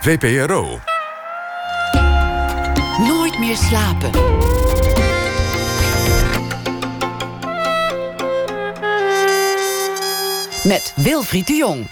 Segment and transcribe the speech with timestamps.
[0.00, 0.80] VPRO.
[2.98, 4.10] Nooit meer slapen.
[10.64, 11.88] Met Wilfried de Jong.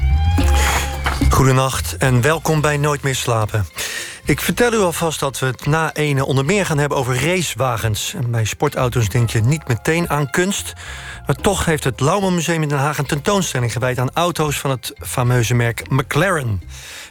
[1.30, 3.66] Goedenacht en welkom bij Nooit meer slapen.
[4.28, 8.14] Ik vertel u alvast dat we het na ene onder meer gaan hebben over racewagens.
[8.14, 10.72] En bij sportauto's denk je niet meteen aan kunst.
[11.26, 14.70] Maar toch heeft het Lauwman Museum in Den Haag een tentoonstelling gewijd aan auto's van
[14.70, 16.62] het fameuze merk McLaren.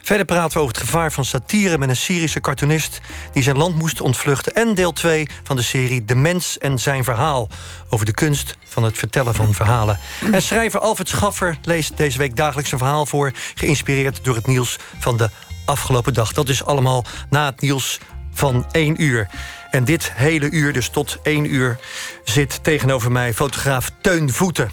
[0.02, 3.00] Verder praten we over het gevaar van satire met een Syrische cartoonist
[3.32, 4.54] die zijn land moest ontvluchten.
[4.54, 7.48] En deel 2 van de serie De Mens en zijn verhaal.
[7.88, 9.98] Over de kunst van het vertellen van verhalen.
[10.32, 14.76] En schrijver Alfred Schaffer leest deze week dagelijks een verhaal voor, geïnspireerd door het nieuws
[14.98, 15.30] van de
[15.68, 16.32] afgelopen dag.
[16.32, 17.98] Dat is allemaal na het nieuws
[18.32, 19.28] van 1 uur.
[19.70, 21.78] En dit hele uur, dus tot 1 uur,
[22.24, 24.70] zit tegenover mij fotograaf Teun Voeten.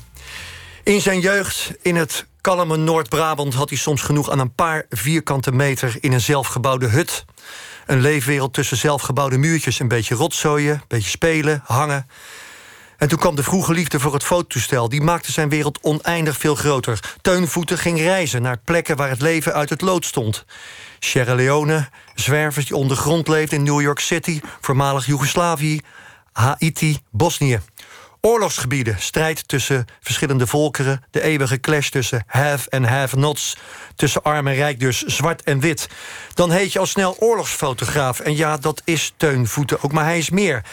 [0.83, 5.51] In zijn jeugd in het kalme Noord-Brabant had hij soms genoeg aan een paar vierkante
[5.51, 7.25] meter in een zelfgebouwde hut.
[7.85, 12.07] Een leefwereld tussen zelfgebouwde muurtjes, een beetje rotzooien, een beetje spelen, hangen.
[12.97, 14.89] En toen kwam de vroege liefde voor het fototoestel.
[14.89, 16.99] Die maakte zijn wereld oneindig veel groter.
[17.21, 20.45] Teunvoeten ging reizen naar plekken waar het leven uit het lood stond.
[20.99, 24.41] Sierra Leone, zwervers die ondergrond leefden in New York City...
[24.61, 25.81] voormalig Joegoslavië,
[26.31, 27.59] Haiti, Bosnië.
[28.21, 31.03] Oorlogsgebieden, strijd tussen verschillende volkeren...
[31.11, 33.57] de eeuwige clash tussen have en have-nots...
[33.95, 35.87] tussen arm en rijk dus, zwart en wit.
[36.33, 38.19] Dan heet je al snel oorlogsfotograaf.
[38.19, 40.63] En ja, dat is Teun Voeten ook, maar hij is meer.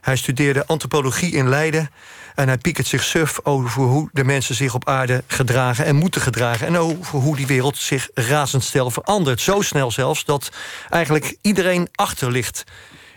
[0.00, 1.90] Hij studeerde antropologie in Leiden...
[2.38, 6.20] En hij piekert zich suf over hoe de mensen zich op aarde gedragen en moeten
[6.20, 6.66] gedragen.
[6.66, 9.40] En over hoe die wereld zich razendsnel verandert.
[9.40, 10.50] Zo snel zelfs dat
[10.90, 12.64] eigenlijk iedereen achter ligt.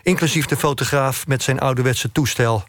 [0.02, 2.64] Inclusief de fotograaf met zijn ouderwetse toestel.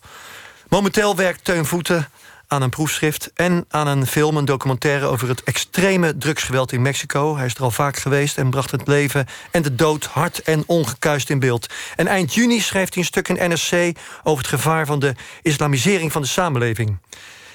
[0.70, 2.10] Momenteel werkt Teun Voeten
[2.54, 7.38] aan een proefschrift en aan een film, een documentaire over het extreme drugsgeweld in Mexico.
[7.38, 10.64] Hij is er al vaak geweest en bracht het leven en de dood hard en
[10.66, 11.74] ongekuist in beeld.
[11.96, 16.12] En eind juni schreef hij een stuk in NRC over het gevaar van de islamisering
[16.12, 16.98] van de samenleving.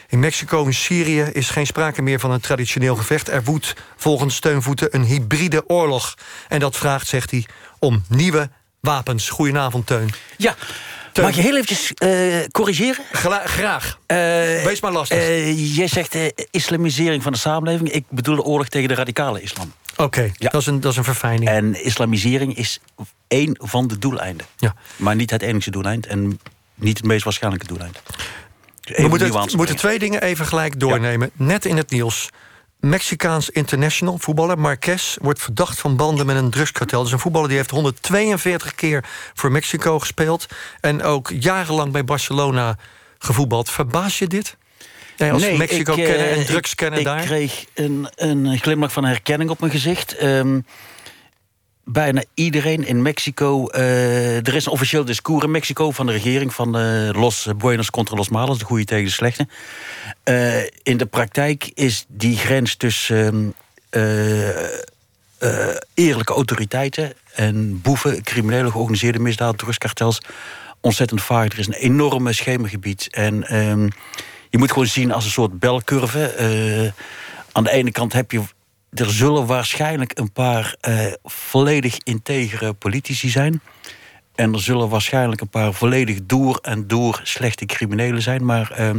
[0.09, 3.29] In Mexico en Syrië is geen sprake meer van een traditioneel gevecht.
[3.29, 6.15] Er woedt volgens Steunvoeten een hybride oorlog.
[6.49, 7.47] En dat vraagt, zegt hij,
[7.79, 8.51] om nieuwe
[8.81, 9.31] wapens.
[9.31, 10.11] Goedenavond, Teun.
[10.37, 10.57] Ja,
[11.23, 13.05] Mag je heel eventjes uh, corrigeren?
[13.45, 13.99] graag.
[14.07, 14.17] Uh,
[14.65, 15.19] Wees maar lastig.
[15.19, 16.17] Uh, jij zegt
[16.51, 17.91] islamisering van de samenleving.
[17.91, 19.73] Ik bedoel de oorlog tegen de radicale islam.
[19.97, 20.49] Oké, ja.
[20.51, 21.51] dat, is een, dat is een verfijning.
[21.51, 22.81] En islamisering is
[23.29, 24.47] één van de doeleinden.
[24.57, 24.75] Ja.
[24.97, 26.41] Maar niet het enige doeleind en
[26.75, 28.03] niet het meest waarschijnlijke doeleind.
[28.81, 31.31] We moeten, moeten twee dingen even gelijk doornemen.
[31.35, 32.29] Net in het nieuws
[32.81, 37.03] Mexicaans international voetballer Marquez wordt verdacht van banden met een drugskartel.
[37.03, 40.47] Dus een voetballer die heeft 142 keer voor Mexico gespeeld
[40.81, 42.77] en ook jarenlang bij Barcelona
[43.19, 43.71] gevoetbald.
[43.71, 44.57] Verbaas je dit?
[45.17, 47.21] Jij als Mexico kennen en drugs kennen daar?
[47.21, 50.23] Ik kreeg een, een glimlach van herkenning op mijn gezicht.
[50.23, 50.65] Um,
[51.91, 53.67] bijna iedereen in Mexico.
[53.73, 57.91] Uh, er is een officieel discours in Mexico van de regering van uh, Los Buenos
[57.91, 59.49] contra Los Malos, de goede tegen de slechte.
[60.83, 63.55] In de praktijk is die grens tussen
[65.95, 70.21] eerlijke autoriteiten en boeven, criminele georganiseerde misdaad, drugskartels
[70.81, 71.53] ontzettend vaag.
[71.53, 73.09] Er is een enorme schemergebied.
[73.11, 73.89] En um,
[74.51, 76.93] je moet gewoon zien als een soort belcurve.
[77.53, 78.43] aan de ene kant heb je
[78.91, 83.61] er zullen waarschijnlijk een paar uh, volledig integere politici zijn.
[84.35, 88.45] En er zullen waarschijnlijk een paar volledig door en door slechte criminelen zijn.
[88.45, 88.91] Maar uh,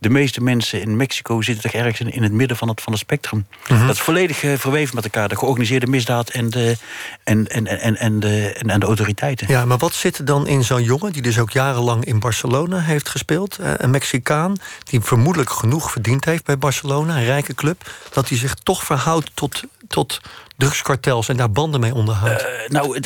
[0.00, 3.00] de meeste mensen in Mexico zitten toch ergens in het midden van het, van het
[3.00, 3.46] spectrum.
[3.68, 3.86] Mhm.
[3.86, 5.28] Dat is volledig uh, verweven met elkaar.
[5.28, 6.76] De georganiseerde misdaad en de,
[7.24, 9.46] en, en, en, en, de, en, en de autoriteiten.
[9.48, 11.12] Ja, maar wat zit er dan in zo'n jongen...
[11.12, 13.58] die dus ook jarenlang in Barcelona heeft gespeeld...
[13.60, 17.16] Uh, een Mexicaan die vermoedelijk genoeg verdiend heeft bij Barcelona...
[17.16, 20.20] een rijke club, dat hij zich toch verhoudt tot, tot
[20.56, 22.42] drugskartels en daar banden mee onderhoudt?
[22.42, 23.00] Uh, nou,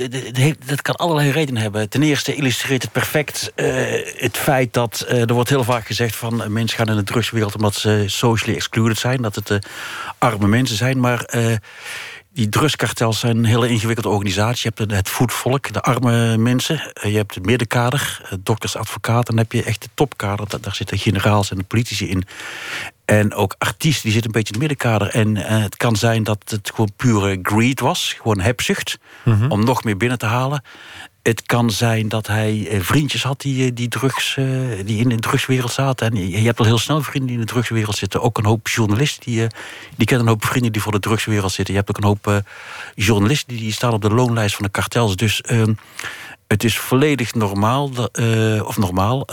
[0.67, 1.89] dat kan allerlei redenen hebben.
[1.89, 3.67] Ten eerste illustreert het perfect uh,
[4.17, 7.55] het feit dat uh, er wordt heel vaak gezegd van mensen gaan in de drugswereld
[7.55, 9.59] omdat ze socially excluded zijn, dat het
[10.19, 11.27] arme mensen zijn, maar
[12.35, 14.71] die drugskartels zijn een hele ingewikkelde organisatie.
[14.77, 16.93] Je hebt het voetvolk, de arme mensen.
[17.03, 19.25] Je hebt het middenkader, dokters, advocaten.
[19.25, 20.47] Dan heb je echt de topkader.
[20.61, 22.25] Daar zitten generaals en politici in.
[23.05, 25.09] En ook artiesten, die zitten een beetje in het middenkader.
[25.09, 28.13] En uh, het kan zijn dat het gewoon pure greed was.
[28.13, 28.99] Gewoon hebzucht.
[29.25, 30.63] Mm Om nog meer binnen te halen.
[31.23, 34.35] Het kan zijn dat hij eh, vriendjes had die, eh, die, drugs,
[34.85, 36.11] die in de drugswereld zaten.
[36.11, 38.23] En je hebt al heel snel vrienden die in de drugswereld zitten.
[38.23, 39.33] Ook een hoop journalisten.
[39.33, 39.47] Die,
[39.97, 41.75] die kennen een hoop vrienden die voor de drugswereld zitten.
[41.75, 42.43] Je hebt ook een hoop
[42.95, 45.17] journalisten die, die staan op de loonlijst van de kartels.
[45.17, 45.75] Dus ehm,
[46.47, 47.91] het is volledig normaal.
[48.65, 49.27] of normaal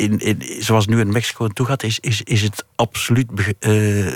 [0.00, 3.28] in, in, zoals nu in Mexico naartoe gaat, is, is, is het absoluut
[3.60, 4.14] uh,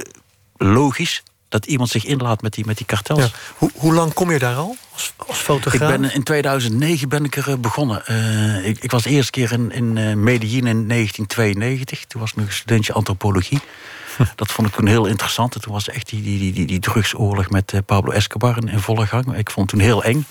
[0.57, 3.19] logisch dat iemand zich inlaat met die, met die kartels.
[3.19, 3.31] Ja.
[3.57, 5.93] Hoe, hoe lang kom je daar al als, als fotograaf?
[5.93, 8.03] Ik ben, in 2009 ben ik er eh, begonnen.
[8.11, 12.05] Uh, ik, ik, was de eerste keer in, in uh, Medellin in 1992.
[12.05, 13.61] Toen was ik nog studentje antropologie.
[14.37, 15.63] Dat vond ik toen heel interessant.
[15.63, 19.37] toen was echt die, die, die, die, drugsoorlog met Pablo Escobar in, in volle gang.
[19.37, 20.27] Ik vond het toen heel eng.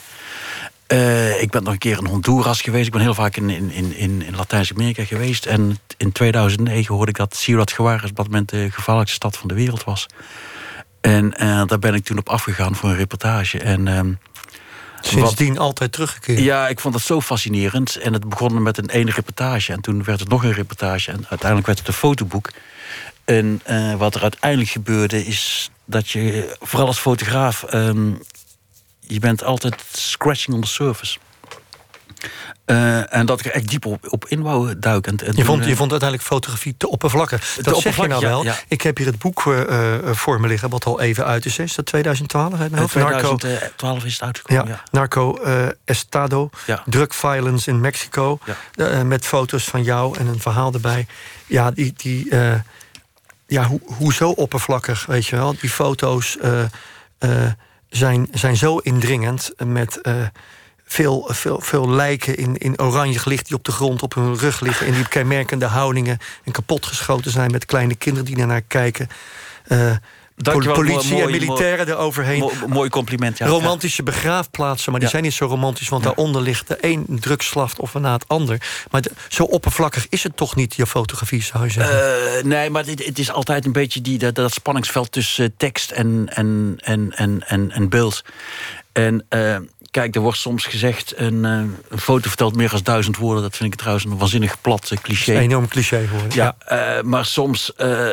[0.88, 2.86] Uh, ik ben nog een keer in Honduras geweest.
[2.86, 5.46] Ik ben heel vaak in, in, in, in Latijns-Amerika geweest.
[5.46, 9.48] En in 2009 hoorde ik dat Ciudad Juarez op dat moment de gevaarlijkste stad van
[9.48, 10.08] de wereld was.
[11.02, 13.60] En uh, daar ben ik toen op afgegaan voor een reportage.
[13.60, 14.00] En, uh,
[15.02, 16.40] Sindsdien wat, altijd teruggekeerd?
[16.40, 17.96] Ja, ik vond het zo fascinerend.
[17.96, 19.72] En het begon met een ene reportage.
[19.72, 21.12] En toen werd het nog een reportage.
[21.12, 22.52] En uiteindelijk werd het een fotoboek.
[23.26, 27.74] En uh, wat er uiteindelijk gebeurde is dat je, vooral als fotograaf...
[27.74, 28.20] Um,
[29.08, 31.18] je bent altijd scratching on the surface.
[32.66, 35.18] Uh, en dat ik er echt diep op, op in wou duiken.
[35.18, 37.58] En, je, vond, je vond uiteindelijk fotografie te oppervlakkig.
[37.62, 38.44] Dat zeg je nou wel.
[38.44, 41.60] Ja, Ik heb hier het boek uh, voor me liggen, wat al even uit is.
[41.60, 42.60] Is dat 2012?
[42.60, 44.84] Uit mijn 2012 is het uitgekomen, ja.
[44.92, 45.40] Narco
[45.86, 46.50] Estado,
[46.86, 48.40] drug violence in Mexico.
[49.06, 51.08] met foto's van jou en een verhaal erbij.
[51.46, 51.94] Ja, die...
[51.98, 52.28] die
[53.48, 55.56] ja, ho hoezo oppervlakkig, weet je wel?
[55.60, 56.38] Die foto's
[57.95, 60.13] zijn, zijn zo indringend met uh,
[60.86, 64.60] veel, veel, veel lijken in, in oranje gelicht die op de grond op hun rug
[64.60, 64.88] liggen.
[64.88, 69.07] in die kenmerkende houdingen en kapotgeschoten zijn met kleine kinderen die naar kijken.
[69.68, 69.95] Uh,
[70.36, 72.40] Dankjewel, politie mooi, en militairen eroverheen.
[72.40, 73.48] Mooi, mooi compliment, ja.
[73.48, 75.90] Romantische begraafplaatsen, maar die zijn niet zo romantisch...
[75.90, 78.86] want daaronder ligt de een drugsslachtoffer na het ander.
[78.92, 81.96] Maar zo oppervlakkig is het toch niet, je fotografie, zou je zeggen?
[81.96, 85.52] Uh, nee, maar het, het, is altijd een beetje die, dat, dat spanningsveld tussen eh,
[85.58, 88.24] tekst en, en, en, en, en, en beeld.
[88.92, 89.26] En...
[89.30, 89.58] Uh,
[89.92, 93.44] Kijk, er wordt soms gezegd, een, een, foto vertelt meer dan duizend woorden.
[93.44, 95.34] Dat vind ik trouwens een waanzinnig plat cliché.
[95.34, 96.36] Een enorm cliché geworden.
[96.36, 96.98] Ja, ja.
[96.98, 98.08] Uh, maar soms uh,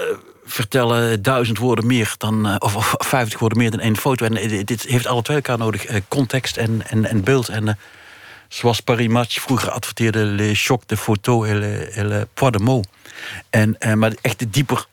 [0.51, 4.25] vertellen duizend woorden meer dan, uh, of vijftig woorden meer dan één foto.
[4.25, 7.49] En uh, dit heeft alle twee elkaar nodig, uh, context en, en, en beeld.
[7.49, 7.79] En
[8.49, 12.65] zoals Paris Match vroeger adverteerde, le choc de photo et le, et le poids de
[12.65, 12.89] mots.
[13.51, 14.87] En, maar echt de dieper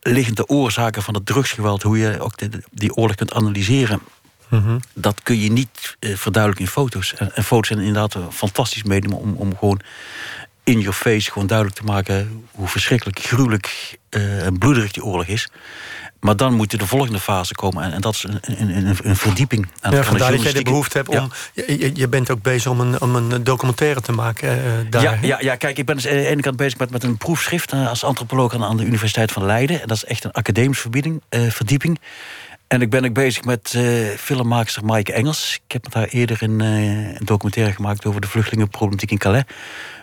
[0.00, 4.00] liggende oorzaken van het drugsgeweld, hoe je ook de, die oorlog kunt analyseren.
[4.48, 4.80] Mm -hmm.
[4.94, 7.14] Dat kun je niet verduidelijken in foto's.
[7.14, 9.80] En, en, foto's zijn inderdaad een fantastisch medium om, om gewoon
[10.70, 15.26] in your face gewoon duidelijk te maken hoe verschrikkelijk gruwelijk uh, en bloederig die oorlog
[15.26, 15.48] is.
[16.20, 17.84] Maar dan moet de volgende fase komen.
[17.84, 19.68] En, en dat is een, een, een verdieping.
[19.80, 21.32] Aan ja, vandaar dat jij de behoefte hebt om...
[21.54, 25.02] Je, je, bent ook bezig om een, om een documentaire te maken uh, daar.
[25.02, 27.16] Ja, ja, ja, kijk, ik ben dus aan de ene kant bezig met, met een
[27.16, 27.72] proefschrift...
[27.72, 29.80] Uh, als antropoloog aan, aan, de Universiteit van Leiden.
[29.80, 30.88] En dat is echt een academische
[31.30, 32.00] verdieping.
[32.70, 35.60] En ik ben ook bezig met uh, filmmaakster Maaike Engels.
[35.64, 39.44] Ik heb met haar eerder een, uh, een, documentaire gemaakt over de vluchtelingenproblematiek in Calais.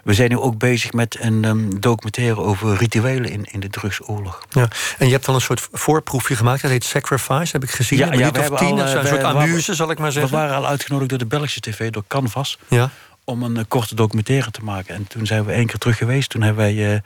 [0.04, 4.42] We zijn nu ook bezig met een um, documentaire over rituelen in, in de drugsoorlog.
[4.50, 4.68] Ja.
[4.98, 7.98] En je hebt dan een soort voorproefje gemaakt, dat heet Sacrifice, heb ik gezien.
[7.98, 10.32] Ja, ja we of tien, al, een soort amuse, zal ik maar zeggen.
[10.32, 12.58] We waren al uitgenodigd door de Belgische tv, door Canvas...
[12.68, 12.90] Ja.
[13.24, 14.96] om een uh, korte documentaire te maken.
[14.96, 16.30] En toen zijn we één keer terug geweest.
[16.30, 17.02] Toen hebben wij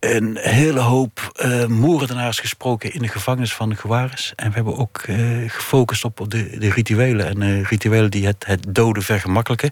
[0.00, 4.32] een hele hoop uh, moordenaars gesproken in de gevangenis van Gewaris.
[4.36, 7.26] En we hebben ook uh, gefocust op de, de rituelen.
[7.26, 9.70] En uh, rituelen die het, het doden vergemakkelijken.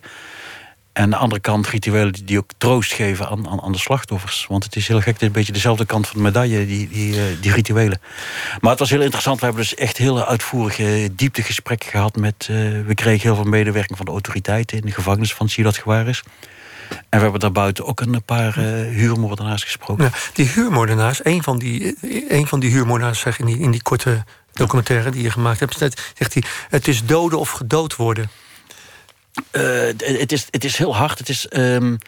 [0.93, 4.47] En aan de andere kant rituelen die, ook troost geven aan, aan, aan, de slachtoffers.
[4.49, 6.89] Want het is heel gek, het is een beetje dezelfde kant van de medaille, die,
[6.89, 8.01] die, die rituelen.
[8.61, 9.39] Maar het was heel interessant.
[9.39, 12.47] We hebben dus echt hele uitvoerige dieptegesprekken gehad met...
[12.87, 16.23] we kregen heel veel medewerking van de autoriteiten in de gevangenis van Ciudad Gewaris.
[16.89, 18.65] En we hebben daarbuiten ook een paar uh,
[18.97, 20.05] huurmoordenaars gesproken.
[20.05, 21.97] Ja, die huurmoordenaars, een van die,
[22.29, 25.79] een van die huurmoordenaars zegt in die, in die korte documentaire die je gemaakt hebt,
[25.79, 28.31] zegt hij: Het is doden of gedood worden.
[29.53, 29.63] Uh,
[29.97, 31.19] het, is, het is heel hard.
[31.19, 31.47] Het is.
[31.51, 31.99] Um,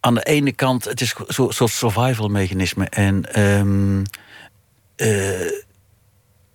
[0.00, 2.84] aan de ene kant, het is een soort survival mechanisme.
[2.84, 4.02] En um,
[4.96, 5.52] uh,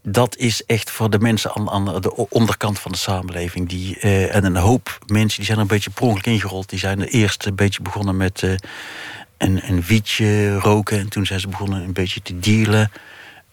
[0.04, 3.70] dat is echt voor de mensen aan, aan de onderkant van de samenleving.
[3.70, 6.70] Die, uh, en een hoop mensen die zijn er een beetje per ingerold.
[6.70, 8.56] Die zijn eerst een beetje begonnen met uh,
[9.38, 11.00] een, een wietje roken.
[11.00, 12.92] En toen zijn ze begonnen een beetje te dealen.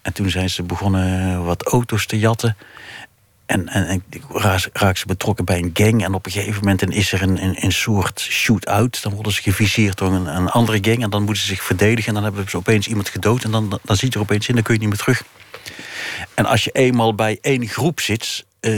[0.03, 2.57] En toen zijn ze begonnen wat auto's te jatten.
[3.47, 4.03] En, en,
[4.73, 6.05] raak ze betrokken bij een gang.
[6.05, 9.03] En op een gegeven moment is er een, een, een soort shoot-out.
[9.03, 11.03] Dan worden ze geviseerd door een, een, andere gang.
[11.03, 12.09] En dan moeten ze zich verdedigen.
[12.09, 13.45] En dan hebben ze opeens iemand gedood.
[13.45, 15.23] En dan, dan ziet er opeens in, dan kun je niet meer terug.
[16.35, 18.73] En als je eenmaal bij één groep zit, uh,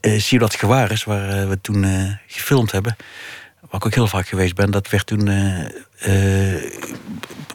[0.00, 2.96] zie je dat gewaar is, waar uh, we toen uh, gefilmd hebben.
[3.60, 5.28] Waar ik ook heel vaak geweest ben, dat werd toen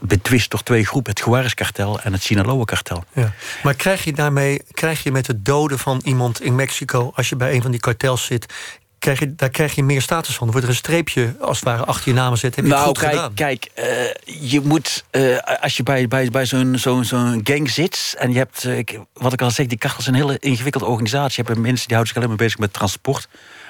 [0.01, 3.03] betwist door twee groepen: het Juarez-kartel en het Sinaloa-kartel.
[3.13, 3.33] Ja.
[3.63, 7.35] Maar krijg je daarmee, krijg je met het doden van iemand in Mexico, als je
[7.35, 8.53] bij een van die kartels zit,
[9.03, 10.45] krijg je, daar krijg je meer status van.
[10.47, 12.55] Er wordt er een streepje als het ware achter je naam zet.
[12.55, 13.33] Heb je nou, goed kijk, gedaan?
[13.33, 18.15] kijk eh, je moet, eh, als je bij, bij, bij zo'n zo'n zo'n gang zit...
[18.17, 21.43] en je hebt, eh, wat ik al zeg, die kachel is een hele ingewikkelde organisatie.
[21.43, 23.27] Je hebt mensen die houden zich alleen maar bezig met transport...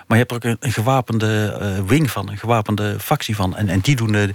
[0.07, 3.55] maar je hebt er ook een, een gewapende wing van, een gewapende factie van.
[3.55, 4.33] En, en die doen de,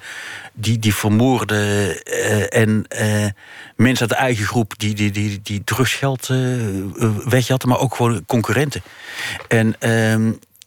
[0.53, 2.03] die, die vermoorden
[2.51, 2.87] en
[3.77, 4.79] mensen uit de eigen groep...
[4.79, 6.29] die, die, die, die drugsgeld
[7.25, 8.83] wegjatten, maar ook gewoon concurrenten.
[9.49, 9.77] En...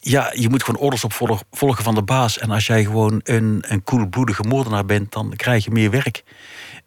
[0.04, 2.38] ja, je moet gewoon orders opvolgen volgen van de baas.
[2.38, 6.24] En als jij gewoon een, een koelbloedige moordenaar bent, dan krijg je meer werk.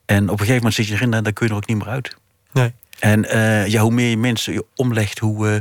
[0.07, 1.79] En op een gegeven moment zit je erin en dan kun je er ook niet
[1.79, 2.17] meer uit.
[2.53, 2.73] Nee.
[2.99, 5.57] En eh, ja, hoe meer je mensen je omlegt, hoe, eh,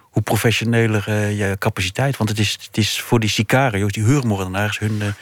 [0.00, 2.16] hoe professioneler eh, je capaciteit.
[2.16, 5.14] Want het is, het is voor die sicarios, die huurmoordenaars, hun,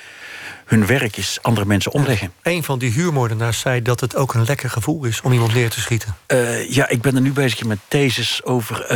[0.70, 2.32] hun werk is andere mensen omleggen.
[2.42, 5.70] Een van die huurmoordenaars zei dat het ook een lekker gevoel is om iemand neer
[5.70, 6.16] te schieten.
[6.26, 8.88] Eh, ja, ik ben er nu bezig met thesis over eh,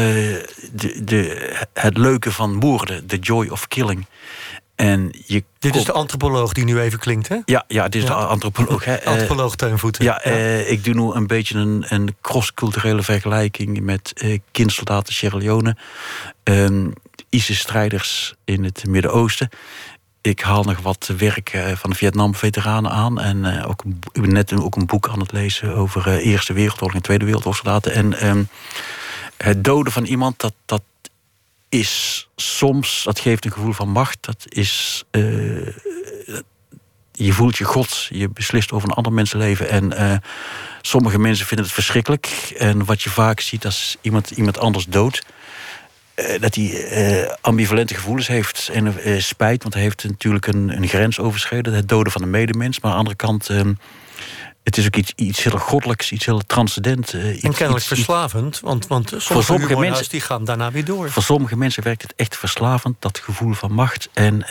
[0.73, 4.07] de, de, het leuke van moorden, the joy of killing.
[4.75, 7.37] En je Dit is de antropoloog die nu even klinkt, hè?
[7.45, 8.19] Ja, ja, dit is Ja.
[8.19, 8.85] de antropoloog.
[8.85, 8.95] Hè.
[9.04, 10.04] Eh, Antropoloog Teunvoeten.
[10.04, 15.38] ja, eh, ik doe nu een beetje een, een cross-culturele vergelijking met eh kindsoldaten Sierra
[15.38, 15.76] Leone,
[16.43, 16.87] ehm,
[17.31, 19.49] ISIS-strijders in het Midden-Oosten.
[20.25, 23.21] Ik haal nog wat werk eh, van Vietnam-veteranen aan.
[23.21, 26.52] En eh, ook, ik ben net ook een boek aan het lezen over eh, Eerste
[26.52, 27.81] Wereldoorlog en Tweede Wereldoorlog.
[27.81, 28.45] En ehm,
[29.37, 30.83] het doden van iemand, dat, dat
[31.69, 34.19] is soms, dat geeft een gevoel van macht.
[34.21, 35.04] Dat is
[37.12, 38.07] je voelt je god.
[38.11, 39.69] Je beslist over een ander mensenleven.
[39.69, 40.23] En
[40.83, 42.54] sommige mensen vinden het verschrikkelijk.
[42.59, 45.23] En wat je vaak ziet als iemand, iemand anders doodt.
[46.14, 49.62] Eh, dat hij eh, ambivalente gevoelens heeft en eh, spijt.
[49.62, 51.73] Want hij heeft natuurlijk een, een grens overschreden.
[51.73, 52.80] Het doden van een medemens.
[52.80, 53.49] Maar aan de andere kant...
[53.49, 53.61] eh,
[54.62, 57.12] het is ook iets, iets heel goddelijks, iets heel transcendent.
[57.12, 61.11] iets, En kennelijk iets- verslavend, want, want sommige, sommige mensen- die gaan daarna weer door.
[61.11, 64.09] voor sommige mensen werkt het echt verslavend, dat gevoel van macht.
[64.12, 64.47] En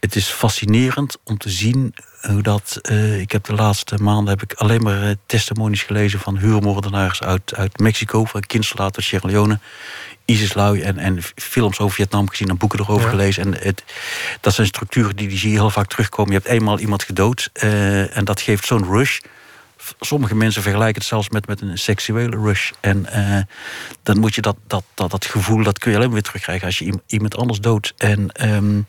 [0.00, 2.80] het is fascinerend om te zien hoe dat.
[3.18, 7.78] ik heb de laatste maanden heb ik alleen maar testimonies gelezen van huurmoordenaars uit, uit
[7.78, 9.58] Mexico, van kindsoldaten uit Sierra Leone,
[10.24, 13.10] ISIS-lui en, en films over Vietnam gezien en boeken erover Ja.
[13.10, 13.42] gelezen.
[13.44, 13.84] En het,
[14.40, 16.32] dat zijn structuren die, die zie je heel vaak terugkomen.
[16.32, 19.18] Je hebt eenmaal iemand gedood eh, en dat geeft zo'n rush.
[20.00, 22.70] Sommige mensen vergelijken het zelfs met, met een seksuele rush.
[22.80, 23.42] En eh,
[24.02, 26.66] dan moet je dat, dat, dat, dat gevoel, dat kun je alleen maar weer terugkrijgen
[26.66, 27.92] als je iem- iemand anders doodt.
[27.96, 28.80] En ehm,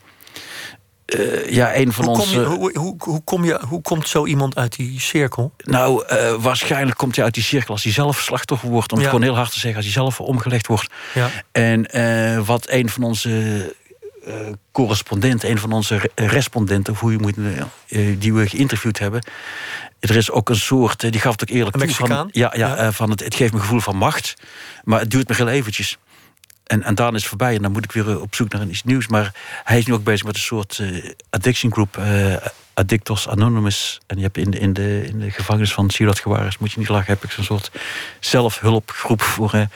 [1.05, 2.39] eh, ja, een van Hoe, kom onze.
[2.39, 5.53] je, hoe, hoe, hoe, kom je, hoe komt zo iemand uit die cirkel?
[5.57, 8.91] Nou, eh, waarschijnlijk komt hij uit die cirkel als hij zelf slachtoffer wordt.
[8.91, 9.03] Om Ja.
[9.03, 10.87] het gewoon heel hard te zeggen, als hij zelf omgelegd wordt.
[11.13, 11.29] Ja.
[11.51, 13.73] En eh, wat een van onze
[14.71, 17.35] correspondenten, een van onze re- respondenten, hoe je moet,
[18.21, 19.25] die we geïnterviewd hebben.
[19.99, 21.85] Er is ook een soort, die gaf het ook eerlijk toe.
[21.85, 22.17] Mexicaan?
[22.17, 22.91] Van, ja, ja, Ja.
[22.91, 24.33] van het, het geeft me een gevoel van macht,
[24.83, 25.97] maar het duurt me heel eventjes.
[26.65, 28.67] En, en daarna is het voorbij en dan moet ik weer eh, op zoek naar
[28.67, 29.07] iets nieuws.
[29.07, 32.35] Maar hij is nu ook bezig met een soort eh, addiction group, eh,
[32.73, 33.99] Addictos Anonymous.
[34.07, 36.79] En je hebt in de, in de, in de gevangenis van Ciudad Juarez, moet je
[36.79, 37.71] niet lachen, heb ik zo'n soort
[38.19, 39.67] zelfhulpgroep voor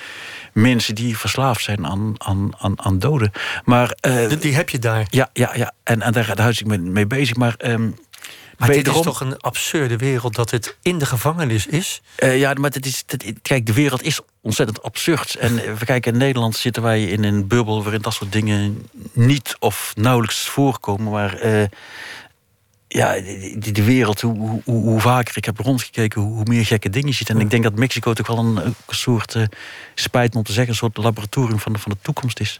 [0.54, 3.32] mensen die verslaafd zijn aan, aan, aan, aan doden.
[3.64, 5.08] Maar Die, die heb je daar.
[5.10, 5.74] ja, ja, ja.
[5.84, 7.36] En, en daar, daar hou ik me mee bezig.
[7.36, 7.90] Maar, ehm
[8.60, 12.02] Maar dit wederom- is toch een absurde wereld dat het in de gevangenis is?
[12.16, 13.04] Eh, ja, maar het is,
[13.42, 15.36] kijk, de wereld is ontzettend absurd.
[15.36, 18.90] En eh, we kijken, in Nederland zitten wij in een bubbel waarin dat soort dingen
[19.14, 21.12] niet of nauwelijks voorkomen.
[21.12, 21.64] Maar eh,
[22.88, 26.90] ja, de, de wereld, hoe, hoe, hoe vaker ik heb rondgekeken, hoe, hoe meer gekke
[26.90, 27.30] dingen je ziet.
[27.30, 29.36] En ik denk dat Mexico toch wel een, een soort,
[29.96, 32.60] spijt me om te zeggen, een soort laboratorium van de, van de toekomst is.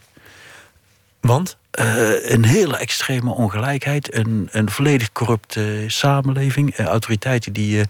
[1.20, 1.56] Want?
[1.70, 7.86] Eh, een hele extreme ongelijkheid, een, een volledig corrupte samenleving, eh, autoriteiten die eh,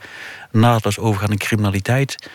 [0.51, 2.31] naadloos overgaan in criminaliteit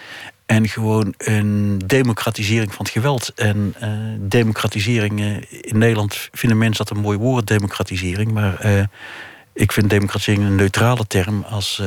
[0.46, 3.32] en gewoon een democratisering van het geweld.
[3.36, 8.88] En eh, democratisering, in Nederland vinden mensen dat een mooi woord, democratisering, maar
[9.54, 11.82] ik vind democratisering een neutrale term als.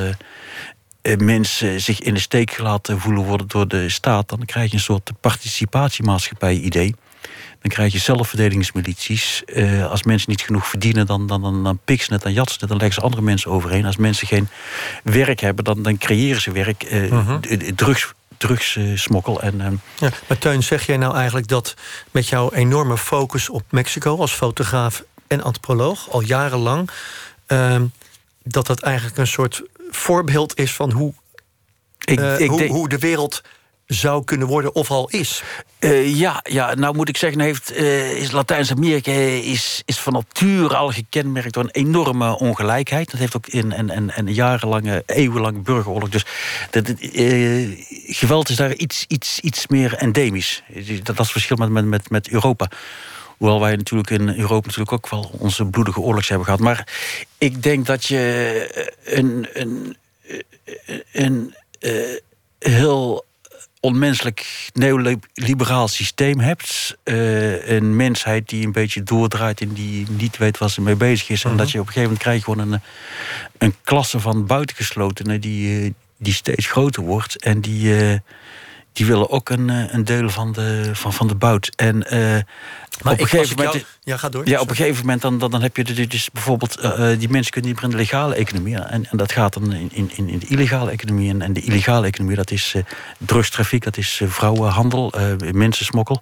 [1.17, 4.83] mensen zich in de steek gelaten voelen worden door de staat, dan krijg je een
[4.83, 6.95] soort participatiemaatschappij-idee.
[7.61, 9.43] Dan krijg je zelfverdedigingsmilities.
[9.45, 12.77] Eh, als mensen niet genoeg verdienen, dan, dan, dan, ze het, dan jatsen het, dan
[12.77, 13.85] leggen ze andere mensen overheen.
[13.85, 14.49] Als mensen geen
[15.03, 16.83] werk hebben, dan, dan creëren ze werk.
[17.39, 19.41] D- drugs, drugssmokkel.
[19.41, 21.73] en ehm, Ja, maar Teun, zeg jij nou eigenlijk dat
[22.11, 26.89] met jouw enorme focus op Mexico als fotograaf en antropoloog al jarenlang,
[27.45, 27.85] ehm,
[28.43, 29.61] dat dat eigenlijk een soort
[29.91, 31.13] voorbeeld is van hoe,
[32.05, 33.41] ik, eh, ik hoe, denk- hoe de wereld
[33.89, 35.43] zou kunnen worden of al is?
[35.79, 40.75] Eh, ja, ja, nou moet ik zeggen, heeft, eh, is Latijns-Amerika is, is van nature
[40.75, 43.11] al gekenmerkt door een enorme ongelijkheid.
[43.11, 46.09] Dat heeft ook in en, en, en jarenlange, eeuwenlange burgeroorlog.
[46.09, 46.25] Dus
[46.69, 50.63] dat, eh, geweld is daar iets, iets, iets meer endemisch.
[51.03, 52.69] Dat, is verschil met, met, met, met Europa.
[53.37, 56.59] Hoewel wij natuurlijk in Europa natuurlijk ook wel onze bloedige oorlogs hebben gehad.
[56.59, 56.87] Maar
[57.37, 59.97] ik denk dat je een, een,
[60.85, 61.55] een, een
[62.59, 63.27] heel
[63.79, 66.97] onmenselijk neoliberaal systeem hebt.
[67.03, 71.29] Uh, een mensheid die een beetje doordraait en die niet weet waar ze mee bezig
[71.29, 71.43] is.
[71.43, 71.75] En dat mhm.
[71.75, 72.81] je op een gegeven moment krijgt gewoon een,
[73.57, 77.43] een klasse van buitengeslotenen die, eh, die steeds groter wordt.
[77.43, 78.17] En die, uh,
[78.99, 81.71] die willen ook een, een deel van de, van, van de bout.
[81.75, 82.05] En
[83.03, 83.85] maar op een gegeven moment.
[84.03, 84.47] ja, ga door.
[84.47, 86.83] Ja, op een gegeven moment dan, dan, dan heb je dus bijvoorbeeld.
[86.83, 88.77] Uh, die mensen kunnen niet meer in de legale economie.
[88.77, 91.29] En, en dat gaat dan in, in, in de illegale economie.
[91.29, 92.83] En, en de illegale economie, dat is uh,
[93.17, 95.13] drugstrafiek, dat is uh, vrouwenhandel,
[95.51, 96.21] mensensmokkel.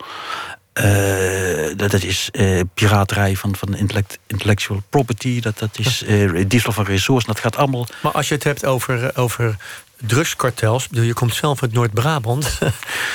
[1.76, 2.30] dat, dat is
[2.74, 5.42] piraterij van, van intellect, intellectual property.
[5.42, 6.04] Dat, dat is
[6.48, 7.28] diesel van resources.
[7.28, 7.88] Dat gaat allemaal.
[8.02, 9.56] Maar als je het hebt over, over
[10.06, 10.88] drugskartels.
[10.92, 12.58] Je komt zelf uit Noord-Brabant.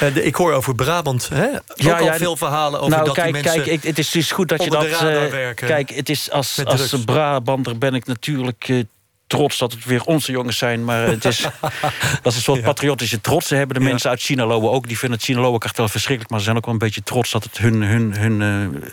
[0.01, 1.47] Eh, ik hoor over Brabant hè?
[1.55, 4.33] ook ja, al veel verhalen over nou, dat kijk, die mensen Kijk, het is dus
[4.33, 4.85] goed dat je dat...
[4.85, 8.69] Uh, kijk, het is als, als Brabander ben ik natuurlijk...
[8.69, 8.85] Uh,
[9.33, 10.85] trots dat het weer onze jongens zijn.
[10.85, 11.41] Maar het is,
[12.23, 13.49] dat is een soort patriotische trots.
[13.49, 14.87] Ze hebben de mensen uit Sinaloa ook.
[14.87, 16.31] Die vinden het Sinaloa-kartel verschrikkelijk.
[16.31, 18.41] Maar ze zijn ook wel een beetje trots dat het hun, hun, hun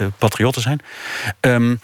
[0.02, 0.82] uh, patriotten zijn.
[1.42, 1.80] Um,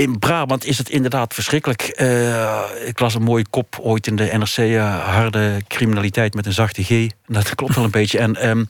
[0.00, 2.00] in Brabant is het inderdaad verschrikkelijk.
[2.00, 4.56] Uh, ik las een mooie kop ooit in de NRC.
[4.56, 7.08] Uh, harde criminaliteit met een zachte G.
[7.26, 8.18] Dat klopt wel een beetje.
[8.18, 8.68] En um,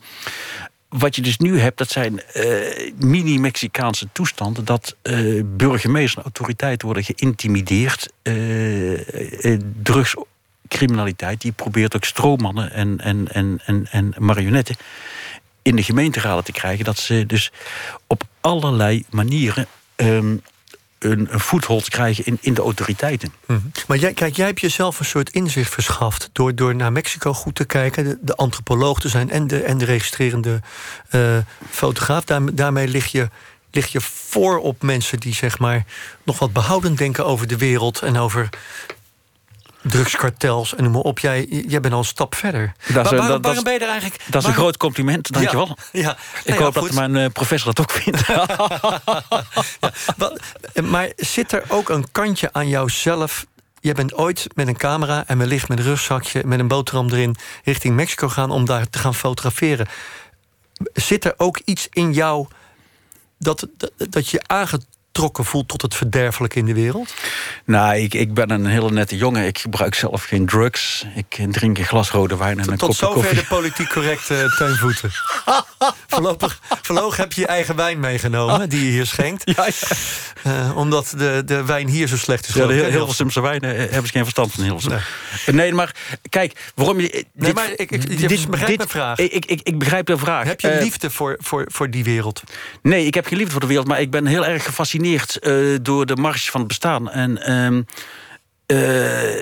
[0.89, 4.65] wat je dus nu hebt, dat zijn uh, mini-Mexicaanse toestanden...
[4.65, 4.95] dat
[5.45, 8.09] burgemeesters en autoriteiten worden geïntimideerd.
[9.83, 14.75] drugscriminaliteit, die probeert ook stroommannen en, en, en, en, en marionetten...
[15.61, 16.85] in de gemeenteraden te krijgen.
[16.85, 17.51] Dat ze dus
[18.07, 19.67] op allerlei manieren...
[19.95, 20.41] Um,
[21.03, 23.33] een, een voethold krijgen in, in de autoriteiten.
[23.45, 23.59] Mhm.
[23.87, 27.55] Maar jij, kijk, jij hebt jezelf een soort inzicht verschaft door, door naar Mexico goed
[27.55, 30.61] te kijken, de, antropoloog te zijn en de, en de registrerende
[31.11, 31.37] uh,
[31.69, 32.23] fotograaf.
[32.23, 33.29] Daar, daarmee lig je,
[33.71, 35.85] lig je voor op mensen die zeg maar
[36.23, 38.49] nog wat behoudend denken over de wereld en over
[39.81, 41.19] drugskartels en noem maar op.
[41.19, 42.73] Jij, jij bent al een stap verder.
[42.93, 44.23] Dat is, waarom, dat, ben je er eigenlijk...
[44.27, 45.77] Dat is een groot compliment, dankjewel.
[45.91, 46.17] Ja, ja.
[46.43, 48.27] Ik hoop dat mijn uh, professor dat ook vindt.
[50.73, 53.45] ja, maar zit er ook een kantje aan jouzelf...
[53.79, 56.41] Jij bent ooit met een camera en wellicht met een rugzakje...
[56.45, 59.87] met een boterham erin richting Mexico gaan om daar te gaan fotograferen.
[60.93, 62.47] Zit er ook iets in jou
[63.37, 67.13] dat, dat, dat je aangetrokken betrokken voelt tot het verderfelijke in de wereld?
[67.65, 69.45] Nou, ik, ik ben een hele nette jongen.
[69.45, 71.05] Ik gebruik zelf geen drugs.
[71.15, 73.23] Ik drink een glas rode wijn en een tot kopje koffie.
[73.23, 75.11] Tot zover de politiek correcte uh, tuinvoeten.
[76.07, 79.43] voorlopig, voorlopig heb je je eigen wijn meegenomen, die je hier schenkt.
[79.55, 80.69] Ja, ja.
[80.69, 82.53] Uh, omdat de, de wijn hier zo slecht is.
[82.53, 84.63] Ja, de heel, veel Simse wijn uh, hebben ze geen verstand van.
[84.63, 85.55] Heel nee.
[85.55, 85.95] nee, maar
[86.29, 87.09] kijk, waarom je...
[87.09, 89.17] Dit, nee, maar ik, ik, je dit, begrijpt mijn vraag.
[89.17, 90.45] Ik, ik, ik begrijp de vraag.
[90.45, 92.43] Heb je liefde voor, voor, voor die wereld?
[92.81, 95.77] Nee, ik heb geen liefde voor de wereld, maar ik ben heel erg gefascineerd uh,
[95.81, 97.09] door de mars van het bestaan.
[97.09, 97.85] En um,
[98.67, 99.39] uh,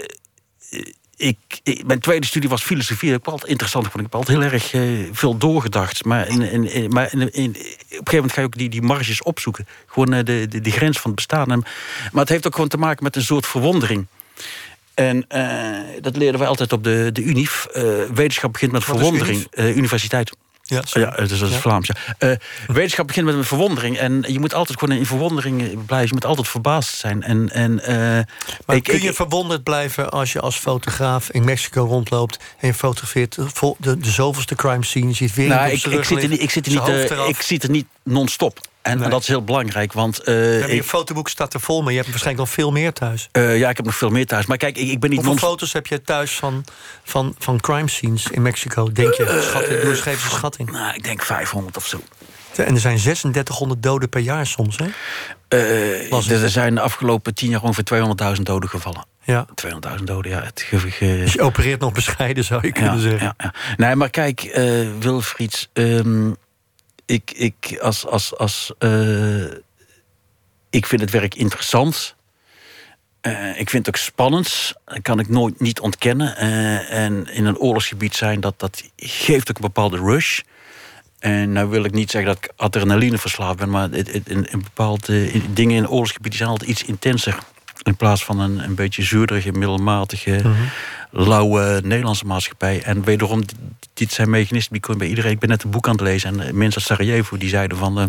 [1.15, 3.09] ik, ik, mijn tweede studie was filosofie.
[3.09, 3.95] Dat ik altijd interessant vond.
[3.95, 6.05] Ik heb altijd heel erg uh, veel doorgedacht.
[6.05, 9.23] Maar, in, in, maar in, op een gegeven moment ga je ook die, die marges
[9.23, 9.67] opzoeken.
[9.85, 11.51] Gewoon de, de, de grens van het bestaan.
[11.51, 11.63] En,
[12.11, 14.07] maar het heeft ook gewoon te maken met een soort verwondering.
[14.93, 17.67] En uh, dat leren wij altijd op de, de UNIF.
[17.75, 19.47] Uh, wetenschap begint met verwondering.
[19.51, 20.31] Uh, universiteit.
[20.69, 21.87] Ja, ja dus dat is Vlaams.
[21.87, 22.29] Ja.
[22.29, 22.35] Uh,
[22.67, 23.97] wetenschap begint met een verwondering.
[23.97, 26.07] En je moet altijd gewoon in verwondering blijven.
[26.07, 27.23] Je moet altijd verbaasd zijn.
[27.23, 27.87] En, en, uh,
[28.65, 32.39] maar ik, kun je verwonderd blijven als je als fotograaf in Mexico rondloopt...
[32.59, 35.07] en je fotografeert de, de, de zoveelste crime scene...
[35.07, 37.41] je ziet weer nou, ik, ik, zit er niet, ik, zit er niet, uh, ik
[37.41, 38.59] zit er niet non-stop.
[38.81, 40.27] En, en, dat is heel belangrijk, want...
[40.27, 43.29] Uh, je fotoboek staat er vol, maar je hebt waarschijnlijk nog veel meer thuis.
[43.31, 44.45] Uh, ja, ik heb nog veel meer thuis.
[44.45, 45.25] Maar kijk, ik, ik ben niet...
[45.25, 46.65] Hoeveel foto's heb je thuis van,
[47.03, 49.23] van, van crime scenes in Mexico, denk je?
[49.23, 50.71] Uh, Schat, doe eens even een schatting.
[50.71, 51.99] Nou, ik denk 500 of zo.
[52.55, 54.85] En er zijn 3600 doden per jaar soms, hè?
[55.49, 59.05] Uh, er zijn de afgelopen tien jaar ongeveer 200.000 doden gevallen.
[59.23, 59.45] Ja.
[59.97, 60.43] 200.000 doden, ja.
[60.43, 63.21] Het ge, Dus je opereert nog bescheiden, zou je kunnen zeggen.
[63.21, 63.53] Ja, ja.
[63.77, 65.69] Nee, maar kijk, uh, Wilfrieds...
[65.73, 66.35] Um,
[67.09, 69.51] ik, ik, als, als, als, uh,
[70.69, 72.15] ik vind het werk interessant.
[73.21, 74.73] Uh, ik vind het ook spannend.
[74.85, 76.35] Dat kan ik nooit niet ontkennen.
[76.43, 80.39] Uh, en in een oorlogsgebied zijn, dat, dat geeft ook een bepaalde rush.
[81.19, 83.69] En nou wil ik niet zeggen dat ik adrenaline verslaafd ben...
[83.69, 87.39] maar in, in, in bepaalde dingen in oorlogsgebied zijn altijd iets intenser.
[87.83, 90.69] In plaats van een, een beetje zuurderige, middelmatige, mm -hmm.
[91.11, 92.81] lauwe Nederlandse maatschappij.
[92.83, 93.43] En wederom,
[93.93, 95.31] dit zijn mechanismen die komen bij iedereen.
[95.31, 97.99] Ik ben net een boek aan het lezen en mensen uit Sarajevo die zeiden van...
[97.99, 98.05] Uh,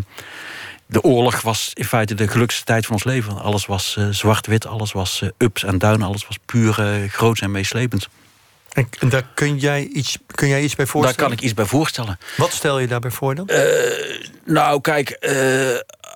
[0.86, 3.40] de oorlog was in feite de gelukkigste tijd van ons leven.
[3.40, 6.72] Alles was uh, zwart-wit, alles was uh, ups en downs, alles was puur
[7.08, 8.08] groot en meeslepend.
[8.72, 11.18] En, en, daar kun jij, iets, kun jij iets bij voorstellen?
[11.18, 12.18] Daar kan ik iets bij voorstellen.
[12.36, 13.48] Wat stel je daarbij voor dan?
[14.44, 15.16] nou, kijk,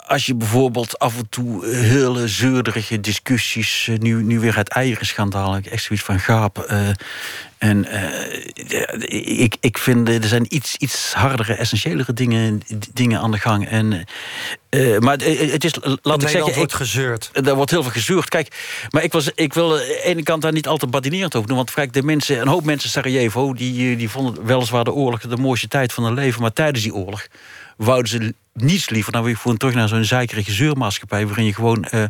[0.07, 3.88] als je bijvoorbeeld af en toe hele zeurderige discussies...
[3.88, 6.59] eh, nu, nu weer het eierenschandaal, echt zoiets van gaap...
[6.59, 6.88] eh,
[7.59, 12.62] en eh, ik, ik vind eh, er zijn iets, iets hardere, essentiëlere dingen,
[12.93, 13.69] dingen aan de gang.
[13.69, 14.05] En,
[14.69, 17.31] eh, maar het, is, laat ik zeggen, wordt ik, gezeurd.
[17.33, 18.29] er wordt heel veel gezeurd.
[18.29, 18.49] Kijk,
[18.90, 21.49] maar ik, was, ik wil aan de ene kant daar niet al te badinerend over
[21.49, 21.57] doen.
[21.57, 23.55] Want kijk, de mensen, een hoop mensen in Sarajevo...
[23.55, 26.40] Die, eh, die vonden weliswaar de oorlog de mooiste tijd van hun leven.
[26.40, 27.27] Maar tijdens die oorlog
[27.77, 29.12] wouden ze niets liever...
[29.12, 31.27] dan weer gewoon terug naar zo'n zeikerige zeurmaatschappij...
[31.27, 32.05] waarin je gewoon eh,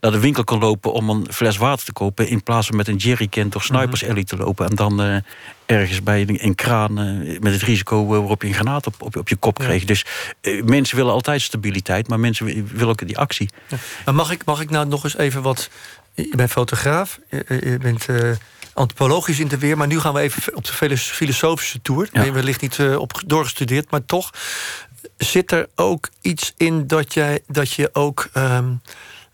[0.00, 2.28] naar de winkel kon lopen om een fles water te kopen...
[2.28, 4.68] in plaats van met een jerrycan door Snipers Alley te lopen...
[4.68, 5.16] en dan eh,
[5.66, 9.16] ergens bij een, een kraan eh, met het risico waarop je een granaat op, op,
[9.16, 9.84] op je kop kreeg.
[9.84, 10.04] Dus
[10.64, 13.50] mensen willen altijd stabiliteit, maar mensen wi- willen ook die actie.
[14.04, 15.70] Maar mag ik, mag ik nou nog eens even wat...
[16.14, 18.06] Je bent fotograaf, je, je bent
[18.72, 19.76] antropologisch in de weer...
[19.76, 22.08] maar nu gaan we even op de filos- filosofische tour.
[22.12, 22.32] Ja.
[22.32, 24.30] wellicht niet op doorgestudeerd, maar toch...
[25.16, 28.28] zit er ook iets in dat, jij, dat je ook...
[28.32, 28.68] ehm,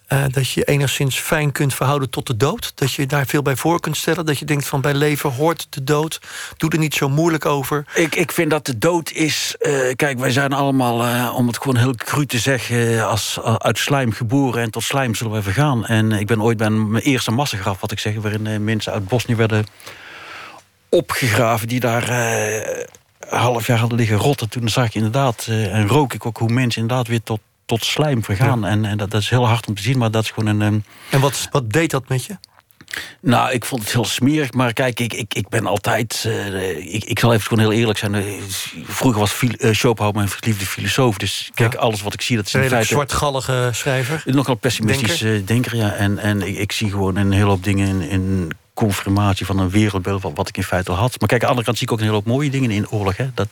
[0.06, 2.72] eh, dat je enigszins fijn kunt verhouden tot de dood.
[2.74, 4.26] Dat je daar veel bij voor kunt stellen.
[4.26, 6.20] Dat je denkt van bij leven hoort de dood.
[6.56, 7.84] Doe er niet zo moeilijk over.
[7.94, 9.54] Ik, ik vind dat de dood is.
[9.58, 13.78] eh, kijk, wij zijn allemaal, eh, om het gewoon heel cru te zeggen, als, uit
[13.78, 15.86] slijm geboren en tot slijm zullen we vergaan.
[15.86, 19.36] En ik ben ooit bij mijn eerste massagraf, wat ik zeg, waarin mensen uit Bosnië
[19.36, 19.66] werden
[20.88, 22.02] opgegraven die daar
[23.28, 24.48] half jaar hadden liggen rotten.
[24.48, 27.84] Toen zag ik inderdaad, eh, en rook ik ook hoe mensen inderdaad weer tot, tot
[27.84, 28.64] slijm vergaan.
[28.64, 30.62] En, en dat, dat is heel hard om te zien, maar dat is gewoon een.
[30.62, 30.78] ehm,
[31.10, 32.36] En wat, wat deed dat met je?
[33.20, 36.24] nou, ik vond het heel smerig, maar kijk, ik, ik, ik ben altijd...
[36.26, 38.14] eh, ik, ik zal even gewoon heel eerlijk zijn.
[38.14, 38.24] eh,
[38.84, 41.16] Vroeger was eh, Schopenhauer mijn geliefde filosoof.
[41.18, 41.78] Dus kijk, Ja.
[41.78, 42.86] alles wat ik zie, dat is in feite...
[42.86, 44.22] zwartgallige schrijver.
[44.24, 45.92] Nogal pessimistisch denker, denker ja.
[45.92, 49.70] En, en ik, ik zie gewoon een hele hoop dingen in, in confirmatie van een
[49.70, 50.22] wereldbeeld...
[50.22, 51.20] Wat, wat ik in feite al had.
[51.20, 52.88] Maar kijk, aan de andere kant zie ik ook een hele hoop mooie dingen in
[52.90, 53.16] oorlog.
[53.16, 53.30] Hè.
[53.34, 53.48] Dat,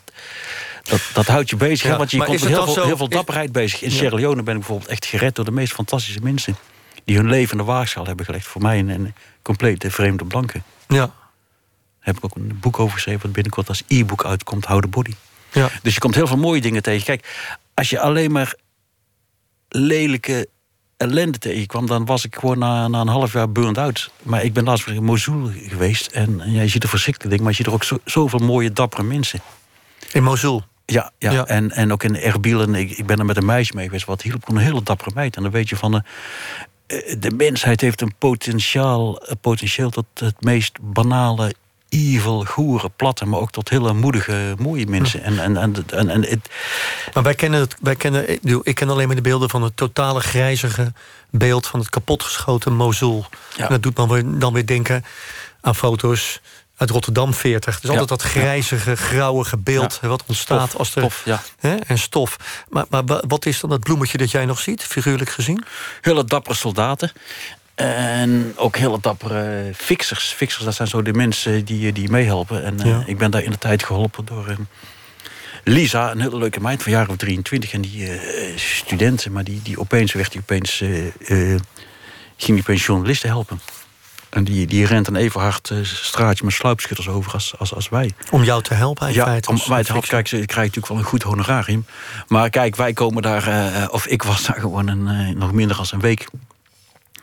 [0.83, 2.97] dat, dat houdt je bezig, Ja, hè, want je komt met heel veel, zo- heel
[2.97, 3.83] veel is- dapperheid bezig.
[3.83, 3.91] In.
[3.91, 5.35] Sierra Leone ben ik bijvoorbeeld echt gered...
[5.35, 6.57] door de meest fantastische mensen.
[7.05, 8.47] Die hun leven in de waagschaal hebben gelegd.
[8.47, 10.61] Voor mij een, een complete vreemde blanke.
[10.89, 11.11] Ja, Daar
[12.01, 13.23] heb ik ook een boek over geschreven...
[13.23, 15.15] wat binnenkort als e-book uitkomt, How the Body.
[15.53, 15.69] ja.
[15.83, 17.05] Dus je komt heel veel mooie dingen tegen.
[17.05, 17.27] Kijk,
[17.75, 18.55] als je alleen maar
[19.69, 20.49] lelijke
[20.97, 21.87] ellende tegenkwam...
[21.87, 24.11] dan was ik gewoon na, na een half jaar burned out.
[24.23, 26.07] Maar ik ben laatst weer in Mosul geweest...
[26.07, 27.43] en ja, je ziet er verschrikkelijke dingen...
[27.43, 29.41] maar je ziet er ook zo, zoveel mooie, dappere mensen.
[30.13, 30.63] In Mosul.
[30.87, 31.31] Ja, ja.
[31.31, 31.47] Ja.
[31.47, 32.63] En, en ook in Erbil.
[32.63, 34.07] En ik, ik ben er met een meisje mee geweest...
[34.07, 35.37] wat hielp een hele dappere meid.
[35.37, 35.95] En dan weet je van...
[35.95, 36.03] eh,
[36.87, 41.55] eh, de mensheid heeft een potentiaal, een potentieel tot het meest banale,
[41.95, 45.23] evil, goere, platte, maar ook tot hele moedige, mooie mensen.
[45.23, 46.49] En, en, en, en, en het,
[47.15, 48.31] Maar wij kennen het, wij kennen,
[48.63, 50.93] ik, ken alleen maar de beelden van het totale grijzige
[51.31, 53.25] beeld van het kapotgeschoten Mosul.
[53.57, 53.65] Ja.
[53.65, 55.05] En dat doet me weer- dan weer denken
[55.61, 56.41] aan foto's
[56.77, 57.75] uit Rotterdam 40.
[57.75, 57.99] Het is Ja.
[57.99, 60.09] altijd dat grijzige, grauwige beeld Ja.
[60.09, 61.01] wat ontstaat Stof, als er.
[61.03, 61.43] stof, ja.
[61.59, 62.37] Hè, en stof.
[62.69, 65.65] Maar, maar wa- wat is dan dat bloemetje dat jij nog ziet, figuurlijk gezien?
[66.01, 67.13] hele dappere soldaten.
[67.75, 70.25] En ook hele dappere fixers.
[70.25, 72.65] Fixers, dat zijn zo de mensen die, die meehelpen.
[72.65, 74.57] En eh, ik ben daar in de tijd geholpen door eh,
[75.65, 77.73] Lisa, een hele leuke meid van jaar of 23.
[77.73, 81.61] En die eh studenten, maar die, die opeens werd die opeens, eh, eh,
[82.37, 83.61] ging die opeens journalisten helpen.
[84.35, 87.89] En die, die rent een even hard eh, straatje met sluipschutters over als, als, als
[87.89, 88.11] wij.
[88.31, 90.09] Om jou te helpen, Ja, om mij te helpen.
[90.09, 91.87] Kijk, ze krijgen natuurlijk wel een goed honorarium.
[92.29, 95.77] Maar kijk, wij komen daar, eh, of ik was daar gewoon een, eh, nog minder
[95.77, 96.27] dan een week.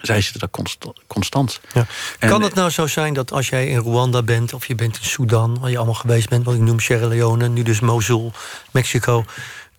[0.01, 1.59] Zij zitten daar const- constant.
[1.73, 1.85] Ja.
[2.19, 4.97] En- kan het nou zo zijn dat als jij in Rwanda bent of je bent
[4.97, 8.31] in Sudan, waar je allemaal geweest bent, wat ik noem Sierra Leone, nu dus Mosul,
[8.71, 9.25] Mexico,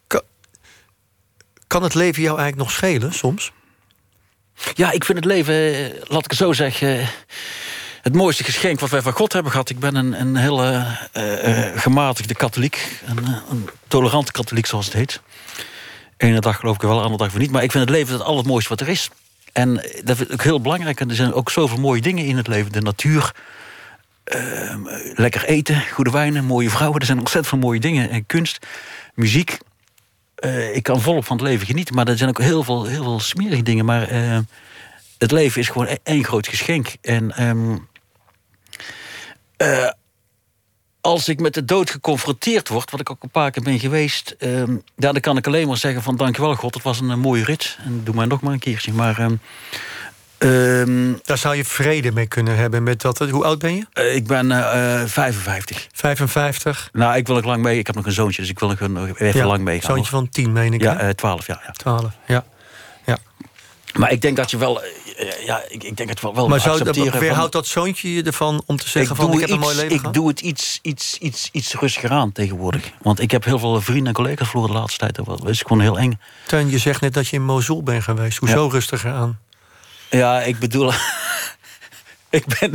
[0.07, 0.23] kan,
[1.67, 3.53] kan het leven jou eigenlijk nog schelen soms?
[4.75, 7.01] Ja, ik vind het leven, eh, laat ik het zo zeggen...
[7.01, 7.07] eh,
[8.03, 9.71] het mooiste geschenk wat wij van God hebben gehad.
[9.71, 13.01] Ik ben een, een hele eh, eh, gematigde katholiek.
[13.07, 15.21] Een, een tolerante katholiek, zoals het heet.
[16.17, 17.51] Ene dag geloof ik er wel, andere dag weer niet.
[17.51, 19.09] Maar ik vind het leven het allermooiste wat er is.
[19.53, 21.01] En dat ik ook heel belangrijk.
[21.01, 22.73] En er zijn ook zoveel mooie dingen in het leven.
[22.73, 23.35] De natuur,
[24.25, 24.77] eh,
[25.15, 27.01] lekker eten, goede wijnen, mooie vrouwen.
[27.01, 28.11] Er zijn ontzettend veel mooie dingen.
[28.11, 28.67] En kunst,
[29.15, 29.59] muziek.
[30.35, 31.95] Eh, ik kan volop van het leven genieten.
[31.95, 33.85] Maar er zijn ook heel veel, heel veel smerige dingen.
[33.85, 34.39] Maar eh,
[35.19, 36.95] het leven is gewoon e- één groot geschenk.
[37.01, 37.77] En ehm,
[39.57, 39.91] eh,
[41.03, 44.37] als ik met de dood geconfronteerd word, wat ik ook een paar keer ben geweest,
[44.39, 44.67] ja,
[45.13, 47.79] dan kan ik alleen maar zeggen van dankjewel God, het was een, eh, mooie rit.
[47.85, 48.93] En doe maar nog maar een keertje.
[48.93, 49.35] Maar ehm,
[50.39, 53.19] ehm, Daar zou je vrede mee kunnen hebben met dat.
[53.19, 53.87] Hoe oud ben je?
[53.93, 55.89] eh, ik ben eh, 55.
[55.93, 56.89] 55.
[56.93, 57.79] Nou, ik wil nog lang mee.
[57.79, 59.95] Ik heb nog een zoontje, dus ik wil nog een- even Ja, lang meegaan.
[59.95, 60.83] Zoontje van 10, meen ik.
[60.83, 61.09] Ja, hè?
[61.09, 61.63] eh, 12 jaar.
[61.67, 61.73] Ja.
[61.73, 62.13] 12.
[62.27, 62.45] Ja.
[63.99, 64.83] Maar ik denk dat je wel
[65.47, 68.63] ja, ik, ik denk het wel, wel Maar zou, weerhoudt van- dat zoontje je ervan
[68.67, 70.15] om te zeggen van doe ik heb een mooi leven Ik gehad?
[70.15, 72.91] doe het iets, iets, iets, iets rustiger aan tegenwoordig.
[73.03, 75.15] Want ik heb heel veel vrienden en collega's verloren de laatste tijd.
[75.27, 76.21] Dat is gewoon heel eng.
[76.47, 78.39] Teun, je zegt net dat je in Mosul bent geweest.
[78.39, 79.39] Hoezo rustiger aan?
[80.11, 80.93] Ja, ik bedoel...
[82.31, 82.73] ik ben...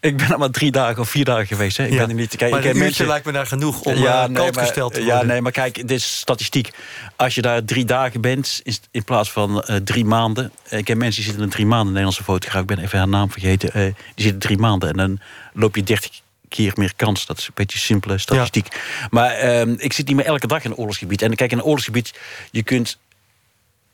[0.00, 1.76] ik ben er maar drie dagen of vier dagen geweest.
[1.76, 1.84] Hè.
[1.84, 1.98] Ik Ja.
[1.98, 2.36] ben er niet...
[2.36, 3.06] Kijk, maar ik een heb uurtje mensen...
[3.06, 5.26] lijkt me daar genoeg om ja, ja, nee, maar, gesteld te ja, worden.
[5.26, 6.70] nee, maar kijk, dit is statistiek.
[7.16, 10.52] Als je daar drie dagen bent, is, in plaats van eh, drie maanden...
[10.68, 12.60] Ik heb mensen die zitten er drie maanden, een Nederlandse fotograaf...
[12.60, 14.88] ik ben even haar naam vergeten, eh, die zitten drie maanden...
[14.88, 15.20] en dan
[15.52, 16.10] loop je dertig
[16.48, 17.26] keer meer kans.
[17.26, 18.68] Dat is een beetje simpele statistiek.
[19.10, 21.22] Maar ehm, ik zit niet meer elke dag in een oorlogsgebied.
[21.22, 22.18] En kijk, in een oorlogsgebied,
[22.50, 22.98] je kunt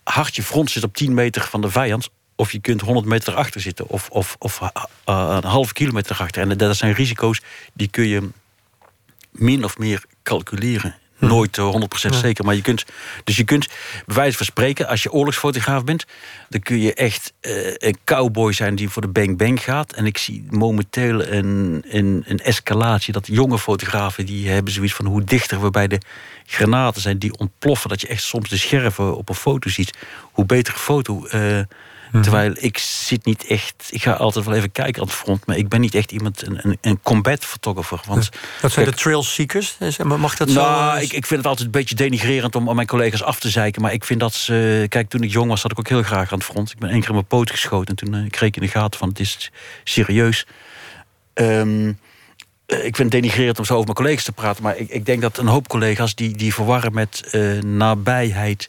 [0.05, 2.09] hard je front zit op 10 meter van de vijand...
[2.37, 3.89] of je kunt 100 meter erachter zitten...
[3.89, 4.69] of, of, of eh,
[5.05, 6.43] eh, een halve kilometer erachter.
[6.43, 7.41] En dat zijn risico's
[7.73, 8.29] die kun je
[9.31, 10.95] min of meer calculeren.
[11.19, 11.75] Nooit eh,
[12.11, 12.85] 100% zeker, maar je kunt...
[13.25, 13.69] Dus je kunt,
[14.07, 16.05] bij wijze van spreken, als je oorlogsfotograaf bent...
[16.49, 19.93] dan kun je echt eh, een cowboy zijn die voor de bang-bang gaat.
[19.93, 23.13] En ik zie momenteel een, een, een escalatie...
[23.13, 25.07] dat jonge fotografen, die hebben zoiets van...
[25.07, 26.01] hoe dichter we bij de
[26.47, 27.89] granaten zijn die ontploffen...
[27.89, 29.99] dat je echt soms de scherven op een foto ziet.
[30.33, 31.27] Hoe betere foto...
[32.13, 33.89] eh, Terwijl ik zit niet echt...
[33.91, 35.47] Ik ga altijd wel even kijken aan het front...
[35.47, 38.01] maar ik ben niet echt iemand, een, een, een combat photographer.
[38.07, 39.77] Want Dat zijn Kijk, de trail seekers.
[40.03, 40.61] Mag dat zo?
[40.61, 43.41] nou, eh, ik, ik vind het altijd een beetje denigrerend om, om mijn collega's af
[43.41, 43.83] te zeiken.
[43.83, 44.87] Maar ik vind dat ze.
[44.89, 46.71] Kijk, toen ik jong was, zat ik ook heel graag aan het front.
[46.71, 47.97] Ik ben één keer in mijn poot geschoten.
[47.97, 49.51] En toen eh, kreeg ik in de gaten van: het is
[49.85, 50.47] serieus.
[51.35, 51.93] Ehm,
[52.67, 54.63] eh, ik vind het denigrerend om zo over mijn collega's te praten.
[54.63, 58.69] Maar ik, ik denk dat een hoop collega's die, die verwarren met nabijheid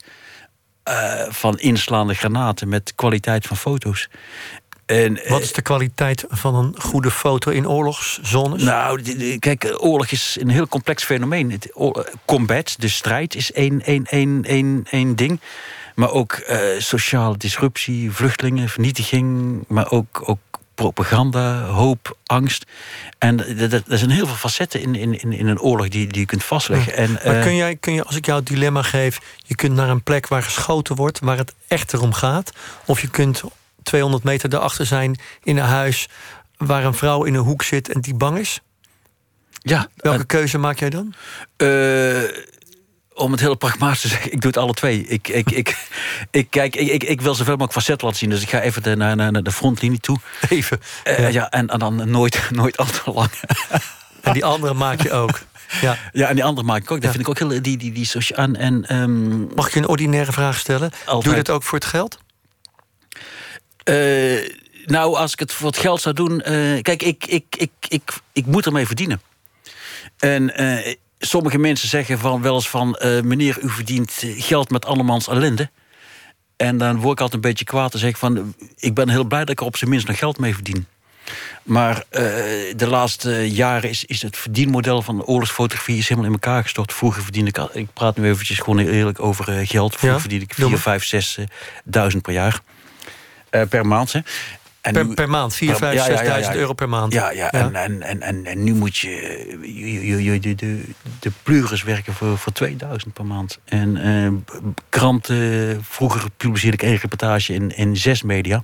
[0.86, 4.10] eh, van inslaande granaten met kwaliteit van foto's.
[4.86, 8.64] En, eh, Wat is de kwaliteit van een goede foto in oorlogszones?
[8.64, 9.02] nou,
[9.40, 11.52] kijk, oorlog is een heel complex fenomeen.
[11.52, 11.90] Het, eh,
[12.26, 15.40] combat, de strijd, is één, één, één, één, één ding.
[15.96, 16.44] Maar ook
[16.78, 19.64] sociale disruptie, vluchtelingen, vernietiging...
[19.68, 20.40] maar ook, ook
[20.76, 22.66] propaganda, hoop, angst.
[23.18, 23.58] En
[23.90, 26.96] er zijn heel veel facetten in, in, in een oorlog die, die je kunt vastleggen.
[26.96, 29.20] En, maar eh, kun, jij, kun je, als ik jou het dilemma geef...
[29.38, 31.20] je kunt naar een plek waar geschoten wordt...
[31.20, 32.52] waar het echt erom gaat...
[32.86, 33.44] of je kunt
[33.84, 36.08] 200 meter daarachter zijn in een huis...
[36.58, 38.62] waar een vrouw in een hoek zit en die bang is?
[39.66, 41.14] ja, Welke keuze maak jij dan?
[41.58, 41.68] Eh,
[43.16, 45.06] om het heel pragmatisch te zeggen, ik doe het alle twee.
[45.08, 45.78] Ik, ik, ik,
[46.32, 48.30] ik, kijk, ik, ik, ik wil zoveel mogelijk facetten laten zien.
[48.30, 50.18] Dus ik ga even naar, naar, de frontlinie toe.
[50.50, 50.80] Even.
[51.04, 51.50] Eh, ja.
[51.50, 53.30] en, en dan nooit, nooit al te lang.
[54.22, 55.40] En die andere maak je ook.
[55.82, 55.98] Ja.
[56.12, 57.02] Ja, en die andere maak ik ook.
[57.02, 57.62] Dat vind ik ook heel...
[57.62, 60.92] Die, die, die socia- en, ehm, Mag ik je een ordinaire vraag stellen?
[61.06, 62.18] Doe je dat ook voor het geld?
[63.84, 64.50] eh,
[64.86, 66.42] nou, als ik het voor het geld zou doen...
[66.42, 69.22] eh, kijk, ik, ik, ik, ik, ik moet ermee verdienen.
[70.18, 70.56] En
[71.20, 72.96] sommige mensen zeggen van, wel eens van...
[72.96, 75.70] eh, meneer, u verdient eh, geld met andermans ellende.
[76.58, 78.56] En dan word ik altijd een beetje kwaad en zeg ik van...
[78.78, 80.88] ik ben heel blij dat ik er op zijn minst nog geld mee verdien.
[81.64, 82.22] Maar eh,
[82.76, 86.94] de laatste jaren is, is het verdienmodel van de oorlogsfotografie is helemaal in elkaar gestort.
[86.94, 89.90] Vroeger verdiende ik, ik praat nu eventjes gewoon eerlijk over geld.
[89.90, 90.80] Vroeger Ja, verdiende ik doe 4, maar.
[90.80, 91.46] 5, 6 eh,
[91.84, 92.60] duizend per jaar.
[93.70, 94.20] Per maand, hè.
[94.86, 95.56] En Per, nu- per maand?
[95.56, 96.56] 4, Per- 5, ja, ja, 6.000 ja, ja.
[96.56, 97.14] euro per maand?
[97.14, 99.10] ja, ja, En, en, en, en, en nu moet je,
[99.62, 100.82] je, je, je- de, de,
[101.20, 103.60] de plures werken voor, voor 2000 per maand.
[103.66, 108.64] En eh, kranten, vroeger publiceerde ik één reportage in, in zes media.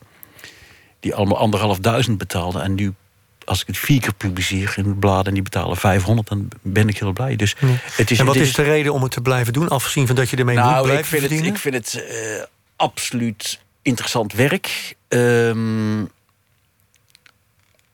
[0.99, 2.61] Die allemaal anderhalfduizend betaalden.
[2.63, 2.93] En nu,
[3.45, 6.87] als ik het vier keer publiceer in de bladen en die betalen 500, dan ben
[6.89, 7.35] ik heel blij.
[7.35, 7.55] Dus
[7.95, 9.67] het is, En wat het is de reden om het te blijven doen?
[9.67, 12.05] Afgezien van dat je ermee moet nou, blijven ik vind, het, ik vind het
[12.75, 14.95] absoluut interessant werk.
[15.07, 16.03] Ehm,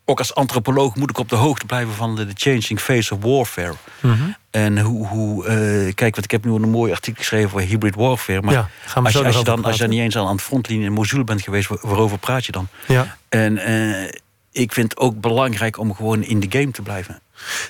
[0.09, 3.73] ook als antropoloog moet ik op de hoogte blijven van de, changing face of warfare.
[4.01, 4.29] Mhm.
[4.49, 7.95] En hoe, hoe eh, kijk, want ik heb nu een mooi artikel geschreven voor hybrid
[7.95, 8.41] warfare.
[8.41, 10.17] Maar Ja, gaan we als, je, als, je over dan, als je dan niet eens
[10.17, 12.67] aan, aan de frontlinie in Mosul bent geweest, waar- waarover praat je dan?
[12.87, 13.17] Ja.
[13.29, 14.09] En eh,
[14.51, 17.21] ik vind het ook belangrijk om gewoon in de game te blijven.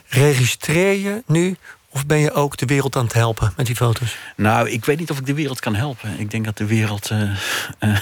[0.08, 1.56] Registreer je nu
[1.98, 4.18] of ben je ook de wereld aan het helpen met die foto's?
[4.36, 6.20] Nou, ik weet niet of ik de wereld kan helpen.
[6.20, 7.10] Ik denk dat de wereld.
[7.10, 7.22] eh,
[7.80, 7.96] eh,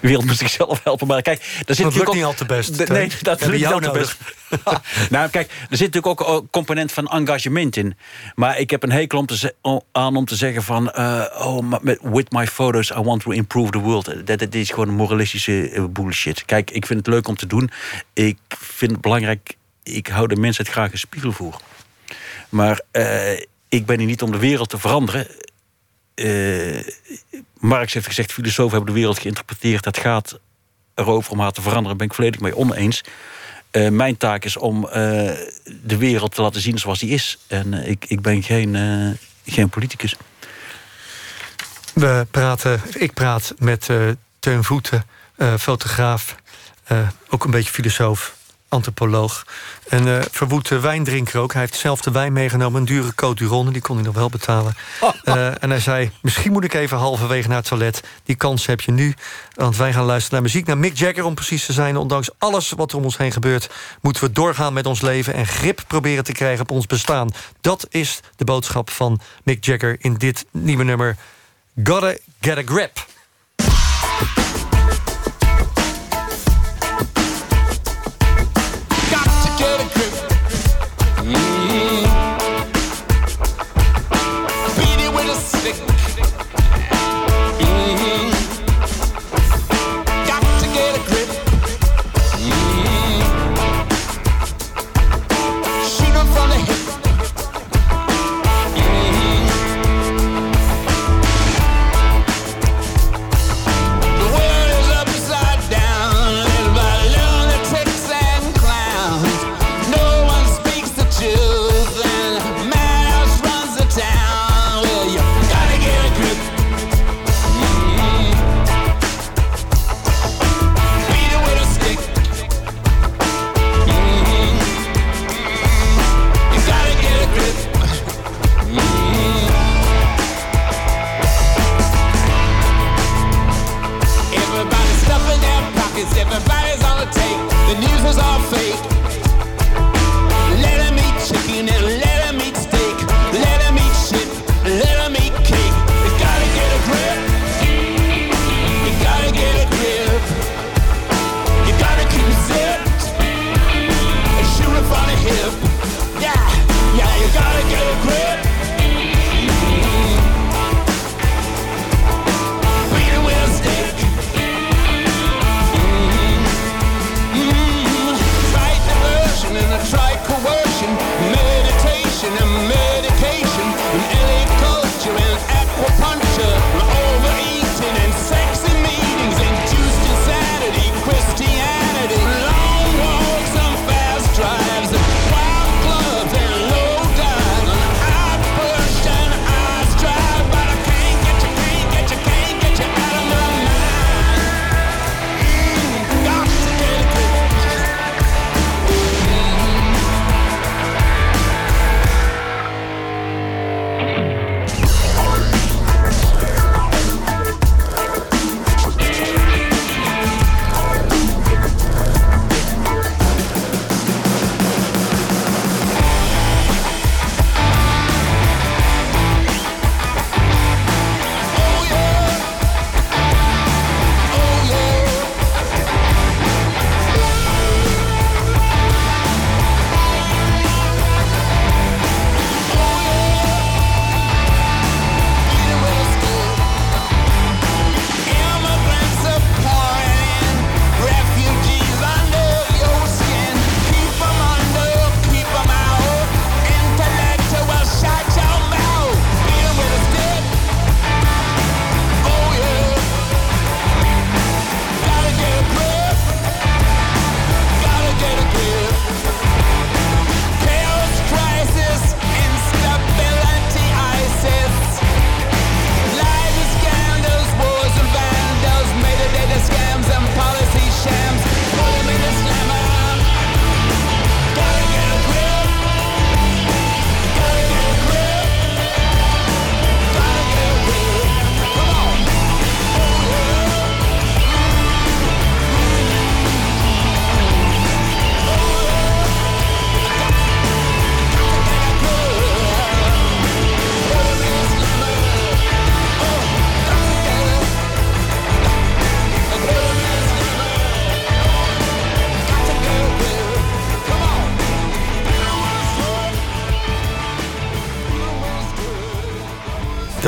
[0.00, 1.06] de wereld moet zichzelf helpen.
[1.06, 2.78] Maar kijk, daar zit Dat lukt ook, niet al te best.
[2.78, 4.16] De- nee, dat lukt niet al te best.
[5.10, 7.96] nou, kijk, er zit natuurlijk ook een component van engagement in.
[8.34, 9.54] Maar ik heb een hekel om te
[9.92, 10.90] aan om te zeggen van...
[10.90, 14.26] eh, oh, with my photos, I want to improve the world.
[14.26, 16.44] Dat, dat is gewoon moralistische bullshit.
[16.44, 17.70] Kijk, ik vind het leuk om te doen.
[18.12, 19.56] Ik vind het belangrijk...
[19.82, 21.60] Ik hou de mensheid graag een spiegel voor.
[22.52, 23.32] Maar eh,
[23.68, 25.26] ik ben hier niet om de wereld te veranderen.
[26.14, 26.86] Eh,
[27.58, 29.84] Marx heeft gezegd, filosofen hebben de wereld geïnterpreteerd.
[29.84, 30.38] Het gaat
[30.94, 31.88] erover om haar te veranderen.
[31.88, 33.04] Daar ben ik volledig mee oneens.
[33.70, 34.80] Eh, mijn taak is om
[35.82, 37.38] de wereld te laten zien zoals die is.
[37.46, 38.76] En ik, ik ben geen,
[39.46, 40.16] geen politicus.
[41.94, 43.88] We praten, ik praat met
[44.38, 45.06] Teun Voeten,
[45.58, 46.36] fotograaf,
[47.28, 48.36] ook een beetje filosoof
[48.72, 49.46] antropoloog.
[49.88, 51.52] En uh, verwoed wijndrinker ook.
[51.52, 53.70] Hij heeft zelf de wijn meegenomen, een dure Côte.
[53.72, 54.74] Die kon hij nog wel betalen.
[55.24, 58.02] Uh, en hij zei, misschien moet ik even halverwege naar het toilet.
[58.24, 59.14] Die kans heb je nu.
[59.54, 61.96] Want wij gaan luisteren naar muziek, naar Mick Jagger om precies te zijn.
[61.96, 63.70] Ondanks alles wat er om ons heen gebeurt...
[64.00, 67.30] moeten we doorgaan met ons leven en grip proberen te krijgen op ons bestaan.
[67.60, 71.16] Dat is de boodschap van Mick Jagger in dit nieuwe nummer...
[71.84, 73.06] Gotta Get a Grip.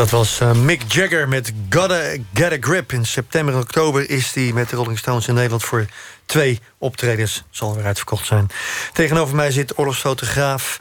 [0.04, 2.92] Dat was uh, Mick Jagger met Gotta Get a Grip.
[2.92, 5.64] In september en oktober is hij met de Rolling Stones in Nederland...
[5.64, 5.86] voor
[6.26, 8.48] twee optredens, zal weer uitverkocht zijn.
[8.92, 10.80] Tegenover mij zit oorlogsfotograaf,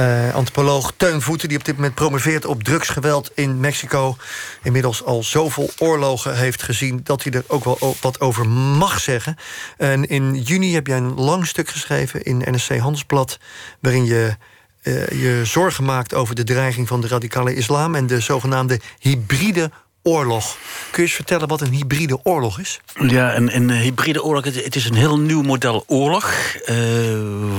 [0.00, 1.48] uh, antropoloog Teun Voeten...
[1.48, 4.16] die op dit moment promoveert op drugsgeweld in Mexico.
[4.62, 7.00] Inmiddels al zoveel oorlogen heeft gezien...
[7.04, 9.36] dat hij er ook wel wat over mag zeggen.
[9.76, 13.38] En in juni heb jij een lang stuk geschreven in NSC Handelsblad...
[13.80, 14.36] waarin je
[14.82, 17.94] uh, je zorgen maakt over de dreiging van de radicale islam...
[17.94, 19.70] en de zogenaamde hybride
[20.02, 20.56] oorlog.
[20.90, 22.80] Kun je eens vertellen wat een hybride oorlog is?
[23.08, 26.32] Ja, een, een hybride oorlog, het, is een heel nieuw model oorlog...
[26.64, 26.76] eh,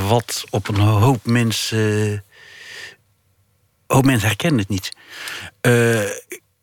[0.08, 2.24] wat op een hoop mensen...
[3.88, 4.92] hoop mensen herkennen het niet.
[5.62, 6.02] Eh,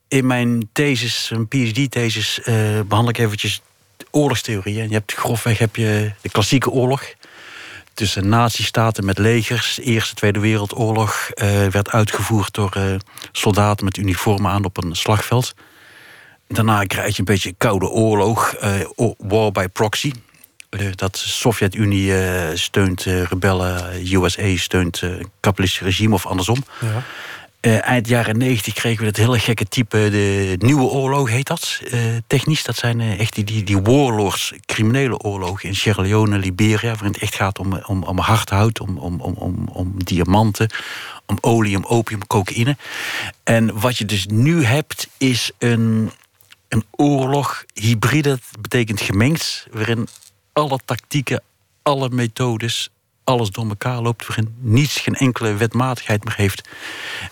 [0.08, 3.62] in mijn thesis, een PhD-thesis, eh, behandel ik eventjes
[4.10, 4.88] oorlogstheorieën.
[4.88, 7.04] Je hebt grofweg heb je de klassieke oorlog
[8.00, 9.78] tussen nazistaten met legers.
[9.78, 12.94] Eerste, Tweede Wereldoorlog eh, werd uitgevoerd door eh,
[13.32, 15.54] soldaten met uniformen aan op een slagveld.
[16.48, 18.72] Daarna krijg je een beetje koude oorlog, eh,
[19.18, 20.12] war by proxy.
[20.94, 22.12] Dat de Sovjet-Unie
[22.56, 25.02] steunt rebellen, USA steunt
[25.40, 26.64] kapitalistische regime of andersom.
[26.80, 27.02] Ja.
[27.60, 31.80] Eh, eind jaren 90 kregen we dat hele gekke type, de nieuwe oorlog heet dat,
[31.90, 32.62] eh, technisch.
[32.62, 36.90] Dat zijn eh, echt die, die, die warlords, criminele oorlogen in Sierra Leone, Liberia...
[36.90, 40.70] waarin het echt gaat om, om, om hardhout, om, om, om, om, om diamanten,
[41.26, 42.76] om olie, om opium, cocaïne.
[43.44, 46.10] En wat je dus nu hebt, is een,
[46.68, 49.66] een oorlog, hybride, dat betekent gemengd...
[49.72, 50.08] waarin
[50.52, 51.42] alle tactieken,
[51.82, 52.90] alle methodes,
[53.30, 56.68] alles door elkaar loopt, waarin niets, geen enkele wetmatigheid meer heeft.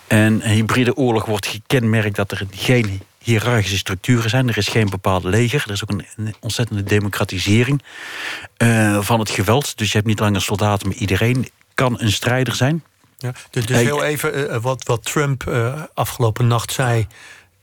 [0.07, 4.49] En een hybride oorlog wordt gekenmerkt dat er geen hiërarchische structuren zijn.
[4.49, 5.63] Er is geen bepaald leger.
[5.67, 7.83] Er is ook een, ontzettende democratisering
[8.57, 9.79] eh, van het geweld.
[9.79, 12.85] Dus je hebt niet langer soldaten, maar iedereen kan een strijder zijn.
[13.17, 13.33] Ja.
[13.51, 17.07] Dus, dus heel even eh, wat, wat Trump eh, afgelopen nacht zei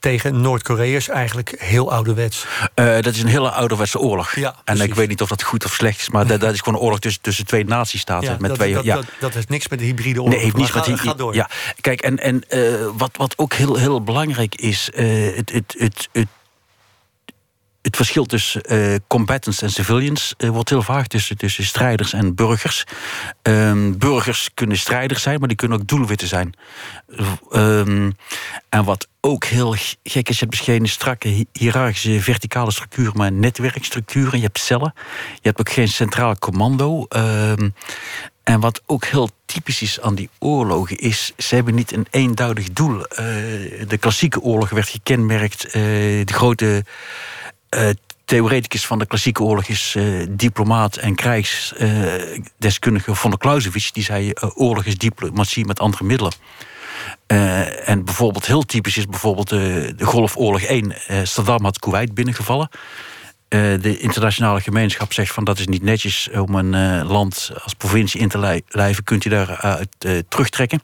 [0.06, 2.46] tegen Noord-Korea is eigenlijk heel ouderwets.
[2.74, 4.34] Eh, dat is een hele ouderwetse oorlog.
[4.34, 6.58] Ja, en ik weet niet of dat goed of slecht is, maar dat, dat is
[6.58, 8.28] gewoon een oorlog tussen, tussen twee nazistaten.
[8.30, 8.94] Ja, met dat, twee, dat, ja.
[8.94, 10.34] dat, dat heeft niks met de hybride oorlog.
[10.34, 10.96] Nee, heeft niets met die.
[10.96, 11.34] ga door.
[11.34, 11.50] Ja,
[11.80, 12.60] kijk, en, en eh,
[12.96, 16.28] wat, wat ook heel, heel belangrijk is, eh, het, het, het, het,
[17.86, 22.34] het verschil tussen eh, combatants en civilians eh, wordt heel vaak tussen, tussen strijders en
[22.34, 22.84] burgers.
[23.42, 26.54] Ehm, burgers kunnen strijders zijn, maar die kunnen ook doelwitten zijn.
[27.50, 28.10] Ehm,
[28.68, 33.32] en wat ook heel gek is, je hebt geen strakke hi- hiërarchische verticale structuur, maar
[33.32, 34.38] netwerkstructuren.
[34.38, 34.92] Je hebt cellen.
[35.34, 37.06] Je hebt ook geen centraal commando.
[37.08, 37.68] Ehm,
[38.42, 42.70] en wat ook heel typisch is aan die oorlogen is, ze hebben niet een eenduidig
[42.70, 43.04] doel.
[43.04, 43.24] Eh,
[43.88, 46.84] de klassieke oorlog werd gekenmerkt, de grote
[47.68, 47.88] eh,
[48.26, 53.90] theoreticus van de klassieke oorlog is eh, diplomaat en krijgsdeskundige von der Clausewitz.
[53.90, 56.32] Die zei, eh, oorlog is diplomatie met andere middelen.
[57.84, 61.06] En bijvoorbeeld heel typisch is bijvoorbeeld de, de Golfoorlog 1.
[61.06, 62.68] Eh, Saddam had Kuwait binnengevallen.
[63.48, 68.28] De internationale gemeenschap zegt van dat is niet netjes om een land als provincie in
[68.28, 69.04] te lij- lijven.
[69.04, 69.88] Kunt u daaruit
[70.28, 70.82] terugtrekken?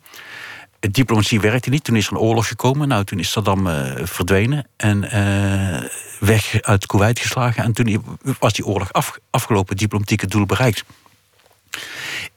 [0.91, 1.85] Diplomatie werkte niet.
[1.85, 2.89] Toen is er een oorlog gekomen.
[2.89, 5.89] Nou, toen is Saddam eh, verdwenen en eh,
[6.21, 7.65] weg uit Kuwait geslagen.
[7.65, 8.05] En toen
[8.39, 10.85] was die oorlog af, afgelopen, diplomatieke doel bereikt.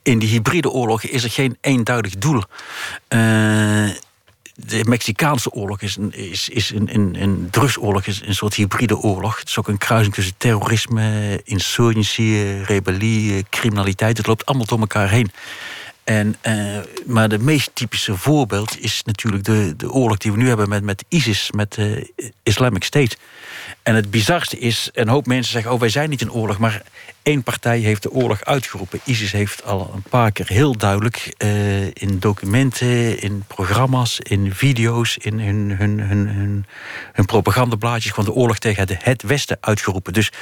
[0.02, 2.42] In die hybride oorlog is er geen eenduidig doel.
[3.08, 3.20] Eh,
[4.54, 8.98] de Mexicaanse oorlog is een, is, is een, een, een drugsoorlog, is een soort hybride
[8.98, 9.38] oorlog.
[9.38, 14.16] Het is ook een kruising tussen terrorisme, insurgentie, rebellie, criminaliteit.
[14.16, 15.30] Het loopt allemaal door elkaar heen.
[16.06, 20.48] En, eh, maar de meest typische voorbeeld is natuurlijk de, de oorlog die we nu
[20.48, 23.16] hebben met, met ISIS, met de Islamic State.
[23.82, 26.58] En het bizarste is, een hoop mensen zeggen: Oh, wij zijn niet in oorlog.
[26.58, 26.82] Maar
[27.22, 29.00] één partij heeft de oorlog uitgeroepen.
[29.04, 35.16] ISIS heeft al een paar keer heel duidelijk eh, in documenten, in programma's, in video's,
[35.16, 36.66] in hun, hun, hun, hun,
[37.12, 40.12] hun propagandablaadjes gewoon de oorlog tegen het, het Westen uitgeroepen.
[40.12, 40.32] Dus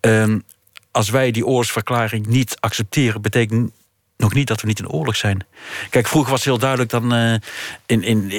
[0.00, 0.38] ehm,
[0.90, 3.70] als wij die oorlogsverklaring niet accepteren, betekent
[4.16, 5.46] nog niet dat we niet in oorlog zijn.
[5.90, 7.12] Kijk, vroeger was het heel duidelijk dan.
[7.14, 7.34] eh,
[7.86, 8.30] in, in,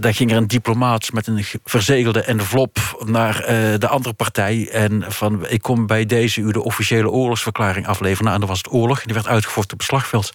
[0.00, 4.68] eh, ging er een diplomaat met een ge- verzegelde envelop naar eh, de andere partij.
[4.72, 8.22] En van ik kom bij deze u de officiële oorlogsverklaring afleveren.
[8.24, 9.02] Nou, en dan was het oorlog.
[9.02, 10.34] Die werd uitgevochten op het slagveld.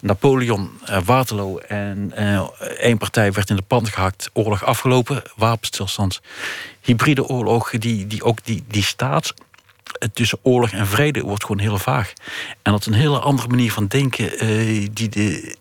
[0.00, 2.12] Napoleon, eh, Waterloo en
[2.78, 4.30] één partij werd in de pand gehakt.
[4.32, 6.20] Oorlog afgelopen, wapenstilstand.
[6.82, 9.34] Hybride oorlogen, die, die ook die, die staat
[10.12, 12.12] tussen oorlog en vrede wordt gewoon heel vaag.
[12.62, 15.56] En dat is een hele andere manier van denken eh, die de,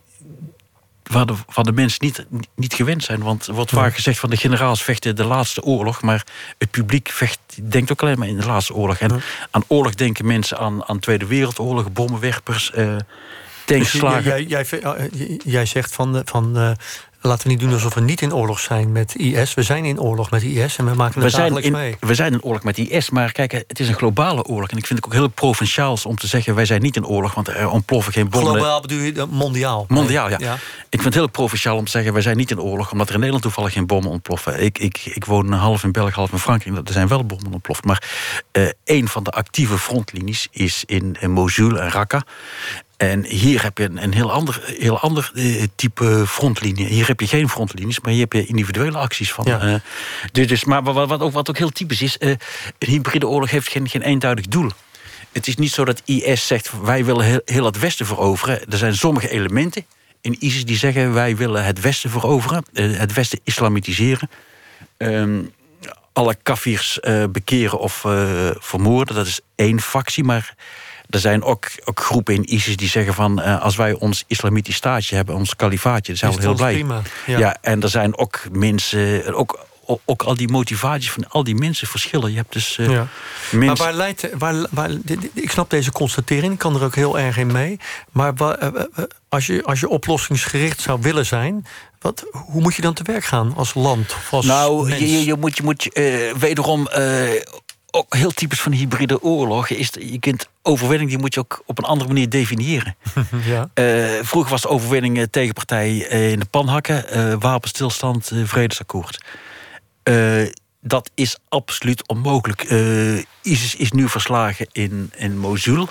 [1.04, 2.26] waar de, van de mensen niet,
[2.56, 3.22] niet gewend zijn.
[3.22, 6.26] Want er wordt vaak gezegd van de generaals vechten de laatste oorlog, maar
[6.58, 8.98] het publiek vecht, denkt ook alleen maar in de laatste oorlog.
[8.98, 9.22] En
[9.52, 13.02] aan oorlog denken mensen aan, aan Tweede Wereldoorlog, bommenwerpers, Dus
[13.66, 14.48] tankslagen.
[14.48, 14.66] jij,
[15.46, 16.78] jij, zegt van, eh, van
[17.22, 19.54] laten we niet doen alsof we niet in oorlog zijn met IS.
[19.54, 21.98] We zijn in oorlog met IS en we maken we het zijn, dagelijks in, mee.
[22.00, 24.70] we zijn in oorlog met IS, maar kijk, het is een globale oorlog.
[24.70, 26.56] En ik vind het ook heel provinciaals om te zeggen...
[26.56, 28.52] wij zijn niet in oorlog, want er ontploffen geen bommen.
[28.52, 29.86] Globaal bedoel je eh, mondiaal?
[29.88, 30.38] Mondiaal, ja.
[30.40, 30.54] ja.
[30.90, 32.14] Ik vind het heel provinciaal om te zeggen...
[32.14, 34.64] wij zijn niet in oorlog, omdat er in Nederland toevallig geen bommen ontploffen.
[34.64, 36.88] Ik, ik, ik woon half in België, half in Frankrijk.
[36.88, 37.84] Er zijn wel bommen ontploft.
[37.84, 38.04] Maar
[38.52, 42.22] eh een van de actieve frontlinies is in, in Mosul en Raqqa.
[43.00, 46.86] En hier heb je een, een heel ander, heel ander eh, type frontlinie.
[46.86, 49.46] Hier heb je geen frontlinies, maar hier heb je individuele acties van.
[49.46, 49.82] Ja.
[50.32, 52.38] dus, dus, maar wat, wat, ook, wat ook heel typisch is, eh, een
[52.78, 54.72] hybride oorlog heeft geen, geen eenduidig doel.
[55.32, 58.72] Het is niet zo dat IS zegt wij willen heel, heel het Westen veroveren.
[58.72, 59.86] Er zijn sommige elementen
[60.22, 64.30] in ISIS die zeggen wij willen het Westen veroveren, het Westen islamitiseren.
[64.98, 65.42] Ehm,
[66.14, 67.00] alle kafirs
[67.32, 68.00] bekeren of
[68.60, 69.16] vermoorden.
[69.16, 70.56] Dat is één factie, maar
[71.10, 73.42] er zijn ook, ook groepen in ISIS die zeggen van...
[73.42, 76.14] eh, als wij ons islamitisch staatje hebben, ons kalifaatje...
[76.14, 76.74] dan zijn we heel blij.
[76.74, 77.38] prima, Ja.
[77.38, 77.58] ja.
[77.62, 79.34] en er zijn ook mensen...
[79.34, 82.32] Ook, ook, ook al die motivaties van al die mensen verschillen.
[82.32, 83.08] Je hebt dus eh, Ja.
[83.52, 84.90] Maar waar leidt, waar, waar,
[85.34, 87.80] ik snap deze constatering, ik kan er ook heel erg in mee.
[88.12, 88.68] Maar eh,
[89.30, 91.66] als, je, als je oplossingsgericht zou willen zijn,
[92.00, 94.16] wat, hoe moet je dan te werk gaan als land?
[94.32, 95.90] Als Nou, je, je, moet, je moet
[96.40, 96.88] wederom...
[97.92, 99.90] ook heel typisch van hybride oorlog is...
[100.00, 102.96] je kunt overwinning die moet je ook op een andere manier definiëren.
[103.46, 103.70] ja.
[103.74, 109.24] Eh, vroeger was de overwinning eh, tegenpartij eh, in de pan hakken, eh, wapenstilstand, vredesakkoord.
[110.82, 112.64] Dat is absoluut onmogelijk.
[113.42, 115.88] ISIS is nu verslagen in, in Mosul.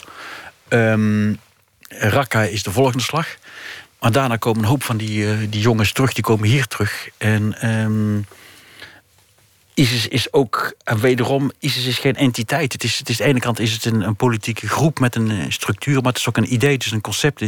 [0.69, 1.35] Ehm
[1.89, 3.37] Raqqa is de volgende slag.
[4.01, 7.09] Maar daarna komen een hoop van die, die jongens terug, die komen hier terug.
[7.17, 8.21] En ehm,
[9.79, 12.73] ISIS is ook, en wederom, ISIS is geen entiteit.
[12.73, 15.15] Het is, het is, aan de ene kant is het een, een politieke groep met
[15.15, 17.41] een eh, structuur, maar het is ook een idee, het is een concept.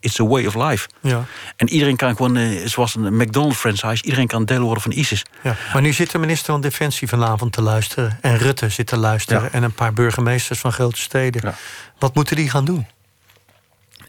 [0.00, 0.88] It's a way of life.
[1.00, 1.24] Ja,
[1.56, 5.22] En iedereen kan gewoon, eh, zoals een McDonald's franchise, iedereen kan deel worden van ISIS.
[5.42, 5.56] ja.
[5.72, 8.18] Maar nu zit de minister van Defensie vanavond te luisteren.
[8.20, 9.42] En Rutte zit te luisteren.
[9.42, 9.50] Ja.
[9.50, 11.40] En een paar burgemeesters van grote steden.
[11.44, 11.54] Ja.
[11.98, 12.86] Wat moeten die gaan doen?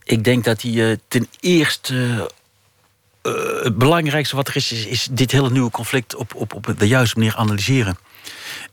[0.03, 2.30] Ik denk dat eh, ten eerste.
[3.22, 6.88] Eh, het belangrijkste wat er is, is, dit hele nieuwe conflict op, op, op de
[6.88, 7.97] juiste manier analyseren.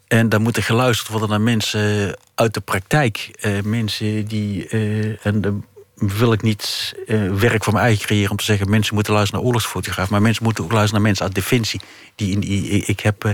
[0.08, 3.30] En dan moet er geluisterd worden naar mensen uit de praktijk.
[3.40, 4.68] Eh, mensen die.
[4.68, 6.94] eh, en dan wil ik niet
[7.38, 10.10] werk voor mijn eigen creëren om te zeggen: mensen moeten luisteren naar oorlogsfotograaf.
[10.10, 11.80] Maar mensen moeten ook luisteren naar mensen uit Defensie.
[12.14, 13.24] Die in ik heb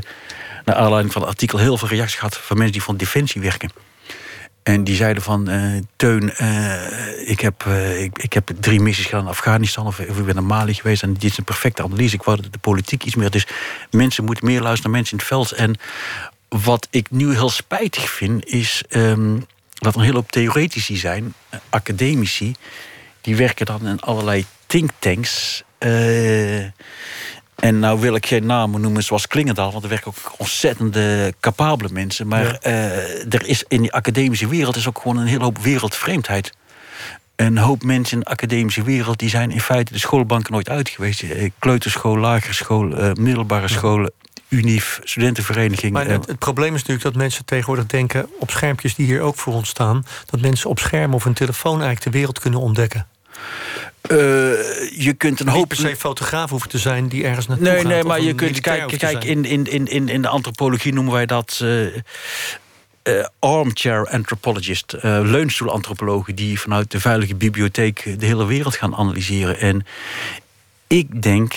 [0.65, 3.71] naar aanleiding van het artikel heel veel reacties gehad van mensen die van Defensie werken.
[4.63, 9.05] En die zeiden van, eh, Teun, eh, ik, heb, eh, ik, ik heb drie missies
[9.05, 9.87] gedaan in Afghanistan...
[9.87, 12.15] Of, of ik ben naar Mali geweest en dit is een perfecte analyse.
[12.15, 13.31] Ik wou de politiek iets meer...
[13.31, 13.47] Dus
[13.91, 15.53] mensen moeten meer luisteren naar mensen in het veld.
[15.53, 15.77] En
[16.49, 19.39] wat ik nu heel spijtig vind, is ehm,
[19.75, 21.35] dat een hele hoop theoretici zijn...
[21.69, 22.55] academici,
[23.21, 25.63] die werken dan in allerlei thinktanks...
[27.63, 31.89] en nou wil ik geen namen noemen zoals Klingendaal, want er werken ook ontzettende capabele
[31.93, 32.27] mensen.
[32.27, 32.59] Maar Ja.
[32.61, 36.53] eh, er is in die academische wereld is ook gewoon een hele hoop wereldvreemdheid.
[37.37, 40.89] Een hoop mensen in de academische wereld die zijn in feite de schoolbanken nooit uit
[40.89, 41.23] geweest.
[41.23, 44.13] Eh, Kleuterschool, lagere school, eh, middelbare scholen,
[44.49, 45.93] UNIF, studentenvereniging.
[45.93, 48.27] Maar het, het probleem is natuurlijk dat mensen tegenwoordig denken...
[48.39, 50.05] op schermpjes die hier ook voor ons staan...
[50.27, 53.07] dat mensen op scherm of een telefoon eigenlijk de wereld kunnen ontdekken.
[54.03, 54.17] Eh,
[54.99, 57.77] je kunt een Niet hoop per se fotograaf hoeven te zijn die ergens naartoe Nee,
[57.81, 57.87] gaat.
[57.87, 59.21] nee, maar je kunt Kijk, zijn.
[59.21, 61.59] in, in, in, in, in de antropologie noemen wij dat.
[61.63, 61.87] eh,
[63.03, 69.59] eh, armchair anthropologist, eh leunstoelantropologen die vanuit de veilige bibliotheek de hele wereld gaan analyseren.
[69.61, 69.87] En
[70.87, 71.53] ik denk,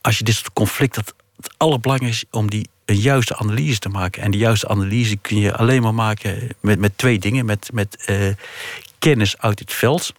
[0.00, 3.88] als je dit soort conflict, dat het allerbelangrijkste is om die een juiste analyse te
[3.88, 4.22] maken.
[4.22, 8.10] En die juiste analyse kun je alleen maar maken met, met twee dingen: met, met
[8.98, 10.12] kennis uit het veld.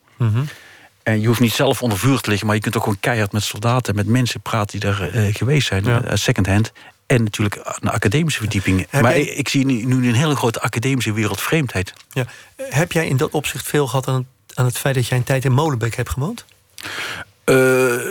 [1.03, 3.31] En je hoeft niet zelf onder vuur te liggen, maar je kunt ook gewoon keihard
[3.31, 6.01] met soldaten en met mensen praten die daar eh, geweest zijn, Ja.
[6.01, 6.71] eh, secondhand.
[7.05, 8.85] En natuurlijk een academische verdieping.
[8.89, 11.93] Heb maar jij- ik, zie nu, nu een hele grote academische wereld vreemdheid.
[12.11, 12.25] Ja.
[12.55, 15.45] Heb jij in dat opzicht veel gehad aan, aan het feit dat jij een tijd
[15.45, 16.45] in Molenbeek hebt gewoond?
[17.43, 17.55] Eh,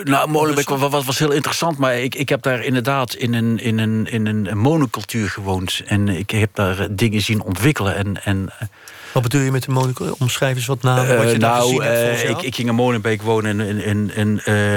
[0.05, 3.59] nou, Molenbeek was, was, was heel interessant, maar ik, ik heb daar inderdaad in een,
[3.59, 5.83] in, een, in een monocultuur gewoond.
[5.87, 7.97] En ik heb daar eh, dingen zien ontwikkelen.
[7.97, 8.69] En, en eh,
[9.15, 10.15] Wat bedoel je met de monocle?
[10.19, 12.75] Omschrijf eens wat namen, wat je Eh, daar nou, hebt eh, ik, ik ging in
[12.75, 14.75] Molenbeek wonen in, in, in, eh,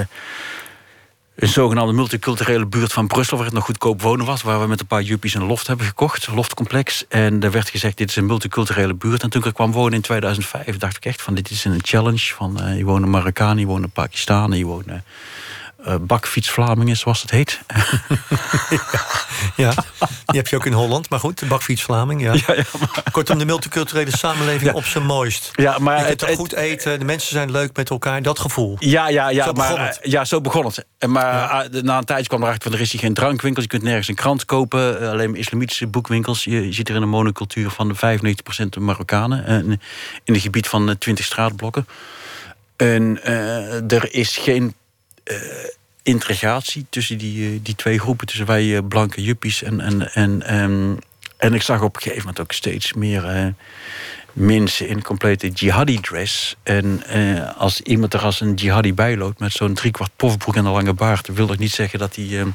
[1.37, 3.37] een zogenaamde multiculturele buurt van Brussel...
[3.37, 4.41] waar het nog goedkoop wonen was.
[4.41, 7.05] Waar we met een paar juppies een loft hebben gekocht, een loftcomplex.
[7.07, 9.23] En er werd gezegd, dit is een multiculturele buurt.
[9.23, 11.33] En toen ik er kwam wonen in 2005, dacht ik echt van...
[11.33, 12.33] dit is een challenge.
[12.35, 14.83] Van, eh, hier wonen Marokkanen, hier wonen Pakistanen,
[15.77, 16.01] hier wonen...
[16.01, 17.59] eh bakfietsvlamingen, zoals het heet.
[19.55, 19.73] Ja,
[20.25, 21.09] die heb je ook in Holland.
[21.09, 22.33] Maar goed, de bakfietsvlaming, ja.
[22.33, 22.63] ja, ja,
[23.11, 25.51] Kortom, de multiculturele samenleving op zijn mooist.
[25.55, 28.21] ja, maar Je kunt het, er het- goed eten, de mensen zijn leuk met elkaar.
[28.21, 28.75] Dat gevoel.
[28.79, 29.99] Ja, ja, ja, Zo maar, begon het.
[29.99, 30.85] eh, ja, zo begon het.
[31.07, 33.61] Maar de- na een tijdje kwam erachter van er is hier geen drankwinkel.
[33.61, 35.01] Je kunt nergens een krant kopen.
[35.01, 36.43] eh, alleen maar islamitische boekwinkels.
[36.43, 39.45] Je, je zit er in een monocultuur van 95% Marokkanen.
[40.23, 41.87] in een gebied van eh, 20 straatblokken.
[42.75, 43.23] En
[43.87, 44.73] er is geen
[46.03, 48.27] integratie tussen die, eh, die twee groepen.
[48.27, 49.81] Tussen wij eh, blanke juppies en...
[49.81, 50.95] en, en, ehm,
[51.37, 53.25] en ik zag op een gegeven moment ook steeds meer...
[53.25, 53.47] eh,
[54.33, 56.55] mensen in complete jihadi-dress.
[56.63, 60.65] En eh, als iemand er als een jihadi bij loopt met zo'n driekwart pofbroek en
[60.65, 62.45] een lange baard, wil ik niet zeggen dat hij eh,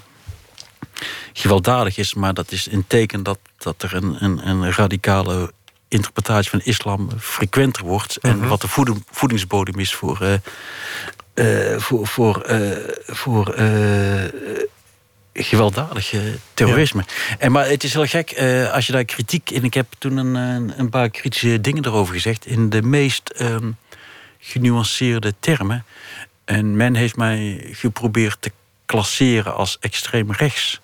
[1.33, 5.53] gewelddadig is, maar dat is een teken dat, dat er een, een, een radicale
[5.89, 8.17] interpretatie van islam frequenter wordt.
[8.17, 8.49] En Mhm.
[8.49, 10.21] wat de voeding, voedingsbodem is voor.
[10.21, 10.33] eh,
[11.35, 12.71] eh, voor, voor, eh,
[13.07, 14.25] voor eh,
[15.33, 16.15] gewelddadig
[16.55, 17.05] terrorisme.
[17.39, 19.65] En, maar het is heel gek als je daar kritiek in.
[19.65, 22.47] Ik heb toen een, een, een paar kritische dingen erover gezegd.
[22.47, 23.71] In de meest ehm,
[24.39, 25.85] genuanceerde termen.
[26.45, 28.53] En men heeft mij geprobeerd te
[28.87, 30.81] klasseren als extreem rechts.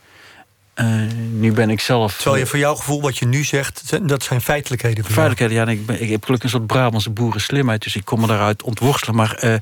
[0.78, 0.86] Eh,
[1.30, 2.16] nu ben ik zelf.
[2.16, 5.04] Terwijl je voor jouw gevoel, wat je nu zegt, dat zijn feitelijkheden.
[5.04, 8.26] Feitelijkheid, ja, ik, ben, ik heb gelukkig een soort Brabantse boerenslimheid, dus ik kom me
[8.26, 9.16] daaruit ontworstelen.
[9.16, 9.54] Maar eh,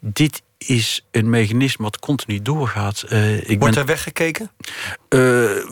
[0.00, 3.02] dit is een mechanisme wat continu doorgaat.
[3.02, 4.50] Eh, ik Wordt ben er weggekeken?
[5.08, 5.18] eh,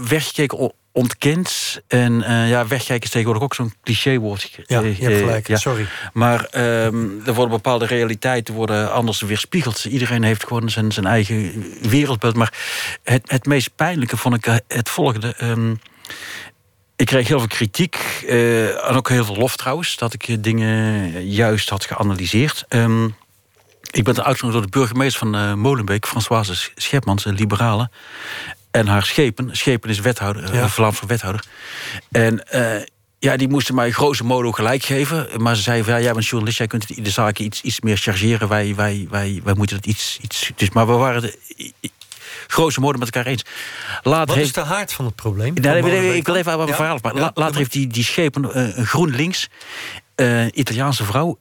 [0.08, 1.80] weggekeken, o- ontkend.
[1.88, 4.50] En eh, ja, wegkijken is tegenwoordig ook zo'n clichéwoord.
[4.66, 5.46] Ja, Eh, je hebt gelijk.
[5.48, 5.56] ja.
[5.56, 5.86] Sorry.
[6.12, 9.84] Maar ehm, er worden bepaalde realiteiten worden anders weerspiegeld.
[9.84, 12.36] Iedereen heeft gewoon zijn, zijn eigen wereldbeeld.
[12.36, 12.52] Maar
[13.02, 15.34] het, het meest pijnlijke vond ik eh, het volgende.
[15.38, 15.74] Ehm,
[16.96, 17.96] ik kreeg heel veel kritiek.
[18.28, 19.96] en ook heel veel lof trouwens.
[19.96, 22.64] Dat ik dingen juist had geanalyseerd.
[22.68, 23.04] Ehm,
[23.90, 27.90] ik ben uitgenodigd door de burgemeester van Molenbeek, Françoise Schepmans, een liberale.
[28.72, 29.56] En haar Schepen.
[29.56, 30.68] Schepen is wethouder, eh, Ja.
[30.68, 31.44] Vlaamse wethouder.
[32.10, 32.82] En eh,
[33.18, 35.28] ja, die moesten mij grote modo gelijk geven.
[35.42, 37.96] Maar ze zeiden van, ja, jij bent journalist, jij kunt de zaken iets, iets meer
[37.96, 38.48] chargeren.
[38.48, 40.50] Wij, wij, wij, wij moeten het iets, iets...
[40.56, 41.32] Dus, maar we waren de
[42.80, 43.44] modo met elkaar eens.
[44.02, 45.54] Later Wat heeft, is de haard van het probleem?
[45.54, 46.76] Nee, Van nee, nee, ik wil even aan mijn Ja?
[46.76, 47.18] verhaal maken.
[47.18, 49.48] Ja, La- later heeft die, die schepen eh, een GroenLinks,
[50.14, 51.38] eh Italiaanse vrouw...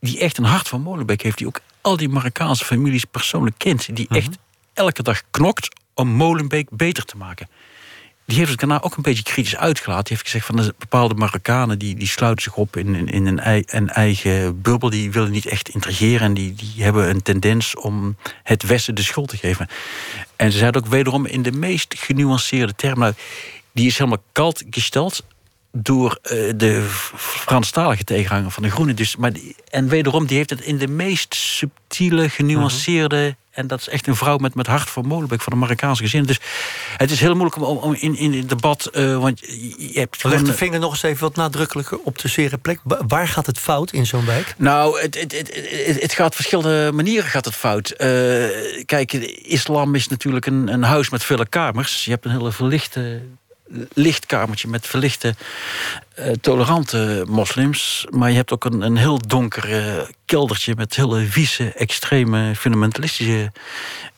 [0.00, 1.38] die echt een hart van Molenbeek heeft...
[1.38, 3.96] die ook al die Marokkaanse families persoonlijk kent...
[3.96, 4.38] die echt
[4.74, 5.68] elke dag knokt
[6.00, 7.48] om Molenbeek beter te maken.
[8.26, 10.04] Die heeft het daarna ook een beetje kritisch uitgelaten.
[10.04, 11.78] Die heeft gezegd van de bepaalde Marokkanen...
[11.78, 14.90] die, die sluiten zich op in, in, een, ei- een eigen bubbel.
[14.90, 16.20] Die willen niet echt integreren.
[16.20, 19.68] En die, die hebben een tendens om het Westen de schuld te geven.
[20.36, 22.98] En ze zei ook wederom in de meest genuanceerde termen.
[22.98, 23.14] Nou,
[23.72, 25.24] die is helemaal kalt gesteld
[25.72, 26.86] door eh, de
[27.16, 28.96] Franstalige tegenhanger van de Groenen.
[28.96, 29.32] Dus, maar
[29.70, 33.36] en wederom, die heeft het in de meest subtiele, genuanceerde...
[33.50, 36.22] en dat is echt een vrouw met, met hart van Molenbeek, van de Marokkaanse gezin.
[36.24, 36.40] Dus
[36.96, 38.86] het is heel moeilijk om, om, in, in het debat...
[38.86, 40.44] eh, want je hebt Leg gewoon...
[40.44, 42.80] de vinger nog eens even wat nadrukkelijker op de zere plek.
[42.82, 44.54] Wa- Waar gaat het fout in zo'n wijk?
[44.58, 47.90] Nou, het, het, het, het, gaat op verschillende manieren gaat het fout.
[47.90, 48.08] Eh,
[48.84, 52.04] kijk, islam is natuurlijk een, een huis met vele kamers.
[52.04, 53.22] Je hebt een hele verlichte
[53.94, 55.34] lichtkamertje met verlichte,
[56.14, 58.06] eh, tolerante moslims.
[58.10, 63.52] Maar je hebt ook een, een heel donker eh, keldertje met hele vieze, extreme, fundamentalistische...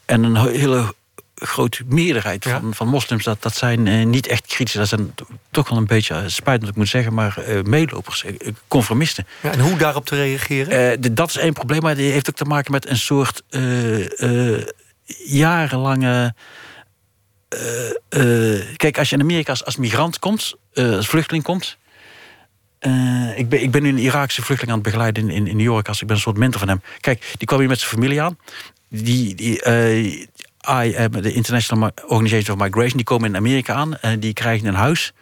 [0.05, 0.95] en een he- hele
[1.35, 2.61] grote meerderheid Ja.
[2.61, 3.25] van, van moslims...
[3.25, 4.75] dat, dat zijn eh, niet echt kritisch.
[4.75, 7.15] Dat zijn to- toch wel een beetje, spijt dat ik moet zeggen...
[7.15, 8.25] maar meelopers,
[8.69, 9.27] conformisten.
[9.41, 11.01] Ja, en hoe daarop te reageren?
[11.01, 13.43] De- dat is één probleem, maar die heeft ook te maken met een soort
[15.25, 16.35] jarenlange.
[17.53, 21.79] Eh, eh, kijk, als je in Amerika als, migrant komt, eh, als vluchteling komt.
[23.37, 25.89] ik, ben, ik ben nu een Iraakse vluchteling aan het begeleiden in, in, New York.
[25.89, 26.83] Als ik ben een soort mentor van hem.
[27.01, 28.39] Kijk, die kwam hier met zijn familie aan.
[28.89, 29.63] Die, die,
[30.83, 33.99] IM, de International Organization of Migration, die komen in Amerika aan.
[33.99, 35.13] en die krijgen een huis.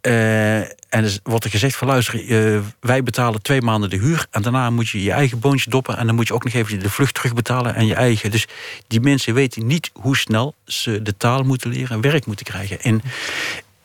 [0.00, 4.26] Eh, en er wordt er gezegd van luister, wij betalen twee maanden de huur.
[4.30, 5.96] En daarna moet je je eigen boontje doppen.
[5.96, 8.30] En dan moet je ook nog even de vlucht terugbetalen en je eigen.
[8.30, 8.46] Dus
[8.86, 12.80] die mensen weten niet hoe snel ze de taal moeten leren en werk moeten krijgen.
[12.80, 13.02] In,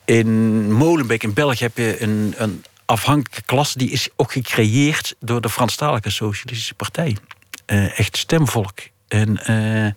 [0.06, 3.74] in Molenbeek in België heb je een, een afhankelijke klas.
[3.74, 7.18] Die is ook gecreëerd door de Franstalige Socialistische Partij.
[7.66, 8.80] Eh, echt stemvolk.
[9.08, 9.96] En, eh, en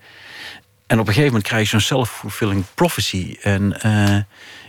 [0.86, 3.36] op een gegeven moment krijg je zo'n self-fulfilling prophecy.
[3.42, 3.76] En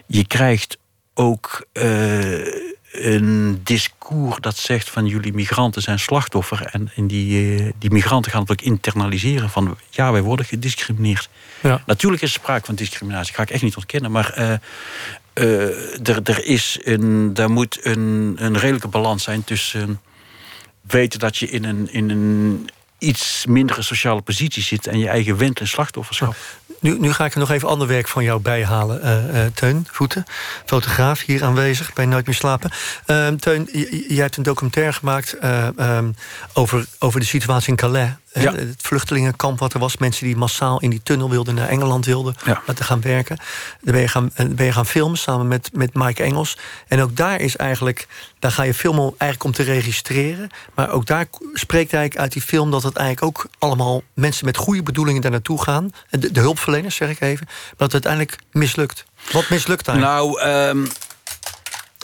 [0.07, 0.77] je krijgt
[1.19, 6.65] ook eh, een discours dat zegt van jullie migranten zijn slachtoffer.
[6.65, 11.29] En, en die, eh, die migranten gaan het ook internaliseren van ja, wij worden gediscrimineerd.
[11.61, 11.83] Ja.
[11.85, 14.11] Natuurlijk is er sprake van discriminatie, ga ik echt niet ontkennen.
[14.11, 20.01] Maar eh, er, er is een, daar moet een, een redelijke balans zijn tussen
[20.81, 25.37] weten dat je in een, in een iets mindere sociale positie zit en je eigen
[25.37, 26.35] wend en slachtofferschap.
[26.79, 30.25] Nu, nu ga ik er nog even ander werk van jou bijhalen, eh, Teun Voeten.
[30.65, 32.71] Fotograaf hier aanwezig bij Nooit meer slapen.
[33.05, 33.69] Ehm, Teun,
[34.07, 36.11] jij hebt een documentaire gemaakt eh, ehm,
[36.53, 38.09] over, over de situatie in Calais.
[38.33, 38.53] Ja.
[38.53, 39.97] Het vluchtelingenkamp wat er was.
[39.97, 42.61] Mensen die massaal in die tunnel wilden naar Engeland wilden Ja.
[42.65, 43.37] laten gaan werken.
[43.81, 46.57] Daar ben je gaan, eh, ben je gaan filmen samen met, met Mike Engels.
[46.87, 48.07] En ook daar is eigenlijk,
[48.39, 50.49] daar ga je filmen eigenlijk om te registreren.
[50.75, 54.57] Maar ook daar spreekt eigenlijk uit die film dat het eigenlijk ook allemaal mensen met
[54.57, 55.91] goede bedoelingen daar naartoe gaan.
[56.09, 57.45] De, de hulpverleners, zeg ik even.
[57.47, 59.05] Maar dat het uiteindelijk mislukt.
[59.31, 59.97] Wat mislukt daar?
[59.97, 60.85] Nou, ehm,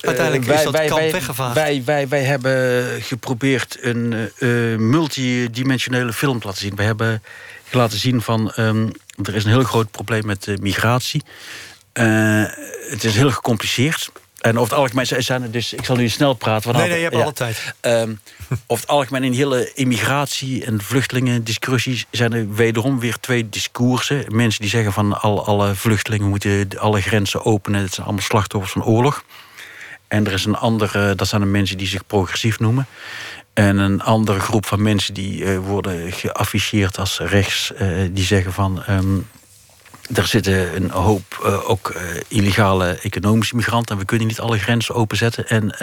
[0.05, 1.53] uiteindelijk wij, is dat wij, kamp wij, weggevaagd.
[1.53, 6.75] Wij, wij, wij hebben geprobeerd een uh, multidimensionele film te laten zien.
[6.75, 7.23] Wij hebben
[7.71, 8.53] laten zien van...
[8.59, 8.91] Um,
[9.23, 11.23] er is een heel groot probleem met uh, migratie.
[11.93, 12.43] Uh,
[12.89, 14.11] het is heel gecompliceerd.
[14.41, 15.73] En over het algemeen zijn er dus...
[15.73, 16.73] Ik zal nu snel praten.
[16.73, 17.73] Nee, nee, je hebt ja, alle tijd.
[17.81, 18.19] Um,
[18.67, 22.05] over het algemeen in hele immigratie- en vluchtelingendiscussies...
[22.11, 24.25] zijn er wederom weer twee discoursen.
[24.27, 27.81] Mensen die zeggen van al, alle vluchtelingen moeten alle grenzen openen.
[27.81, 29.23] Het zijn allemaal slachtoffers van oorlog.
[30.15, 32.87] En er is een andere, dat zijn de mensen die zich progressief noemen.
[33.53, 37.71] En een andere groep van mensen die uh, worden geafficheerd als rechts...
[37.81, 38.83] Uh, die zeggen van...
[38.89, 39.27] Um,
[40.13, 41.95] er zitten een hoop uh, ook
[42.27, 43.95] illegale economische migranten...
[43.95, 45.47] en we kunnen niet alle grenzen openzetten.
[45.47, 45.75] En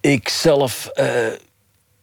[0.00, 0.90] ik zelf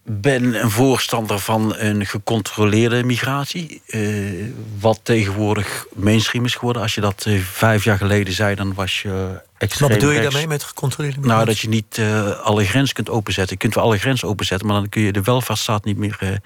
[0.09, 3.81] ben een voorstander van een gecontroleerde migratie.
[3.87, 4.45] Uh,
[4.79, 6.81] wat tegenwoordig mainstream is geworden.
[6.81, 10.21] Als je dat uh, vijf jaar geleden zei, dan was je extreem Wat bedoel je
[10.21, 11.45] daarmee met gecontroleerde migratie?
[11.45, 13.53] Nou, dat je niet uh, alle grenzen kunt openzetten.
[13.53, 16.39] Je kunt wel alle grenzen openzetten, maar dan kun je de welvaartsstaat niet meer,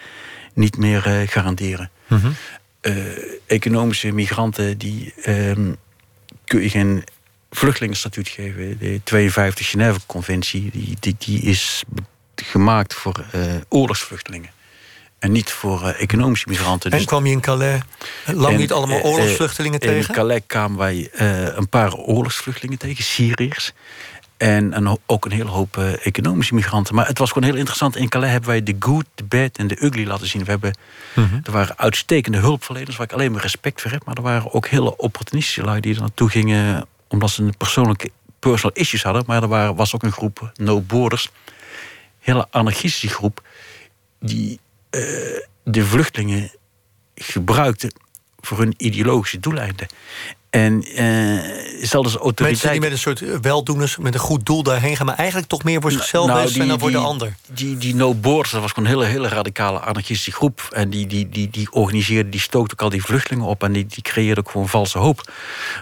[0.53, 1.91] niet meer garanderen.
[2.07, 2.35] Mm -hmm.
[3.45, 5.73] economische migranten, die ehm,
[6.45, 7.03] kun je geen
[7.51, 8.77] vluchtelingenstatuut geven.
[8.79, 11.83] De 52 Genève-conventie, die, die, die is
[12.45, 14.49] gemaakt voor uh, oorlogsvluchtelingen.
[15.19, 16.91] En niet voor uh, economische migranten.
[16.91, 17.81] En dus kwam je in Calais
[18.25, 20.09] lang en, niet allemaal oorlogsvluchtelingen uh, tegen?
[20.09, 21.09] In Calais kwamen wij
[21.55, 23.73] een paar oorlogsvluchtelingen tegen, Syriërs.
[24.37, 26.95] En een, ook een hele hoop economische migranten.
[26.95, 27.95] Maar het was gewoon heel interessant.
[27.95, 30.43] In Calais hebben wij de good, de bad en de ugly laten zien.
[30.43, 30.75] We hebben,
[31.13, 31.41] mm -hmm.
[31.43, 34.05] Er waren uitstekende hulpverleners waar ik alleen maar respect voor heb.
[34.05, 36.85] Maar er waren ook hele opportunistische lui die er naartoe gingen...
[37.07, 39.23] omdat ze een persoonlijke personal issues hadden.
[39.25, 41.29] Maar er waren, was ook een groep, No Borders
[42.21, 43.47] hele anarchistische groep
[44.19, 44.59] die
[44.91, 45.01] uh,
[45.63, 46.51] de vluchtelingen
[47.15, 47.91] gebruikte
[48.39, 49.87] voor hun ideologische doeleinden.
[50.51, 51.39] En uh,
[51.81, 52.49] zelfs als autoriteit...
[52.49, 55.05] Mensen die met een soort weldoeners, met een goed doel daarheen gaan...
[55.05, 57.35] maar eigenlijk toch meer voor zichzelf nou, bezig zijn dan voor die, de ander.
[57.53, 60.67] Die, die No Borders, dat was gewoon een hele, hele radicale anarchistische groep.
[60.71, 63.63] En die, die, die, die organiseerde, die stookte ook al die vluchtelingen op...
[63.63, 65.31] en die, die creëerde ook gewoon valse hoop.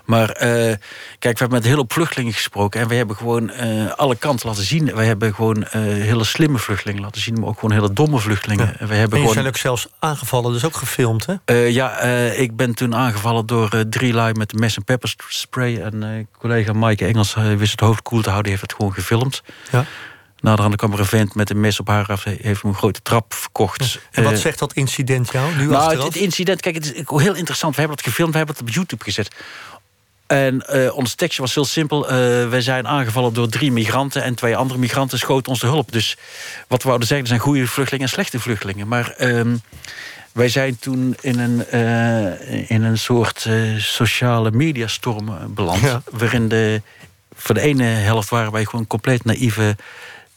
[0.06, 0.80] Maar uh, kijk,
[1.20, 2.82] we hebben met heel veel vluchtelingen gesproken...
[2.82, 4.96] en we hebben gewoon uh, alle kanten laten zien.
[4.96, 7.34] Wij hebben gewoon hele slimme vluchtelingen laten zien...
[7.34, 8.66] maar ook gewoon hele domme vluchtelingen.
[8.66, 8.80] Ja.
[8.80, 11.54] En we hebben en je gewoon, zijn ook zelfs aangevallen, dus ook gefilmd, hè?
[11.54, 12.00] ja,
[12.30, 15.82] ik ben toen aangevallen door drie lui met mes en pepperspray.
[15.82, 18.52] En uh, collega Maaike Engels uh, wist het hoofd koel te houden.
[18.52, 19.42] Die heeft het gewoon gefilmd.
[19.72, 19.86] Ja.
[20.40, 22.24] Naderhand kwam er een vent met een mes op haar af.
[22.24, 24.00] Heeft hem een grote trap verkocht.
[24.12, 25.96] En wat uh, zegt dat incident jou nu nou?
[25.96, 27.74] Het, het, incident, kijk, het is heel interessant.
[27.74, 29.36] We hebben het gefilmd, we hebben het op YouTube gezet.
[30.28, 32.04] En uh, ons tekstje was heel simpel.
[32.04, 34.24] Uh, wij zijn aangevallen door drie migranten...
[34.24, 35.92] en twee andere migranten schoten ons de hulp.
[35.92, 36.18] Dus
[36.68, 38.88] wat we wouden zeggen, er zijn goede vluchtelingen en slechte vluchtelingen.
[38.88, 39.16] Maar...
[39.20, 39.54] Uh,
[40.32, 45.80] wij zijn toen in een, uh, in een soort uh, sociale mediastorm beland.
[45.82, 46.02] Ja.
[46.12, 46.82] Waarin de,
[47.36, 49.76] voor de ene helft waren wij gewoon compleet naïeve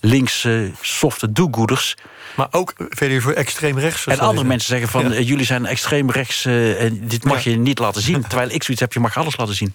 [0.01, 1.97] linkse softe doegoeders.
[2.36, 4.07] Maar ook verder voor extreem rechts.
[4.07, 5.11] En andere mensen zeggen van Ja.
[5.18, 7.51] uh, jullie zijn extreem rechts uh, en dit mag Ja.
[7.51, 8.22] je niet laten zien.
[8.28, 9.74] Terwijl ik zoiets heb, je mag alles laten zien.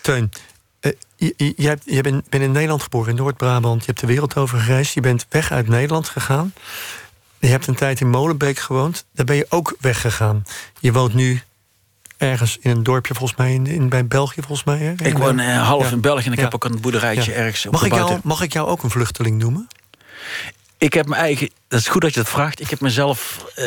[0.00, 0.30] Teun,
[0.80, 3.80] eh, je, je, je hebt- je bent, bent in Nederland geboren, in Noord-Brabant.
[3.80, 4.94] Je hebt de wereld over gereisd.
[4.94, 6.52] Je bent weg uit Nederland gegaan.
[7.40, 9.04] Je hebt een tijd in Molenbeek gewoond.
[9.14, 10.44] Daar ben je ook weggegaan.
[10.78, 11.40] Je woont nu
[12.16, 14.78] ergens in een dorpje, volgens mij, in, in, bij België, volgens mij.
[14.78, 15.06] Hè?
[15.06, 15.90] Ik woon eh, half Ja.
[15.90, 16.44] in België en ik Ja.
[16.44, 17.36] heb ook een boerderijtje Ja.
[17.36, 19.68] ergens Mag ik, jou, mag ik jou ook een vluchteling noemen?
[20.78, 21.50] Ik heb mijn eigen.
[21.68, 22.60] Dat is goed dat je dat vraagt.
[22.60, 23.64] Ik heb mezelf eh,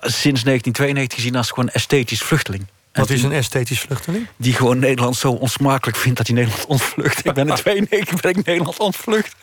[0.00, 2.66] sinds 1992 gezien als gewoon esthetisch vluchteling.
[3.00, 4.26] Wat is een esthetisch vluchteling?
[4.36, 7.24] die gewoon Nederland zo onsmakelijk vindt dat hij Nederland ontvlucht.
[7.24, 9.34] Ik ben in 92 ben ik Nederland ontvlucht.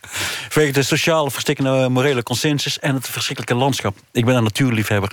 [0.50, 3.98] Vanwege de sociale verstikkende morele consensus en het verschrikkelijke landschap.
[4.12, 5.12] Ik ben een natuurliefhebber.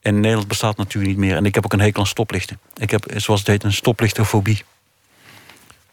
[0.00, 1.36] En Nederland bestaat natuur niet meer.
[1.36, 2.60] En ik heb ook een hekel aan stoplichten.
[2.76, 4.64] Ik heb, zoals het heet, een stoplichtofobie.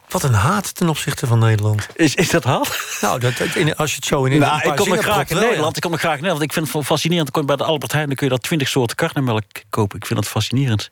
[0.10, 1.88] Wat een haat ten opzichte van Nederland.
[1.96, 2.80] Is, is dat haat?
[3.02, 3.34] Nou, dat,
[3.76, 5.38] als je het zo in Nou, ik kom graag in.
[5.38, 5.76] Nederland.
[5.76, 6.44] Ik kom nog graag in Nederland.
[6.44, 7.34] Ik vind het fascinerend.
[7.34, 9.98] Dan kom je bij de Albert Heijn, dan kun je daar 20 soorten karnemelk kopen.
[9.98, 10.92] Ik vind dat fascinerend.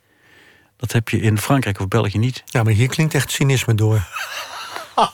[0.80, 2.44] Dat heb je in Frankrijk of België niet.
[2.46, 4.08] Ja, maar hier klinkt echt cynisme door.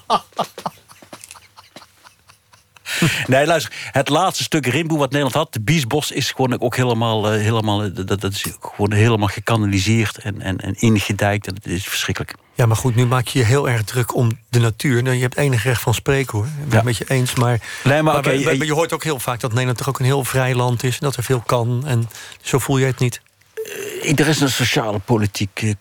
[3.28, 3.74] Nee, luister.
[3.92, 7.84] Het laatste stuk rimboe wat Nederland had, de Biesbos, is gewoon ook helemaal, eh, helemaal,
[7.84, 11.48] eh, dat, dat is gewoon helemaal gekanaliseerd en, en, en ingedijkt.
[11.48, 12.36] En het is verschrikkelijk.
[12.54, 15.04] Ja, maar goed, nu maak je je heel erg druk om de natuur.
[15.04, 16.46] Nou, je hebt enig recht van spreken, hoor.
[16.46, 16.76] Ik ben Ja.
[16.76, 17.60] het met je eens, maar...
[17.84, 20.24] Nee, maar we- eh, je hoort ook heel vaak dat Nederland toch ook een heel
[20.24, 20.94] vrij land is...
[20.94, 22.10] en dat er veel kan, en
[22.42, 23.22] zo voel je het niet.
[23.66, 25.72] Eh, Er is een sociale, politiek, eh,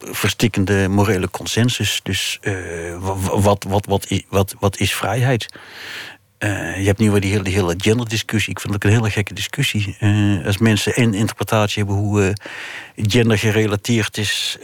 [0.00, 2.00] verstikkende morele consensus.
[2.02, 2.54] Dus eh,
[2.98, 5.46] wa- wa- wat, wat, wat, wat, wat is vrijheid?
[6.78, 8.50] je hebt nu weer die hele, die hele genderdiscussie.
[8.50, 9.96] Ik vind dat ook een hele gekke discussie.
[10.44, 12.32] als mensen één interpretatie hebben hoe
[12.96, 14.58] gender gerelateerd is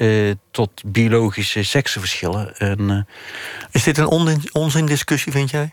[0.51, 2.57] tot biologische seksenverschillen.
[2.59, 3.07] En,
[3.71, 4.07] is dit een
[4.53, 5.73] onzin, discussie, vind jij?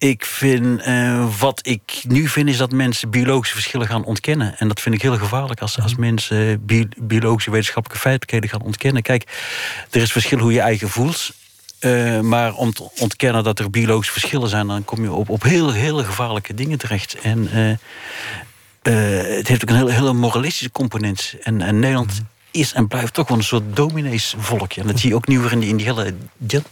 [0.00, 4.58] Ik vind, uh, wat ik nu vind, is dat mensen biologische verschillen gaan ontkennen.
[4.58, 6.64] En dat vind ik heel gevaarlijk als, als mensen
[6.98, 9.02] biologische wetenschappelijke feitelijkheden gaan ontkennen.
[9.02, 9.24] Kijk,
[9.90, 11.32] er is verschil hoe je eigen voelt.
[11.80, 15.42] Uh, maar om te ontkennen dat er biologische verschillen zijn, dan kom je op, op
[15.42, 17.18] heel, hele gevaarlijke dingen terecht.
[17.20, 17.76] En uh,
[19.36, 21.34] het heeft ook een hele, hele moralistische component.
[21.42, 24.80] En, en Nederland mhm is en blijft toch wel een soort domineesvolkje.
[24.80, 26.14] En dat zie je ook nu weer in die, in die hele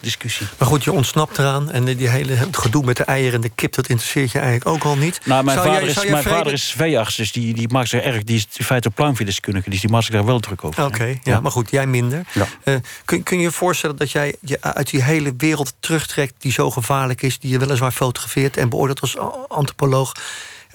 [0.00, 0.46] discussie.
[0.58, 1.70] Maar goed, je ontsnapt eraan.
[1.70, 3.74] En die hele, het gedoe met de eieren en de kip...
[3.74, 5.20] dat interesseert je eigenlijk ook al niet.
[5.24, 8.24] Nou, mijn vader, is, mijn vader is veearts, dus die, die maakt zich erg...
[8.24, 10.84] die is in feite pluimveedeskundige, dus die maakt zich daar wel druk over.
[10.84, 12.24] Oké, ja, maar goed, jij minder.
[12.64, 12.74] Uh,
[13.04, 16.34] kun, kun je je voorstellen dat jij je uit die hele wereld terugtrekt...
[16.38, 18.56] die zo gevaarlijk is, die je weliswaar fotografeert...
[18.56, 19.16] en beoordeelt als
[19.48, 20.12] antropoloog...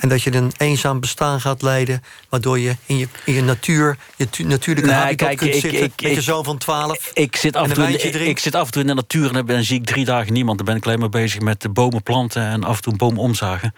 [0.04, 2.04] En dat je een eenzaam bestaan gaat leiden...
[2.30, 5.84] waardoor je in je, in je natuur, je natuurlijke nee, habitat kijk, kunt ik, zitten...
[5.84, 8.66] Ik, met je zoon van 12 ik zit, af en toe in, ik zit af
[8.66, 10.58] en toe in de natuur en dan zie ik drie dagen niemand.
[10.58, 12.44] Dan ben ik alleen maar bezig met de bomen planten...
[12.44, 13.76] en af en toe een boom omzagen.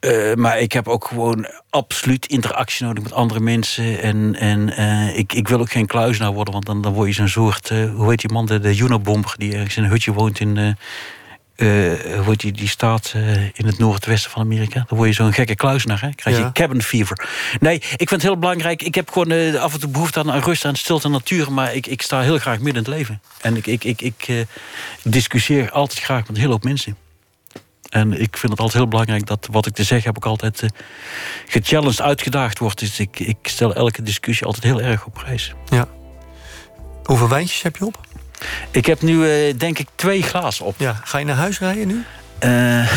[0.00, 4.02] Uh, maar ik heb ook gewoon absoluut interactie nodig met andere mensen.
[4.02, 7.14] En, en uh, ik, ik wil ook geen kluisenaar worden, want dan, dan word je
[7.14, 7.70] zo'n soort...
[7.70, 10.76] Uh, hoe heet die man, de, de Unabomber, die ergens in een hutje woont in
[11.60, 14.84] uh, wordt die, die staat uh, in het noordwesten van Amerika.
[14.88, 16.14] Dan word je zo'n gekke kluisnaar, hè?
[16.14, 17.28] krijg je cabin fever.
[17.60, 18.82] Nee, ik vind het heel belangrijk.
[18.82, 21.52] Ik heb gewoon uh, af en toe behoefte aan rust, aan stilte en natuur...
[21.52, 23.20] maar ik, ik sta heel graag midden in het leven.
[23.40, 24.46] En ik, ik, ik, ik
[25.02, 26.96] discussieer altijd graag met een hele hoop mensen.
[27.88, 30.16] En ik vind het altijd heel belangrijk dat wat ik te zeggen heb...
[30.16, 30.66] ook altijd
[31.46, 32.78] gechallenged, uitgedaagd wordt.
[32.78, 35.54] Dus ik, ik stel elke discussie altijd heel erg op prijs.
[35.68, 35.88] Ja.
[37.04, 38.08] Hoeveel wijntjes heb je op?
[38.70, 40.74] Ik heb nu uh, denk ik twee glazen op.
[40.78, 41.00] Ja.
[41.04, 42.04] Ga je naar huis rijden nu?
[42.44, 42.92] Uh,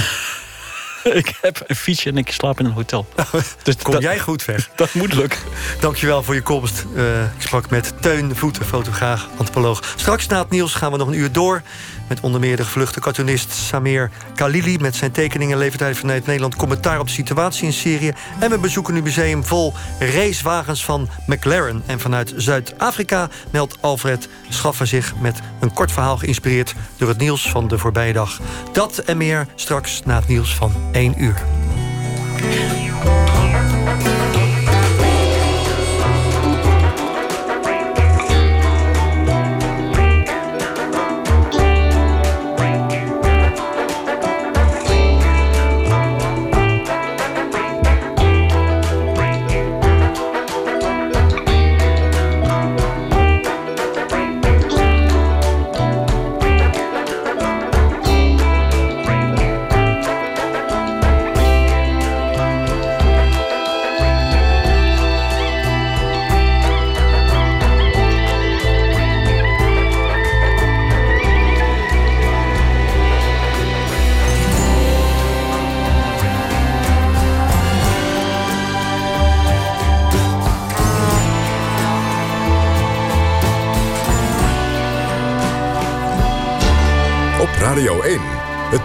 [1.21, 3.07] ik heb een fietsje en ik slaap in een hotel.
[3.63, 4.69] dus Kom jij goed weg?
[4.75, 5.39] Dat moet lukken.
[5.79, 6.85] Dankjewel voor je komst.
[6.95, 9.93] Uh, ik sprak met Teun Voeten, fotograaf, antropoloog.
[9.95, 11.61] Straks na het nieuws gaan we nog een uur door...
[12.07, 14.77] Met onder meer de gevluchte cartoonist Samir Khalili...
[14.77, 18.13] met zijn tekeningen levert hij vanuit Nederland commentaar op de situatie in Syrië.
[18.39, 21.83] En we bezoeken een museum vol racewagens van McLaren.
[21.85, 25.13] En vanuit Zuid-Afrika meldt Alfred Schaffer zich...
[25.21, 28.39] met een kort verhaal geïnspireerd door het nieuws van de voorbije dag.
[28.71, 31.43] Dat en meer straks na het nieuws van 1 uur.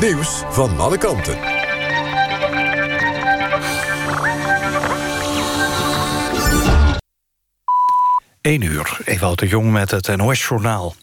[0.01, 1.39] Nieuws van alle kanten.
[8.41, 10.95] 1 uur, Ewout de Jong met het NOS-journaal.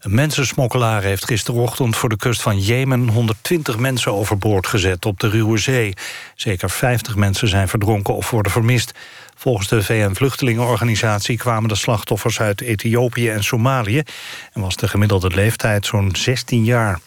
[0.00, 3.08] Een mensensmokkelaar heeft gisterochtend voor de kust van Jemen...
[3.08, 5.94] 120 mensen overboord gezet op de Ruwe Zee.
[6.34, 8.92] Zeker 50 mensen zijn verdronken of worden vermist.
[9.34, 14.02] Volgens de VN-vluchtelingenorganisatie kwamen de slachtoffers uit Ethiopië en Somalië...
[14.52, 16.98] en was de gemiddelde leeftijd zo'n 16 jaar.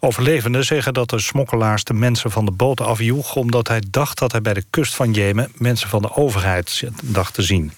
[0.00, 3.36] Overlevenden zeggen dat de smokkelaars de mensen van de boot afjoeg...
[3.36, 7.34] omdat hij dacht dat hij bij de kust van Jemen mensen van de overheid dacht
[7.34, 7.72] te zien.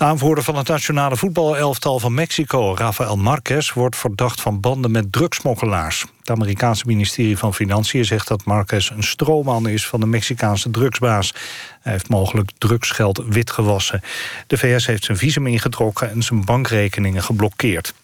[0.00, 3.72] De aanvoerder van het nationale voetbalelftal van Mexico, Rafael Marquez...
[3.72, 6.04] wordt verdacht van banden met drugsmokkelaars.
[6.18, 8.90] Het Amerikaanse ministerie van Financiën zegt dat Marquez...
[8.90, 11.34] een stroomman is van de Mexicaanse drugsbaas.
[11.80, 14.00] Hij heeft mogelijk drugsgeld witgewassen.
[14.46, 17.94] De VS heeft zijn visum ingetrokken en zijn bankrekeningen geblokkeerd.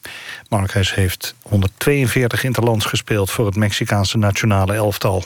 [0.49, 3.31] Marquez heeft 142 interlands gespeeld...
[3.31, 5.25] voor het Mexicaanse nationale elftal.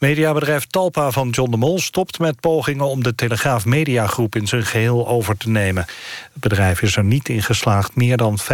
[0.00, 2.86] Mediabedrijf Talpa van John de Mol stopt met pogingen...
[2.86, 5.86] om de Telegraaf Mediagroep in zijn geheel over te nemen.
[6.32, 7.96] Het bedrijf is er niet in geslaagd...
[7.96, 8.44] meer dan 50%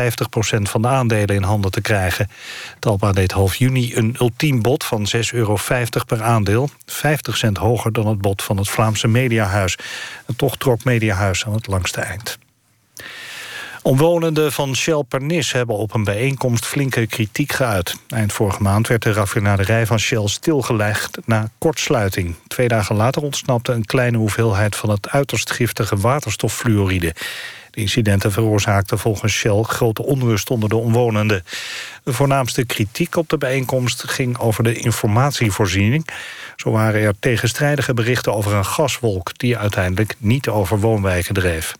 [0.62, 2.30] van de aandelen in handen te krijgen.
[2.78, 5.56] Talpa deed half juni een ultiem bod van 6,50 euro
[6.06, 6.70] per aandeel.
[6.86, 9.78] 50 cent hoger dan het bod van het Vlaamse Mediahuis.
[10.26, 12.38] En toch trok Mediahuis aan het langste eind.
[13.86, 17.94] Omwonenden van Shell Pernis hebben op een bijeenkomst flinke kritiek geuit.
[18.08, 22.34] Eind vorige maand werd de raffinaderij van Shell stilgelegd na kortsluiting.
[22.48, 27.14] Twee dagen later ontsnapte een kleine hoeveelheid van het uiterst giftige waterstoffluoride.
[27.70, 31.44] De incidenten veroorzaakten volgens Shell grote onrust onder de omwonenden.
[32.04, 36.08] De voornaamste kritiek op de bijeenkomst ging over de informatievoorziening.
[36.56, 39.38] Zo waren er tegenstrijdige berichten over een gaswolk...
[39.38, 41.74] die uiteindelijk niet over woonwijken dreef.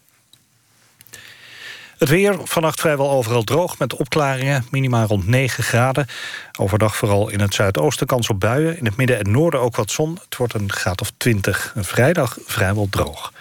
[1.99, 4.67] Het weer, vannacht vrijwel overal droog met opklaringen.
[4.71, 6.07] Minima rond 9 graden.
[6.59, 8.79] Overdag vooral in het zuidoosten kans op buien.
[8.79, 10.19] In het midden en noorden ook wat zon.
[10.25, 11.73] Het wordt een graad of 20.
[11.75, 13.33] Een vrijdag vrijwel droog.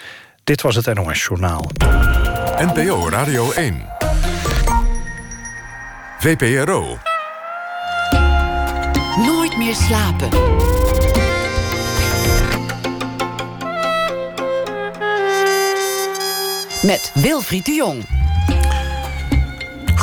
[0.43, 1.71] Dit was het NOS Journaal.
[2.57, 3.85] NPO Radio 1.
[6.19, 6.97] VPRO.
[9.17, 10.29] Nooit meer slapen.
[16.81, 18.14] Met Wilfried de Jong.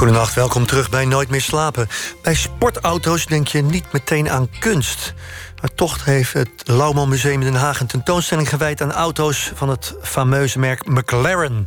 [0.02, 1.88] Goedenacht, welkom terug bij Nooit meer slapen.
[2.22, 5.14] Bij sportauto's denk je niet meteen aan kunst.
[5.60, 9.68] Maar toch heeft het Lauwman Museum in Den Haag een tentoonstelling gewijd aan auto's van
[9.68, 11.66] het fameuze merk McLaren.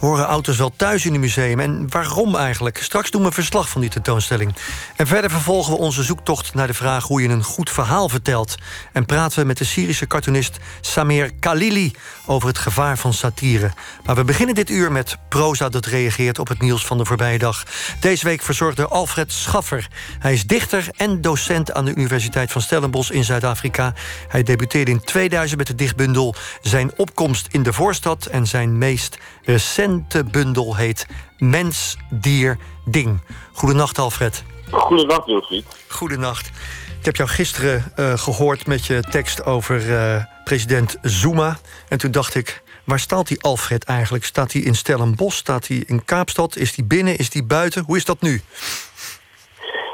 [0.00, 1.60] Horen auto's wel thuis in het museum?
[1.60, 2.78] En waarom eigenlijk?
[2.78, 4.54] Straks doen we verslag van die tentoonstelling.
[4.96, 8.54] En verder vervolgen we onze zoektocht naar de vraag hoe je een goed verhaal vertelt.
[8.92, 11.92] En praten we met de Syrische cartoonist Samir Khalili
[12.26, 13.70] over het gevaar van satire.
[14.04, 17.38] Maar we beginnen dit uur met proza dat reageert op het nieuws van de voorbije
[17.38, 17.64] dag.
[18.00, 19.88] Deze week verzorgde Alfred Schaffer.
[20.18, 23.94] Hij is dichter en docent aan de Universiteit van Stellenbosch in Zuid-Afrika.
[24.28, 29.18] Hij debuteerde in 2000 met de dichtbundel Zijn opkomst in de voorstad en zijn meest
[29.42, 29.88] recente
[30.32, 31.06] bundel heet
[31.38, 33.20] Mens, Dier, Ding.
[33.52, 34.44] Goedenacht, Alfred.
[34.70, 35.64] Goedenacht, Wilfried.
[35.88, 36.50] Goedenacht.
[36.98, 41.56] Ik heb jou gisteren uh, gehoord met je tekst over uh, president Zuma.
[41.88, 44.24] En toen dacht ik, waar staat die Alfred eigenlijk?
[44.24, 45.36] Staat hij in Stellenbosch?
[45.36, 46.56] Staat hij in Kaapstad?
[46.56, 47.18] Is hij binnen?
[47.18, 47.84] Is hij buiten?
[47.86, 48.40] Hoe is dat nu?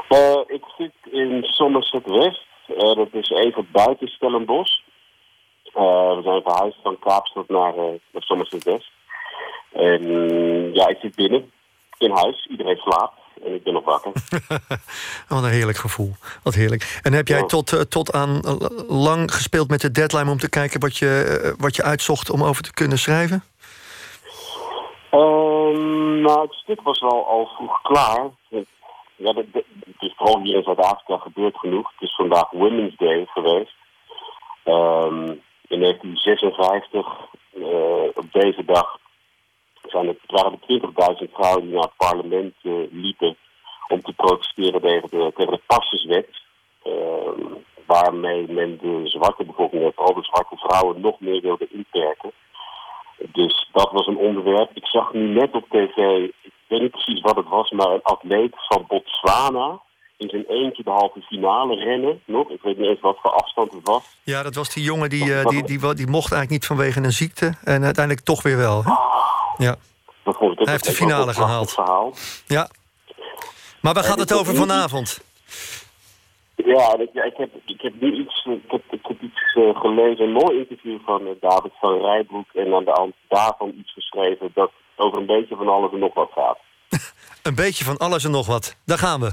[0.08, 2.46] Uh, ik zit in Somerset West.
[2.76, 4.80] dat is even buiten Stellenbosch.
[5.72, 7.74] we zijn verhuisd van Kaapstad naar,
[8.12, 8.90] naar Somerset West.
[9.76, 10.02] En
[10.74, 11.50] ja, ik zit binnen,
[11.98, 12.46] in huis.
[12.50, 13.20] Iedereen slaapt.
[13.44, 14.12] En ik ben nog wakker.
[15.28, 16.12] Wat een heerlijk gevoel.
[16.42, 17.00] Wat heerlijk.
[17.02, 18.40] En heb jij tot, uh, tot aan
[18.88, 20.30] lang gespeeld met de deadline...
[20.30, 23.42] om te kijken wat je, uh, wat je uitzocht om over te kunnen schrijven?
[25.10, 28.30] Um, nou, het stuk was wel al vroeg klaar.
[29.16, 31.90] Ja, de, de, het is vooral hier in Zuid-Afrika gebeurd genoeg.
[31.92, 33.74] Het is vandaag Women's Day geweest.
[34.64, 37.06] Um, in 1956,
[38.14, 38.98] op deze dag
[39.96, 43.36] zijn het, waren er 20.000 vrouwen die naar het parlement uh, liepen
[43.88, 46.26] om te protesteren tegen de, tegen.
[46.84, 47.52] Uh,
[47.86, 52.32] waarmee men de zwarte bevolking, en vooral de zwarte vrouwen, nog meer wilde inperken.
[53.32, 54.70] Dus dat was een onderwerp.
[54.74, 55.96] Ik zag nu net op tv,
[56.42, 59.80] ik weet niet precies wat het was, maar een atleet van Botswana
[60.16, 62.50] in zijn eentje de halve finale rennen nog.
[62.50, 64.04] Ik weet niet eens wat voor afstand het was.
[64.22, 67.02] Ja, dat was die jongen die, uh, die, die, die, die, mocht eigenlijk niet vanwege
[67.02, 67.54] een ziekte.
[67.64, 68.82] En uiteindelijk toch weer wel.
[68.84, 68.90] Hè?
[69.64, 69.76] Ja.
[70.24, 71.72] Hij heeft de finale gehaald.
[71.72, 72.14] Verhaal.
[72.46, 72.68] Ja.
[73.80, 75.20] Maar waar gaat het over vanavond?
[76.54, 80.24] Ja, ik, ik, heb, ik heb nu iets, ik heb, ik heb iets uh, gelezen,
[80.24, 82.46] een mooi interview van uh, David van Rijbroek.
[82.54, 86.14] En aan de hand daarvan iets geschreven dat over een beetje van alles en nog
[86.14, 86.58] wat gaat.
[87.42, 88.76] een beetje van alles en nog wat.
[88.84, 89.32] Daar gaan we.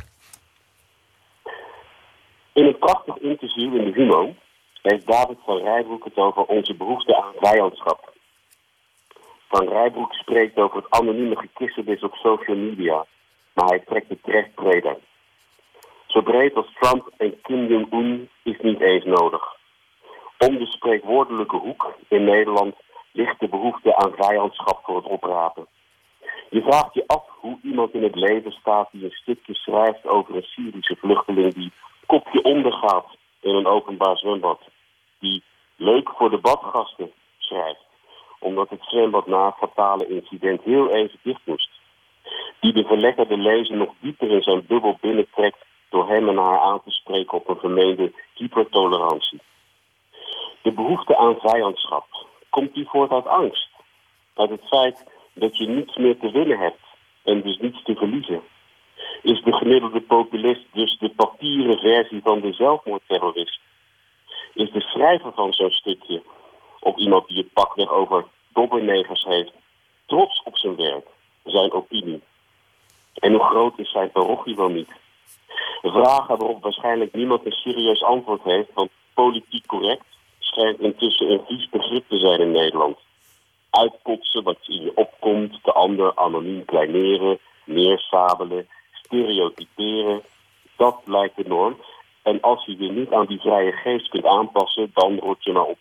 [2.54, 4.36] In een prachtig interview in de Humo
[4.82, 8.14] heeft David van Rijbroek het over onze behoefte aan vijandschap.
[9.48, 13.06] Van Rijbroek spreekt over het anonieme gekissenbis op social media,
[13.54, 14.98] maar hij trekt het terecht breder.
[16.08, 19.44] Zo breed als Trump en Kim Jong-un is niet eens nodig.
[20.38, 22.76] Om de spreekwoordelijke hoek in Nederland
[23.12, 25.68] ligt de behoefte aan vijandschap voor het oprapen.
[26.50, 30.36] Je vraagt je af hoe iemand in het leven staat die een stukje schrijft over
[30.36, 31.72] een Syrische vluchteling die
[32.14, 33.06] kopje ondergaat
[33.42, 34.60] in een openbaar zwembad.
[35.20, 35.44] Die
[35.76, 37.86] leuk voor de badgasten schrijft
[38.40, 41.70] omdat het zwembad na het fatale incident heel even dicht moest.
[42.60, 46.82] Die de verlekkerde lezer nog dieper in zijn bubbel binnentrekt door hem en haar aan
[46.84, 49.42] te spreken op een vermeende hypertolerantie.
[50.62, 52.06] De behoefte aan vijandschap,
[52.50, 53.70] komt die voort uit angst?
[54.34, 56.84] Uit het feit dat je niets meer te winnen hebt
[57.24, 58.42] en dus niets te verliezen?
[59.22, 63.60] Is de gemiddelde populist dus de papieren versie van de zelfmoordterrorist?
[64.54, 66.22] Is de schrijver van zo'n stukje
[66.80, 69.52] of iemand die het pakweg over dobbernegers heeft,
[70.06, 71.06] trots op zijn werk,
[71.44, 72.22] zijn opinie.
[73.14, 74.90] En hoe groot is zijn parochie wel niet?
[75.82, 80.06] Vragen waarop waarschijnlijk niemand een serieus antwoord heeft, want politiek correct
[80.40, 82.98] schijnt intussen een vies begrip te zijn in Nederland.
[83.70, 88.68] Uitpotsen wat in je opkomt, de ander anoniem kleineren, neersabelen,
[89.14, 90.22] stereotyperen.
[90.76, 91.78] Dat lijkt de norm.
[92.22, 95.64] En als je je niet aan die vrije geest kunt aanpassen, dan rot je maar
[95.64, 95.78] op.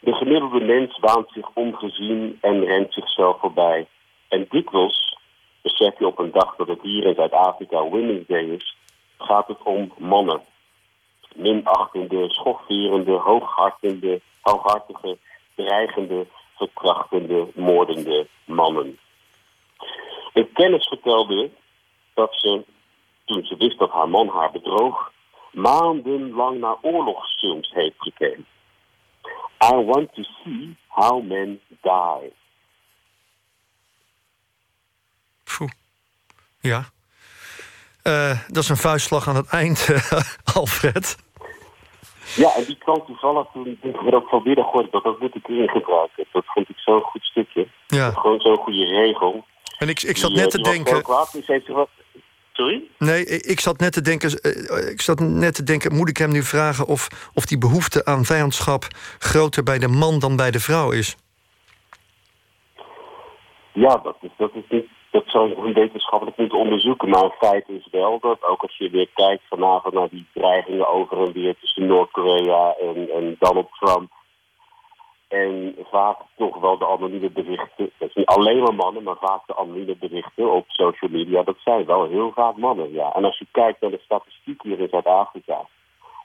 [0.00, 3.86] De gemiddelde mens waant zich ongezien en rent zichzelf voorbij.
[4.28, 5.16] En dikwijls,
[5.62, 8.76] besef je op een dag dat het hier in Zuid-Afrika Women's Day is,
[9.18, 10.40] gaat het om mannen.
[11.34, 15.18] Minachtende, schofferende, hooghartende, hooghartige,
[15.54, 16.26] dreigende,
[16.56, 18.98] verkrachtende, moordende mannen.
[20.32, 21.50] Een kennis vertelde
[22.14, 22.64] dat ze,
[23.24, 25.12] toen ze wist dat haar man haar bedroog,
[25.52, 28.46] maandenlang naar oorlogsfilms heeft gekeken.
[29.72, 32.32] I want to see how men die.
[35.44, 35.70] Poeh.
[36.60, 36.84] Ja.
[38.02, 40.12] Uh, dat is een vuistslag aan het eind, uh,
[40.56, 41.16] Alfred.
[42.36, 45.68] Ja, en die kwam toevallig toen ik ook van gooide dat dat moet ik erin
[45.68, 46.26] gebruiken.
[46.32, 47.68] Dat vond ik zo'n goed stukje.
[47.86, 48.10] Ja.
[48.10, 49.44] Gewoon zo'n goede regel.
[49.78, 51.02] En ik, ik zat net te denken.
[51.02, 51.88] Kwaad, dus heeft wat...
[52.56, 52.90] Sorry?
[52.98, 54.30] Nee, ik zat net te denken.
[54.90, 58.24] Ik zat net te denken, moet ik hem nu vragen of, of die behoefte aan
[58.24, 58.84] vijandschap
[59.18, 61.16] groter bij de man dan bij de vrouw is?
[63.72, 64.86] Ja, dat is, dat is niet.
[65.10, 67.08] Dat zou je wetenschappelijk moeten onderzoeken.
[67.08, 70.88] Maar het feit is wel dat ook als je weer kijkt vanavond naar die dreigingen
[70.88, 74.12] over en weer tussen Noord-Korea en, en Donald Trump
[75.34, 79.46] en vaak toch wel de anonieme berichten, dat is niet alleen maar mannen, maar vaak
[79.46, 83.12] de anonieme berichten op social media, dat zijn wel heel vaak mannen, ja.
[83.12, 85.66] En als je kijkt naar de statistiek hier in Zuid-Afrika,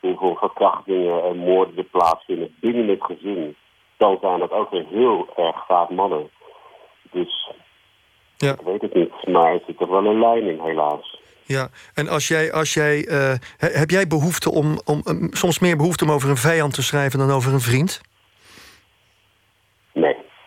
[0.02, 3.56] hoeveel verkrachtingen en moorden er plaatsvinden binnen het gezin,
[3.98, 6.30] dan zijn dat ook weer heel erg vaak mannen.
[7.12, 7.52] Dus
[8.38, 8.52] ja.
[8.52, 11.20] ik weet het niet, maar er zit er wel een lijn in, helaas.
[11.46, 16.04] Ja, en als jij, als jij, uh, heb jij behoefte om, om, soms meer behoefte
[16.04, 18.02] om over een vijand te schrijven dan over een vriend?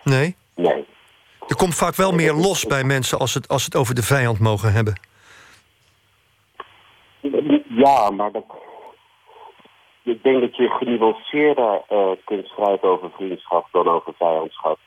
[0.04, 0.36] Nee.
[0.54, 0.84] Nee?
[1.48, 4.38] Er komt vaak wel meer los bij mensen als het, als het over de vijand
[4.38, 5.00] mogen hebben.
[7.68, 8.44] Ja, maar dat,
[10.02, 14.78] ik denk dat je genuanceerder uh, kunt schrijven over vriendschap dan over vijandschap.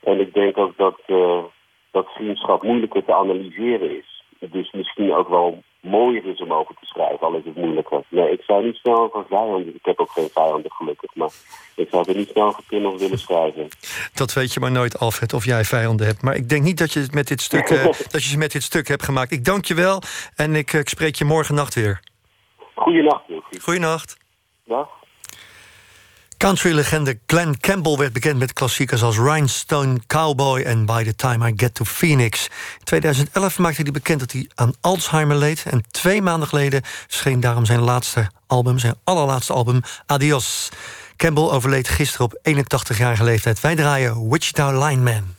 [0.00, 1.44] En ik denk ook dat, uh,
[1.90, 4.24] dat vriendschap moeilijker te analyseren is.
[4.38, 8.02] Dus misschien ook wel mooier is om over te schrijven, al is het moeilijker.
[8.08, 11.30] Nee, ik zou niet snel over vijanden, ik heb ook geen vijanden gelukkig, maar
[11.76, 13.68] ik zou er niet snel kunnen of willen schrijven.
[14.14, 16.22] Dat weet je maar nooit, Alfred, of jij vijanden hebt.
[16.22, 17.84] Maar ik denk niet dat je, het met dit stuk, uh,
[18.14, 19.32] dat je ze met dit stuk hebt gemaakt.
[19.32, 20.02] Ik dank je wel
[20.36, 22.00] en ik, uh, ik spreek je morgen nacht weer.
[22.74, 23.24] Goeienacht,
[23.60, 24.16] Goeienacht.
[24.64, 24.88] Dag.
[26.38, 31.52] Country-legende Glenn Campbell werd bekend met klassiekers als Rhinestone Cowboy en By the Time I
[31.56, 32.44] Get to Phoenix.
[32.78, 35.62] In 2011 maakte hij bekend dat hij aan Alzheimer leed.
[35.66, 40.68] En twee maanden geleden scheen daarom zijn laatste album, zijn allerlaatste album, Adios.
[41.16, 43.60] Campbell overleed gisteren op 81-jarige leeftijd.
[43.60, 45.34] Wij draaien Wichita Lineman.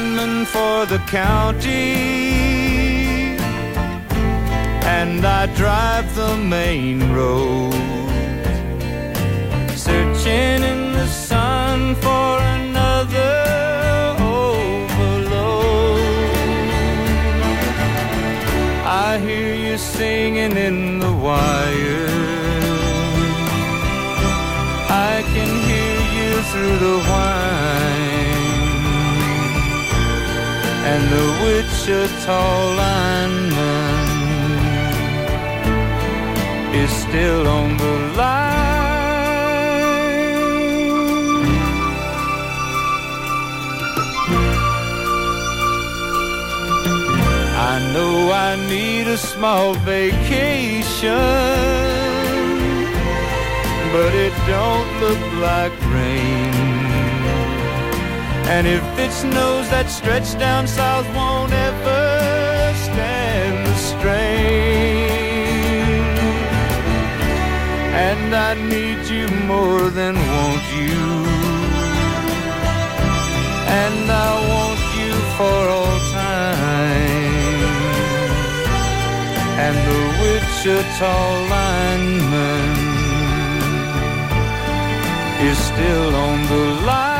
[0.00, 1.94] Lineman for the county,
[4.98, 7.74] and I drive the main road,
[9.76, 13.36] searching in the sun for another
[14.20, 16.00] overload.
[18.86, 22.08] I hear you singing in the wire.
[25.12, 28.19] I can hear you through the whine
[30.82, 34.10] and the Wichita lineman
[36.74, 38.60] is still on the line.
[47.72, 51.10] I know I need a small vacation,
[53.92, 56.79] but it don't look like rain.
[58.54, 65.20] And if it snows, that stretch down south won't ever stand the strain.
[68.08, 70.98] And I need you more than want you.
[73.82, 77.60] And I want you for all time.
[79.64, 81.16] And the Wichita
[81.54, 82.70] lineman
[85.48, 87.19] is still on the line.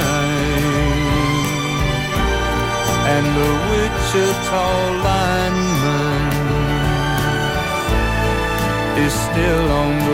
[3.13, 4.67] And the Wichita
[5.07, 6.31] lineman
[9.05, 10.10] is still on the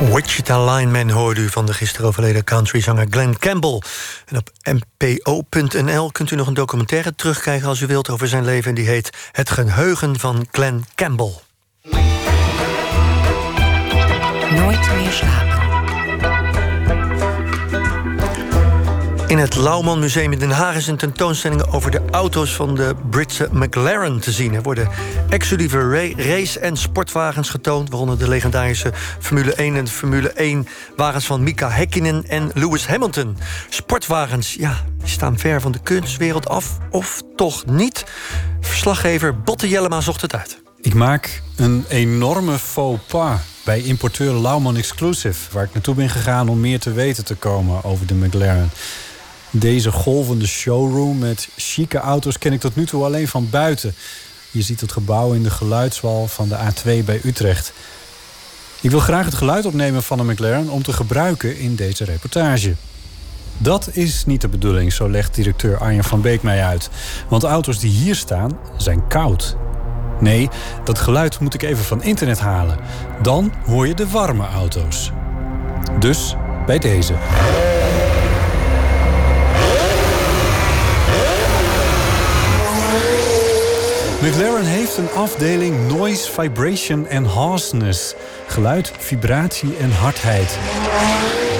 [0.00, 3.82] Wichita Lineman hoorde u van de gisteren overleden countryzanger Glenn Campbell.
[4.26, 8.68] En op npo.nl kunt u nog een documentaire terugkrijgen als u wilt over zijn leven.
[8.68, 11.34] En die heet Het Geheugen van Glenn Campbell.
[14.50, 15.69] Nooit meer slapen.
[19.30, 22.94] In het Lauwman Museum in Den Haag is een tentoonstelling over de auto's van de
[23.10, 24.54] Britse McLaren te zien.
[24.54, 24.88] Er worden
[25.28, 30.66] exclusieve ra- race- en sportwagens getoond, waaronder de legendarische Formule 1 en Formule 1
[30.96, 33.36] wagens van Mika Häkkinen en Lewis Hamilton.
[33.68, 38.04] Sportwagens, ja, die staan ver van de kunstwereld af, of toch niet?
[38.60, 40.62] Verslaggever Botte Jellema zocht het uit.
[40.80, 45.52] Ik maak een enorme faux pas bij importeur Lauman Exclusive...
[45.52, 48.70] waar ik naartoe ben gegaan om meer te weten te komen over de McLaren.
[49.50, 53.94] Deze golvende showroom met chique auto's ken ik tot nu toe alleen van buiten.
[54.50, 57.72] Je ziet het gebouw in de geluidswal van de A2 bij Utrecht.
[58.80, 62.74] Ik wil graag het geluid opnemen van een McLaren om te gebruiken in deze reportage.
[63.58, 66.90] Dat is niet de bedoeling, zo legt directeur Arjen van Beek mij uit.
[67.28, 69.56] Want de auto's die hier staan zijn koud.
[70.20, 70.48] Nee,
[70.84, 72.78] dat geluid moet ik even van internet halen.
[73.22, 75.10] Dan hoor je de warme auto's.
[75.98, 76.34] Dus
[76.66, 77.14] bij deze.
[84.20, 88.14] McLaren heeft een afdeling Noise, Vibration en Harshness.
[88.46, 90.58] Geluid, vibratie en hardheid.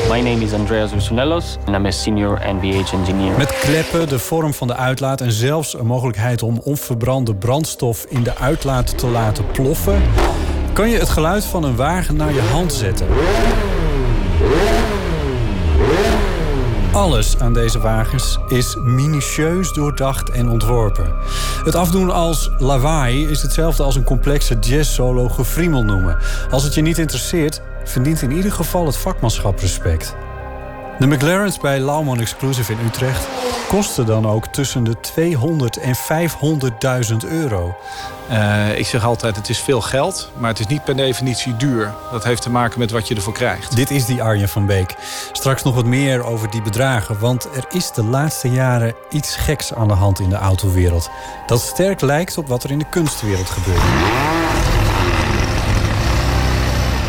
[0.09, 3.37] My name is Andreas Ursunellos and I'm a senior NVH engineer.
[3.37, 8.23] Met kleppen, de vorm van de uitlaat en zelfs een mogelijkheid om onverbrande brandstof in
[8.23, 10.03] de uitlaat te laten ploffen,
[10.73, 13.07] kan je het geluid van een wagen naar je hand zetten.
[16.93, 21.13] Alles aan deze wagens is minutieus doordacht en ontworpen.
[21.65, 26.17] Het afdoen als lawaai is hetzelfde als een complexe jazz-solo gefriemel noemen.
[26.51, 30.15] Als het je niet interesseert, verdient in ieder geval het vakmanschap respect.
[30.99, 33.29] De McLaren's bij Lauman Exclusive in Utrecht
[33.69, 37.77] kosten dan ook tussen de 200 en 500.000 euro.
[38.31, 41.95] Eh, ik zeg altijd, het is veel geld, maar het is niet per definitie duur.
[42.11, 43.77] Dat heeft te maken met wat je ervoor krijgt.
[43.77, 44.95] Dit is die Arjen van Beek.
[45.33, 49.75] Straks nog wat meer over die bedragen, want er is de laatste jaren iets geks
[49.75, 51.11] aan de hand in de autowereld.
[51.47, 53.83] Dat sterk lijkt op wat er in de kunstwereld gebeurt.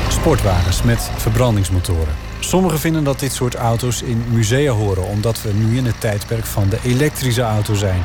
[0.07, 2.15] Sportwagens met verbrandingsmotoren.
[2.39, 6.45] Sommigen vinden dat dit soort auto's in musea horen, omdat we nu in het tijdperk
[6.45, 8.03] van de elektrische auto zijn.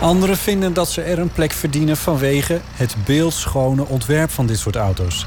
[0.00, 4.76] Anderen vinden dat ze er een plek verdienen vanwege het beeldschone ontwerp van dit soort
[4.76, 5.26] auto's.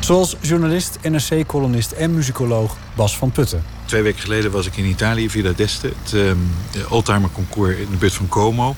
[0.00, 3.64] Zoals journalist, NRC-columnist en muzikoloog Bas van Putten.
[3.84, 6.50] Twee weken geleden was ik in Italië, Villa d'Este, het um,
[6.88, 8.76] oldtimer concours in de buurt van Como.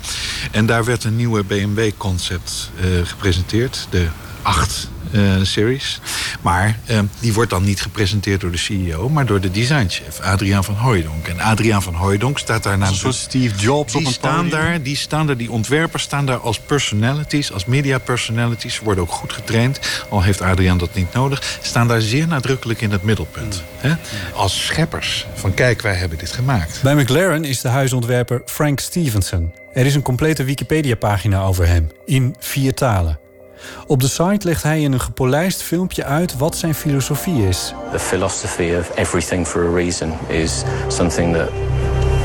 [0.51, 4.09] En daar werd een nieuwe BMW-concept uh, gepresenteerd, de
[4.49, 6.01] 8 uh, series.
[6.41, 10.65] Maar uh, die wordt dan niet gepresenteerd door de CEO, maar door de designchef, Adriaan
[10.65, 11.29] van Hooijdonk.
[11.29, 12.81] En Adriaan van Hooijdonk staat daar.
[12.81, 14.51] Een soort Steve Jobs die op een staan podium.
[14.51, 18.75] daar, Die staan daar, die ontwerpers staan daar als personalities, als media personalities.
[18.75, 21.59] Ze worden ook goed getraind, al heeft Adriaan dat niet nodig.
[21.63, 23.63] Staan daar zeer nadrukkelijk in het middelpunt.
[23.77, 23.95] Hè?
[24.35, 26.81] Als scheppers van kijk, wij hebben dit gemaakt.
[26.83, 29.53] Bij McLaren is de huisontwerper Frank Stevenson.
[29.73, 33.19] Er is een complete Wikipedia-pagina over hem, in vier talen.
[33.87, 37.75] Op de site legt hij in een gepolijst filmpje uit wat zijn filosofie is.
[37.93, 41.49] The philosophy of everything for a reason is something that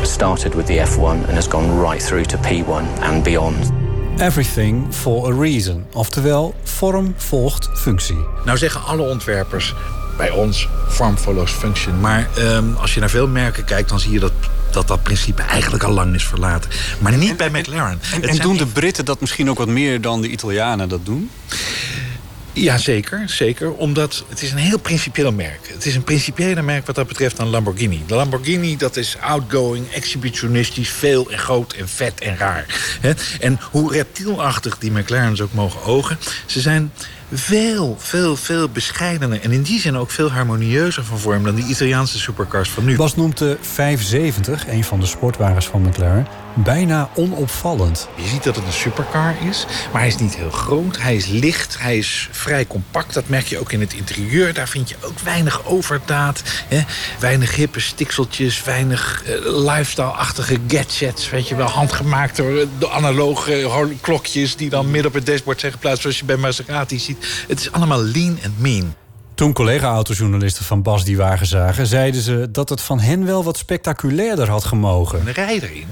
[0.01, 3.71] started with the F1 and has gone right through to P1 and beyond.
[4.17, 5.85] Everything for a reason.
[5.93, 8.25] Oftewel, vorm volgt functie.
[8.45, 9.75] Nou zeggen alle ontwerpers
[10.17, 11.99] bij ons form follows function.
[11.99, 14.31] Maar um, als je naar veel merken kijkt, dan zie je dat
[14.73, 16.69] dat dat principe eigenlijk al lang is verlaten.
[16.99, 17.99] Maar niet bij McLaren.
[18.13, 21.29] En, en doen de Britten dat misschien ook wat meer dan de Italianen dat doen?
[22.53, 23.73] Ja, zeker, zeker.
[23.73, 25.69] Omdat het is een heel principieel merk.
[25.73, 28.03] Het is een principiële merk wat dat betreft aan Lamborghini.
[28.07, 32.65] De Lamborghini, dat is outgoing, exhibitionistisch, veel en groot en vet en raar.
[33.39, 36.17] En hoe reptielachtig die McLaren's ook mogen ogen...
[36.45, 36.91] ze zijn
[37.31, 39.41] veel, veel, veel bescheidener.
[39.41, 42.95] En in die zin ook veel harmonieuzer van vorm dan die Italiaanse supercars van nu.
[42.95, 48.07] Bas noemt de 570, een van de sportwagens van McLaren, bijna onopvallend.
[48.15, 50.97] Je ziet dat het een supercar is, maar hij is niet heel groot.
[50.99, 53.13] Hij is licht, hij is vrij compact.
[53.13, 54.53] Dat merk je ook in het interieur.
[54.53, 56.43] Daar vind je ook weinig overdaad.
[56.67, 56.81] Hè?
[57.19, 61.29] Weinig hippe stikseltjes, weinig uh, lifestyle-achtige gadgets.
[61.29, 63.69] Weet je wel, handgemaakt door de analoge
[64.01, 64.55] klokjes...
[64.55, 66.01] die dan midden op het dashboard zijn geplaatst...
[66.01, 67.12] zoals je bij Maserati ziet.
[67.47, 68.95] Het is allemaal lean en mean.
[69.35, 71.87] Toen collega-autojournalisten van Bas die wagen zagen...
[71.87, 75.27] zeiden ze dat het van hen wel wat spectaculairder had gemogen.
[75.27, 75.87] Een rij erin.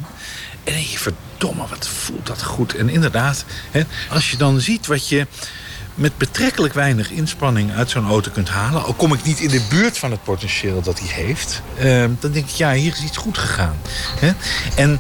[0.63, 2.75] En je, verdomme, wat voelt dat goed.
[2.75, 5.27] En inderdaad, hè, als je dan ziet wat je
[6.01, 8.83] met betrekkelijk weinig inspanning uit zo'n auto kunt halen...
[8.83, 11.61] al kom ik niet in de buurt van het potentieel dat hij heeft...
[11.77, 13.75] Uh, dan denk ik, ja, hier is iets goed gegaan.
[14.75, 14.99] En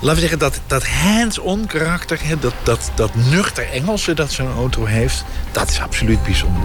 [0.00, 2.20] laten we zeggen, dat, dat hands-on karakter...
[2.40, 5.24] Dat, dat, dat nuchter Engelse dat zo'n auto heeft...
[5.52, 6.62] dat is absoluut bijzonder.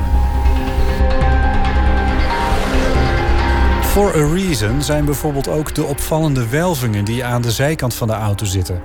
[3.91, 8.13] For a Reason zijn bijvoorbeeld ook de opvallende welvingen die aan de zijkant van de
[8.13, 8.81] auto zitten.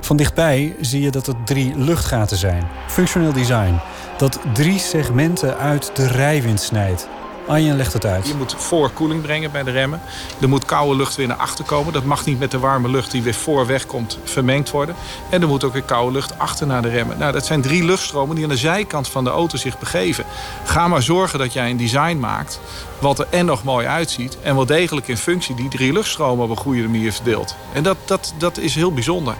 [0.00, 2.62] Van dichtbij zie je dat het drie luchtgaten zijn.
[2.86, 3.80] Functioneel design.
[4.18, 7.08] Dat drie segmenten uit de rijwind snijdt.
[7.46, 8.28] Arjen legt het uit.
[8.28, 10.00] Je moet voorkoeling brengen bij de remmen.
[10.40, 11.92] Er moet koude lucht weer naar achter komen.
[11.92, 14.94] Dat mag niet met de warme lucht die weer voor wegkomt vermengd worden.
[15.30, 17.18] En er moet ook weer koude lucht achter naar de remmen.
[17.18, 20.24] Nou, dat zijn drie luchtstromen die aan de zijkant van de auto zich begeven.
[20.64, 22.60] Ga maar zorgen dat jij een design maakt
[22.98, 24.38] wat er en nog mooi uitziet...
[24.42, 27.56] en wel degelijk in functie die drie luchtstromen op een goede manier verdeelt.
[27.72, 29.34] En dat, dat, dat is heel bijzonder.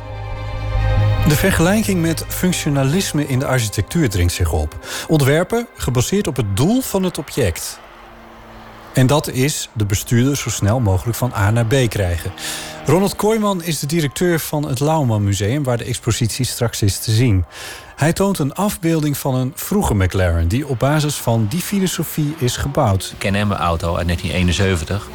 [1.28, 4.86] De vergelijking met functionalisme in de architectuur dringt zich op.
[5.08, 7.80] Ontwerpen gebaseerd op het doel van het object.
[8.92, 12.32] En dat is de bestuurder zo snel mogelijk van A naar B krijgen.
[12.88, 15.62] Ronald Kooijman is de directeur van het Lauwman Museum...
[15.62, 17.44] waar de expositie straks is te zien.
[17.96, 20.48] Hij toont een afbeelding van een vroege McLaren...
[20.48, 23.14] die op basis van die filosofie is gebouwd.
[23.18, 25.08] Can-Am auto uit 1971...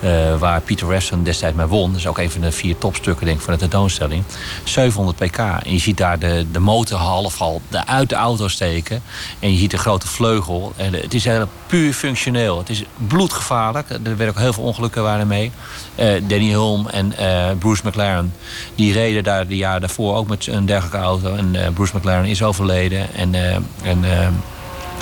[0.00, 1.90] Uh, waar Peter Weston destijds mee won.
[1.90, 4.24] Dat is ook een van de vier topstukken denk ik, van de tentoonstelling.
[4.64, 5.38] 700 pk.
[5.38, 9.02] En je ziet daar de, de motor half al uit de auto steken.
[9.38, 10.72] En je ziet de grote vleugel.
[10.76, 11.28] En het is
[11.66, 12.58] puur functioneel.
[12.58, 13.90] Het is bloedgevaarlijk.
[13.90, 15.52] Er werden ook heel veel ongelukken waren mee.
[16.00, 18.34] Uh, Danny Hulme en uh, Bruce McLaren...
[18.74, 21.34] die reden daar de jaar daarvoor ook met een dergelijke auto.
[21.34, 23.14] En Bruce McLaren is overleden.
[23.14, 23.34] En,
[23.82, 24.04] en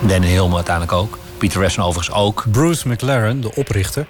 [0.07, 1.19] Danny Hulme uiteindelijk ook.
[1.39, 2.45] Peter Weston overigens ook.
[2.51, 4.07] Bruce McLaren, de oprichter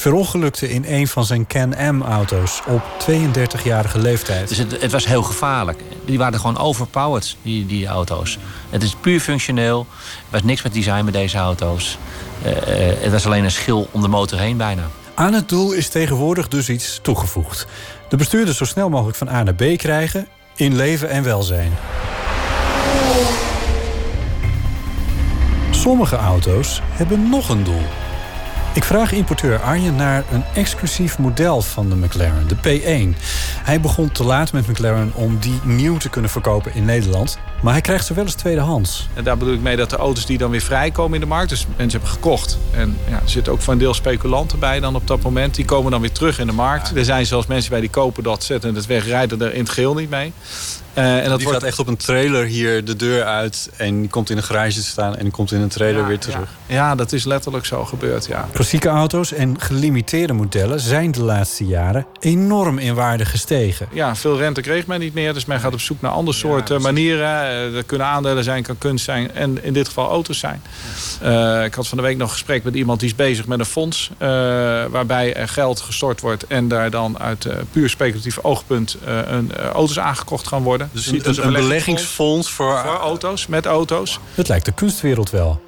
[0.00, 4.48] verongelukte in een van zijn Can-Am-auto's op 32-jarige leeftijd.
[4.48, 5.82] Dus het, het, was heel gevaarlijk.
[6.04, 8.38] Die waren gewoon overpowered, die, die auto's.
[8.70, 9.86] Het is puur functioneel.
[9.88, 11.98] Er was niks met design met deze auto's.
[13.00, 14.82] Het was alleen een schil om de motor heen bijna.
[15.20, 17.66] Aan het doel is tegenwoordig dus iets toegevoegd.
[18.08, 20.26] De bestuurders zo snel mogelijk van A naar B krijgen...
[20.56, 21.72] in leven en welzijn.
[25.70, 27.82] Sommige auto's hebben nog een doel.
[28.74, 33.18] Ik vraag importeur Arjen naar een exclusief model van de McLaren, de P1.
[33.64, 37.38] Hij begon te laat met McLaren om die nieuw te kunnen verkopen in Nederland.
[37.62, 39.08] Maar hij krijgt ze wel eens tweedehands.
[39.14, 41.48] En daar bedoel ik mee dat de auto's die dan weer vrijkomen in de markt...
[41.48, 42.58] dus mensen hebben gekocht.
[42.70, 45.54] En ja, er zitten ook van een deel speculanten bij dan op dat moment.
[45.54, 46.96] Die komen dan weer terug in de markt.
[46.96, 49.06] Er zijn zelfs mensen bij die kopen dat, zetten het weg...
[49.06, 50.32] rijden er in het geheel niet mee.
[50.94, 51.60] Uh, en dat die wordt...
[51.60, 53.70] gaat echt op een trailer hier de deur uit...
[53.76, 56.18] en die komt in een garage te staan en die komt in een trailer weer
[56.18, 56.48] terug.
[56.66, 56.74] Ja.
[56.74, 56.94] ja.
[56.94, 58.48] dat is letterlijk zo gebeurd, ja.
[58.52, 60.80] Klassieke auto's en gelimiteerde modellen...
[60.80, 63.88] zijn de laatste jaren enorm in waarde gestegen.
[63.92, 65.34] Ja, veel rente kreeg men niet meer.
[65.34, 67.49] Dus men gaat op zoek naar andere soorten manieren.
[67.50, 70.62] Er eh, kunnen aandelen zijn, kan kunst zijn en in dit geval auto's zijn.
[71.22, 73.58] Uh, ik had van de week nog een gesprek met iemand die is bezig met
[73.58, 74.10] een fonds...
[74.12, 74.28] Uh,
[74.90, 78.96] waarbij er geld gestort wordt en daar dan uit puur speculatief oogpunt...
[79.04, 80.90] een, auto's aangekocht gaan worden.
[80.92, 82.78] Dus een, een, een beleggingsfonds voor...
[82.78, 84.18] voor auto's, met auto's.
[84.34, 85.60] Het lijkt de kunstwereld wel.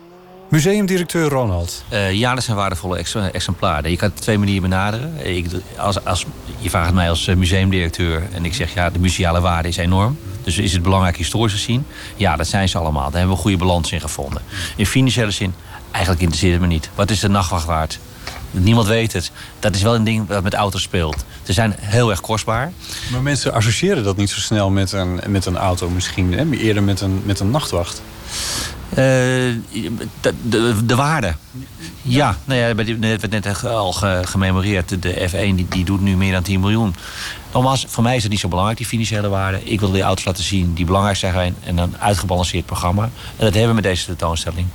[0.53, 1.85] Museumdirecteur Ronald.
[1.93, 3.91] Uh, ja, dat zijn waardevolle exemplaren.
[3.91, 5.37] Je kan het twee manieren benaderen.
[5.37, 5.47] Ik,
[5.77, 6.27] als, als,
[6.59, 10.19] je vraagt mij als museumdirecteur en ik zeg ja, de museale waarde is enorm.
[10.43, 11.87] Dus is het belangrijk historisch gezien?
[12.17, 13.03] Ja, dat zijn ze allemaal.
[13.03, 14.43] Daar hebben we een goede balans in gevonden.
[14.77, 15.55] In financiële zin,
[15.91, 16.91] eigenlijk interesseert het me niet.
[16.95, 17.99] Wat is de nachtwacht waard?
[18.51, 19.31] Niemand weet het.
[19.59, 21.25] Dat is wel een ding wat met auto's speelt.
[21.43, 22.73] Ze zijn heel erg kostbaar.
[23.11, 26.33] Maar mensen associëren dat niet zo snel met een, met een auto misschien.
[26.33, 26.51] Hè?
[26.51, 28.03] Eerder met een, met een nachtwacht.
[28.91, 28.97] Uh,
[30.21, 31.35] de, de, de, waarde.
[32.03, 33.93] Ja, nou ja, het werd net al
[34.23, 35.03] gememoreerd.
[35.03, 36.95] De F1 die, die doet nu meer dan 10 miljoen.
[37.53, 39.65] Nogmaals, voor mij is het niet zo belangrijk, die financiële waarde.
[39.65, 43.03] Ik wil die auto's laten zien die belangrijk zijn en een uitgebalanceerd programma.
[43.03, 44.67] En dat hebben we met deze tentoonstelling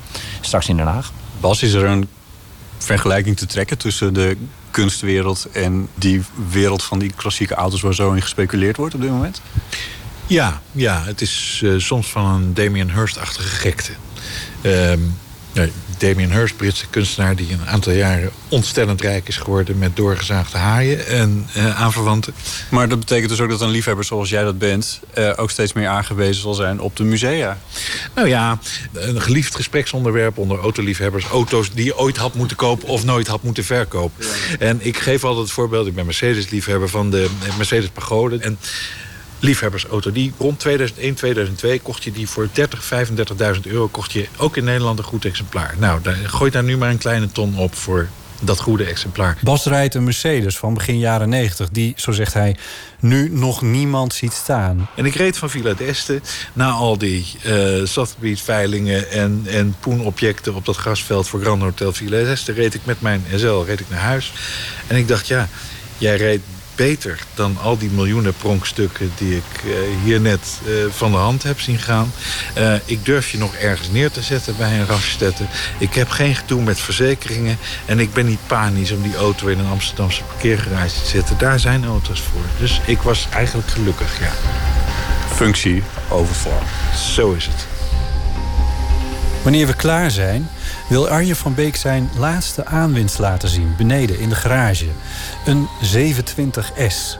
[0.41, 1.11] straks in Den Haag.
[1.39, 2.07] Bas, is er een
[2.77, 4.37] vergelijking te trekken tussen de
[4.71, 9.09] kunstwereld en die wereld van die klassieke auto's waar zo in gespeculeerd wordt op dit
[9.09, 9.41] moment?
[10.27, 13.91] Ja, ja het is uh, soms van een Damien Hirst-achtige gekte.
[14.61, 14.99] Ehm,
[15.53, 17.35] nee, Damien Hirst, Britse kunstenaar...
[17.35, 19.77] die een aantal jaren ontstellend rijk is geworden...
[19.77, 22.33] met doorgezaagde haaien en uh, aanverwanten.
[22.69, 24.99] Maar dat betekent dus ook dat een liefhebber zoals jij dat bent...
[25.17, 27.57] Uh, ook steeds meer aangewezen zal zijn op de musea.
[28.15, 28.59] Nou ja,
[28.93, 31.25] een geliefd gespreksonderwerp onder autoliefhebbers.
[31.25, 34.25] Auto's die je ooit had moeten kopen of nooit had moeten verkopen.
[34.59, 36.89] En ik geef altijd het voorbeeld, ik ben Mercedes-liefhebber...
[36.89, 37.27] van de
[37.57, 38.37] Mercedes Pagode.
[38.37, 38.57] En
[39.39, 40.11] liefhebbersauto.
[40.11, 42.91] Die rond 2001, 2002 kocht je die voor 30,
[43.55, 43.87] 35.000 euro.
[43.87, 45.75] Kocht je ook in Nederland een goed exemplaar.
[45.77, 48.07] Nou, daar, gooi daar nu maar een kleine ton op voor
[48.41, 49.37] dat goede exemplaar.
[49.41, 51.69] Bas rijdt een Mercedes van begin jaren 90...
[51.69, 52.55] die, zo zegt hij,
[52.99, 54.89] nu nog niemand ziet staan.
[54.95, 56.21] En ik reed van Villa d'Este
[56.53, 62.51] na al die uh, en, en poenobjecten op dat grasveld voor Grand Hotel Villa d'Este...
[62.51, 64.33] reed ik met mijn SL reed ik naar huis.
[64.87, 65.47] En ik dacht, ja,
[65.97, 66.41] jij reed
[66.77, 69.73] beter dan al die miljoenen pronkstukken die ik uh,
[70.03, 72.11] hier net uh, van de hand heb zien gaan.
[72.57, 75.47] Uh, ik durf je nog ergens neer te zetten bij een raststetten.
[75.77, 77.57] Ik heb geen gedoe met verzekeringen.
[77.85, 81.37] En ik ben niet panisch om die auto in een Amsterdamse parkeergarage te zetten.
[81.37, 82.41] Daar zijn auto's voor.
[82.59, 84.31] Dus ik was eigenlijk gelukkig, ja.
[85.35, 86.65] Functie over vorm.
[87.13, 87.67] Zo is het.
[89.43, 90.49] Wanneer we klaar zijn,
[90.87, 94.87] wil Arje van Beek zijn laatste aanwinst laten zien, beneden in de garage.
[95.45, 97.19] Een 720S.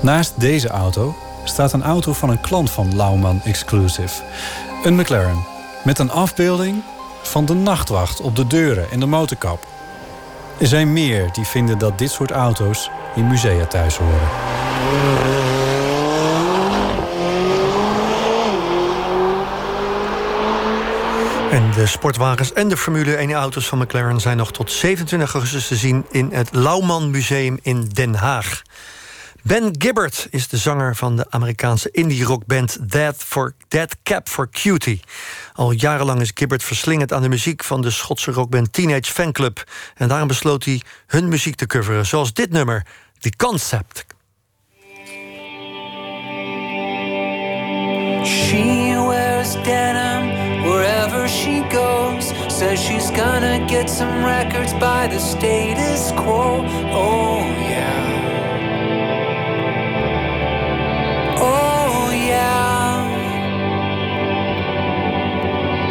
[0.00, 4.22] Naast deze auto staat een auto van een klant van Lauman Exclusive.
[4.84, 5.44] Een McLaren
[5.84, 6.82] met een afbeelding
[7.22, 9.66] van de nachtwacht op de deuren en de motorkap.
[10.60, 15.35] Er zijn meer die vinden dat dit soort auto's in musea thuis horen.
[21.50, 25.76] En de sportwagens en de Formule 1-auto's van McLaren zijn nog tot 27 augustus te
[25.76, 28.62] zien in het Lauman Museum in Den Haag.
[29.42, 33.54] Ben Gibbard is de zanger van de Amerikaanse indie-rockband Dead, for,
[34.02, 35.00] Cap for Cutie.
[35.52, 39.64] Al jarenlang is Gibbard verslingend aan de muziek van de Schotse rockband Teenage Fanclub.
[39.94, 42.86] En daarom besloot hij hun muziek te coveren, zoals dit nummer,
[43.18, 44.06] The Concept.
[48.24, 50.35] She wears denim
[50.86, 52.24] wherever she goes.
[52.56, 56.62] Says she's gonna get some records by the status quo.
[57.04, 57.40] Oh,
[57.72, 58.04] yeah.
[61.38, 62.94] Oh, yeah.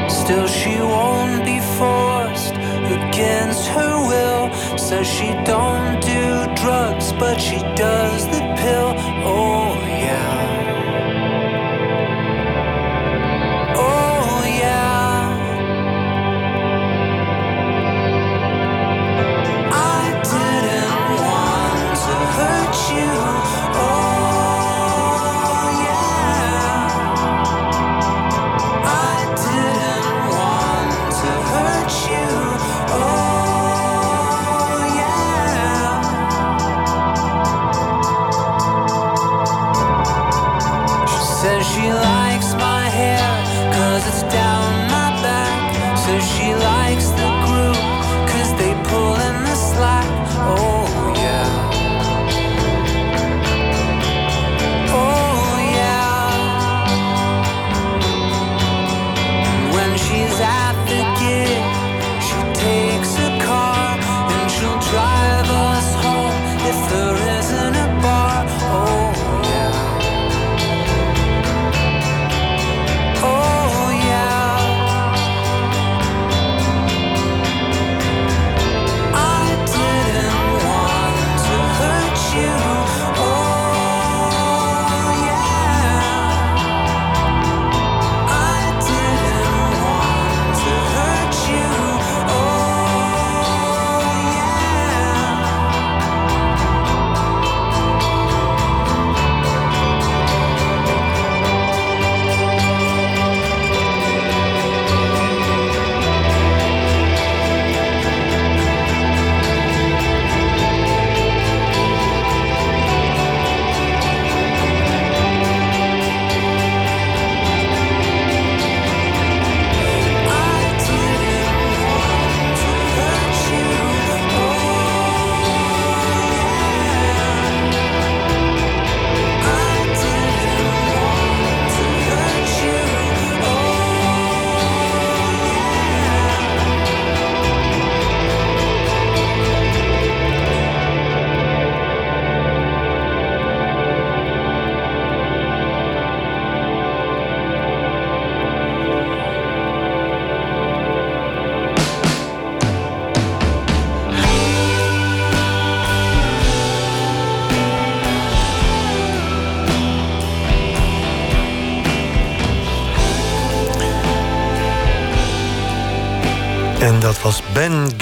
[0.08, 2.56] Still, she won't be forced
[2.98, 4.44] against her will.
[4.78, 6.26] Says she don't do
[6.62, 8.92] drugs, but she does the pill.
[9.28, 9.65] Oh,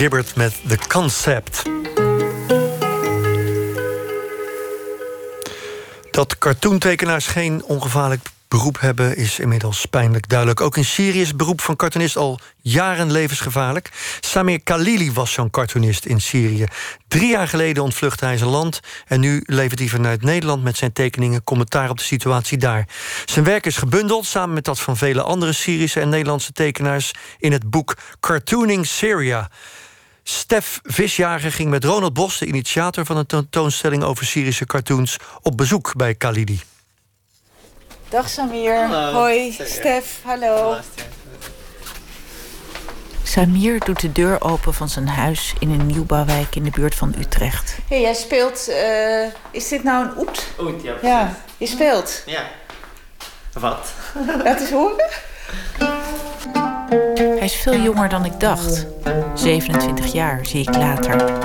[0.04, 1.64] Gibbard met The Concept.
[6.12, 10.62] Dat cartoontekenaars geen ongevaarlijk beroep hebben is inmiddels pijnlijk duidelijk.
[10.62, 14.18] Ook in Syrië is het beroep van cartoonist al jaren levensgevaarlijk.
[14.20, 16.66] Samir Khalili was zo'n cartoonist in Syrië.
[17.08, 18.80] Drie jaar geleden ontvluchtte hij zijn land...
[19.06, 21.44] en nu levert hij vanuit Nederland met zijn tekeningen...
[21.44, 22.88] commentaar op de situatie daar.
[23.26, 27.12] Zijn werk is gebundeld, samen met dat van vele andere Syrische en Nederlandse tekenaars...
[27.38, 29.50] in het boek Cartooning Syria...
[30.24, 35.58] Stef Visjager ging met Ronald Bos, de initiator van een tentoonstelling over Syrische cartoons, op
[35.58, 36.62] bezoek bij Khalidi.
[38.10, 38.88] Dag Samir.
[38.88, 39.12] Hallo.
[39.20, 39.52] Hoi.
[39.52, 40.76] Stef, hallo.
[43.24, 47.16] Samir doet de deur open van zijn huis in een nieuwbouwwijk in de buurt van
[47.20, 47.78] Utrecht.
[47.88, 48.68] Hey, jij speelt.
[48.68, 50.48] eh, is dit nou een oet?
[50.60, 51.10] Oet, ja, precies.
[51.10, 52.24] Ja, je speelt.
[52.26, 52.50] Ja.
[53.54, 53.94] Wat?
[54.44, 55.10] Laat eens horen.
[57.16, 58.86] Hij is veel jonger dan ik dacht.
[59.34, 61.42] 27 jaar, zie ik later.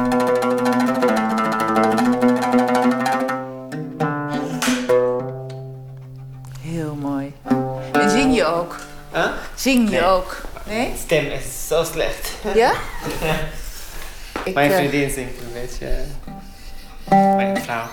[6.60, 7.32] Heel mooi.
[7.92, 8.76] En zing je ook?
[9.12, 9.24] Huh?
[9.54, 10.04] Zing je Nee.
[10.04, 10.40] ook?
[10.66, 10.92] Nee?
[11.04, 12.32] Stem is zo slecht.
[12.54, 12.72] Ja?
[14.44, 15.86] Ik, Mijn eh, vriendin zingt een beetje.
[17.36, 17.86] Mijn vrouw.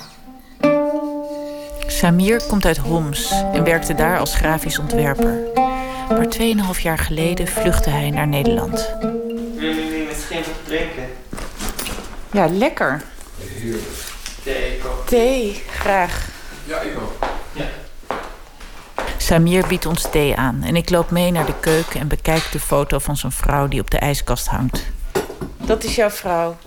[1.88, 5.38] Samir komt uit Homs en werkte daar als grafisch ontwerper.
[6.10, 6.28] Maar
[6.76, 8.96] 2,5 jaar geleden vluchtte hij naar Nederland.
[9.00, 11.10] Willen jullie misschien wat drinken?
[12.32, 13.04] Ja, lekker.
[14.44, 15.06] Thee, koffie.
[15.06, 16.28] Thee, graag.
[16.66, 17.26] Ja, ik ook.
[17.54, 17.66] Ja.
[19.18, 22.60] Samir biedt ons thee aan en ik loop mee naar de keuken en bekijk de
[22.60, 24.86] foto van zijn vrouw die op de ijskast hangt.
[25.58, 26.58] Dat is jouw vrouw,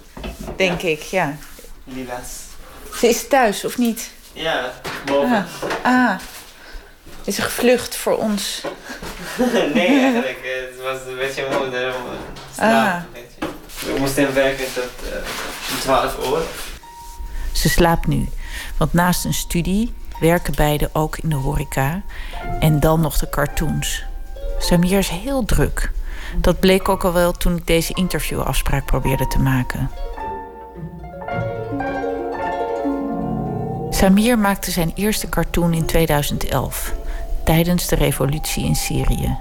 [0.57, 1.37] denk ik, ja.
[1.85, 2.47] Lilas.
[2.95, 4.11] Ze is thuis, of niet?
[4.33, 4.73] Ja,
[5.05, 5.47] boven.
[5.83, 6.11] Ah.
[6.11, 6.19] ah.
[7.29, 8.63] Is ze gevlucht voor ons?
[9.75, 10.39] nee, eigenlijk.
[10.43, 12.03] Het was een beetje moe, daarom
[12.55, 12.95] slaap Ah.
[12.95, 13.93] een beetje.
[13.93, 16.43] We moesten werken tot eh 12 uur.
[17.53, 18.29] Ze slaapt nu,
[18.77, 22.03] want naast een studie werken beiden ook in de horeca
[22.61, 24.05] en dan nog de cartoons.
[24.59, 25.91] Samir is heel druk.
[26.37, 29.91] Dat bleek ook al wel toen ik deze interviewafspraak probeerde te maken.
[33.91, 36.95] Samir maakte zijn eerste cartoon in 2011,
[37.49, 39.37] tijdens de revolutie in Syrië.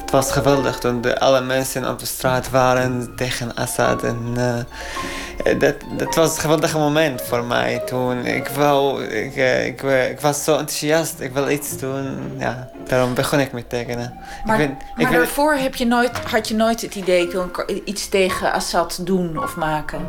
[0.00, 4.02] Het was geweldig toen de, alle mensen op de straat waren tegen Assad.
[4.02, 8.26] En, eh, dat, dat was een geweldig moment voor mij toen.
[8.26, 12.32] Ik, wou, ik, eh, ik, eh, ik was zo enthousiast, ik wil iets doen.
[12.38, 14.14] Ja, daarom begon ik met tekenen.
[14.44, 17.22] Maar, ik ben, ik maar daarvoor heb je nooit, had je nooit het idee...
[17.22, 17.50] ik wil
[17.84, 20.00] iets tegen Assad doen of maken?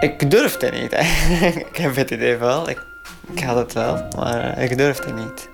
[0.00, 1.56] ik durfde niet eigenlijk.
[1.70, 2.88] ik heb het idee wel, ik,
[3.32, 5.48] ik had het wel, maar eh, ik durfde niet.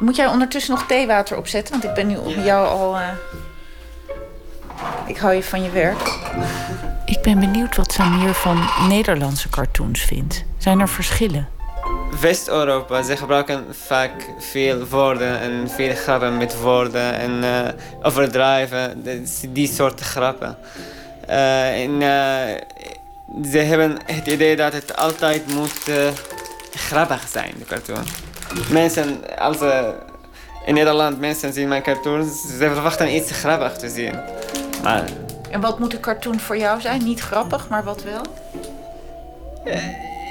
[0.00, 1.72] Moet jij ondertussen nog theewater opzetten?
[1.72, 2.96] Want ik ben nu om jou al...
[2.96, 3.08] eh,
[5.06, 6.18] Ik hou je van je werk.
[7.06, 10.44] Ik ben benieuwd wat Samir van Nederlandse cartoons vindt.
[10.58, 11.48] Zijn er verschillen?
[12.20, 17.72] West-Europa, ze gebruiken vaak veel woorden en veel grappen met woorden en eh,
[18.02, 19.04] overdrijven,
[19.48, 20.56] die soort grappen.
[21.26, 22.60] Eh, en eh,
[23.50, 25.90] ze hebben het idee dat het altijd moet
[26.74, 28.04] grappig zijn, de cartoon.
[28.70, 29.88] Mensen, als eh,
[30.66, 34.14] in Nederland mensen zien mijn cartoons, ze verwachten iets grappigs te zien.
[34.82, 35.04] Maar
[35.50, 37.04] En wat moet een cartoon voor jou zijn?
[37.04, 38.22] Niet grappig, maar wat wel?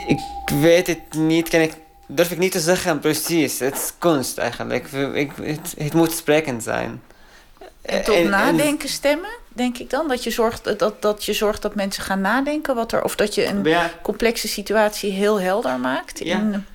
[0.07, 0.19] Ik
[0.61, 1.73] weet het niet, kan ik,
[2.07, 3.59] durf ik niet te zeggen precies.
[3.59, 4.91] Het is kunst eigenlijk.
[5.13, 7.01] Ik, het, het moet sprekend zijn.
[7.81, 10.07] En tot En- en- nadenken stemmen, denk ik dan?
[10.07, 13.03] Dat je, zorgt, dat, dat je zorgt dat mensen gaan nadenken wat er...
[13.03, 13.89] Of dat je een Ja.
[14.03, 16.19] complexe situatie heel helder maakt.
[16.19, 16.35] Ja.
[16.37, 16.65] In,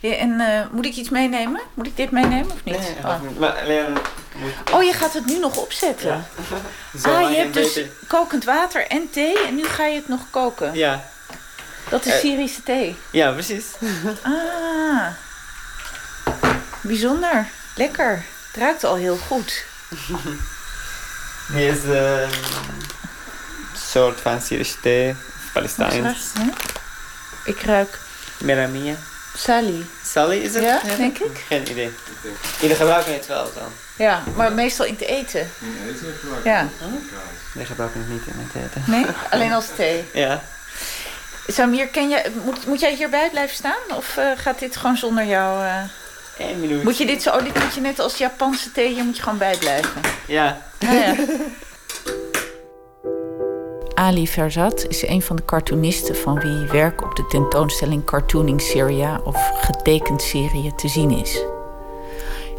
[0.00, 1.60] Ja, en eh, moet ik iets meenemen?
[1.74, 2.78] Moet ik dit meenemen of niet?
[2.78, 3.20] Nee, Oh.
[3.38, 3.54] maar
[3.88, 4.72] moet...
[4.72, 6.24] Oh, je gaat het nu nog opzetten?
[7.02, 10.20] Zo ah, je hebt dus kokend water en thee en nu ga je het nog
[10.30, 10.74] koken.
[10.74, 11.04] Ja.
[11.88, 12.18] Dat is Eh.
[12.18, 12.96] Syrische thee.
[13.12, 13.64] Ja, precies.
[14.22, 15.06] Ah,
[16.80, 17.46] bijzonder.
[17.76, 18.24] Lekker.
[18.52, 19.64] Het ruikt al heel goed.
[21.52, 22.30] Die is een
[23.90, 25.14] soort van Syrische thee,
[25.52, 26.32] Palestijns.
[27.44, 27.98] Ik ruik
[28.38, 28.94] Meramia.
[29.36, 29.86] Sally.
[30.04, 30.62] Sally is het?
[30.62, 31.44] Ja, denk ik.
[31.46, 31.90] Geen idee.
[32.60, 33.72] Jullie gebruiken het wel dan?
[33.96, 35.50] Ja, maar meestal in het eten.
[36.44, 36.68] Ja.
[37.54, 38.82] Nee, gebruiken het niet in het eten.
[38.86, 40.04] Nee, alleen als thee.
[40.12, 40.42] Ja.
[41.46, 43.96] Samir, ken jij, moet, moet jij hierbij blijven staan?
[43.96, 45.64] Of eh, gaat dit gewoon zonder jou?
[45.64, 45.82] eh?
[46.38, 46.82] Eén minuut.
[46.82, 49.22] Moet je dit zo, oh, dit moet je net als Japanse thee, hier moet je
[49.22, 50.00] gewoon bijblijven.
[50.26, 50.62] Ja.
[50.78, 51.14] Ja, ja.
[53.94, 59.20] Ali Verzat is een van de cartoonisten van wie werk op de tentoonstelling Cartooning Syria
[59.24, 61.42] of Getekend Syrië te zien is.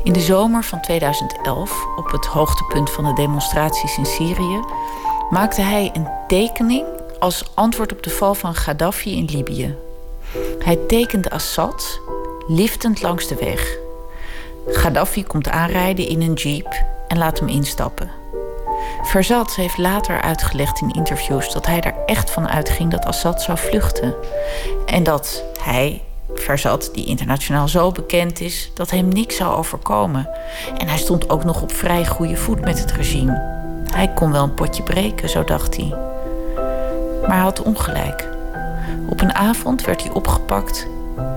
[0.03, 4.59] In de zomer van 2011, op het hoogtepunt van de demonstraties in Syrië,
[5.29, 6.85] maakte hij een tekening
[7.19, 9.75] als antwoord op de val van Gaddafi in Libië.
[10.59, 11.99] Hij tekende Assad
[12.47, 13.77] liftend langs de weg.
[14.67, 18.11] Gaddafi komt aanrijden in een jeep en laat hem instappen.
[19.03, 23.57] Verzat heeft later uitgelegd in interviews dat hij er echt van uitging dat Assad zou
[23.57, 24.15] vluchten.
[24.85, 26.01] En dat hij,
[26.33, 30.29] Verzat, die internationaal zo bekend is, dat hem niks zou overkomen.
[30.77, 33.61] En hij stond ook nog op vrij goede voet met het regime.
[33.91, 35.95] Hij kon wel een potje breken, zo dacht hij.
[37.21, 38.29] Maar hij had ongelijk.
[39.09, 40.87] Op een avond werd hij opgepakt.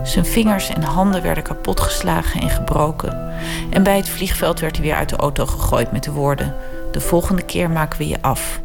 [0.04, 3.34] Zijn vingers en handen werden kapotgeslagen en gebroken.
[3.70, 6.54] En bij het vliegveld werd hij weer uit de auto gegooid met de woorden:
[6.92, 8.60] De volgende keer maken we je af.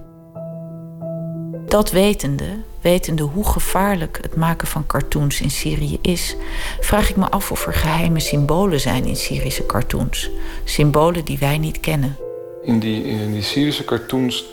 [1.71, 2.45] Dat wetende,
[2.81, 6.35] wetende hoe gevaarlijk het maken van cartoons in Syrië is,
[6.79, 10.29] vraag ik me af of er geheime symbolen zijn in Syrische cartoons.
[10.63, 12.17] Symbolen die wij niet kennen.
[12.63, 14.45] In die, in die Syrische cartoons,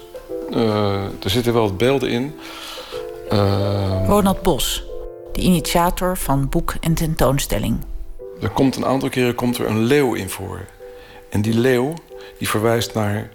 [0.51, 2.35] uh, er zitten wel beelden in.
[3.33, 4.85] Uh, Ronald Bos,
[5.39, 7.79] de initiator van boek en tentoonstelling.
[8.41, 10.61] Er komt een aantal keren komt er een leeuw in voor.
[11.31, 11.95] En die leeuw
[12.39, 13.29] die verwijst naar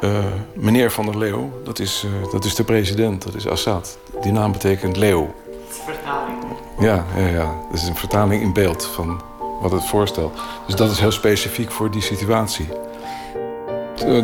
[0.00, 0.10] uh,
[0.54, 1.52] meneer Van der Leeuw.
[1.64, 3.98] Dat is, uh, dat is de president, dat is Assad.
[4.20, 5.34] Die naam betekent leeuw.
[5.68, 6.38] Vertaling.
[6.78, 9.20] Ja, ja, ja, dat is een vertaling in beeld van
[9.60, 10.38] wat het voorstelt.
[10.66, 12.68] Dus dat is heel specifiek voor die situatie.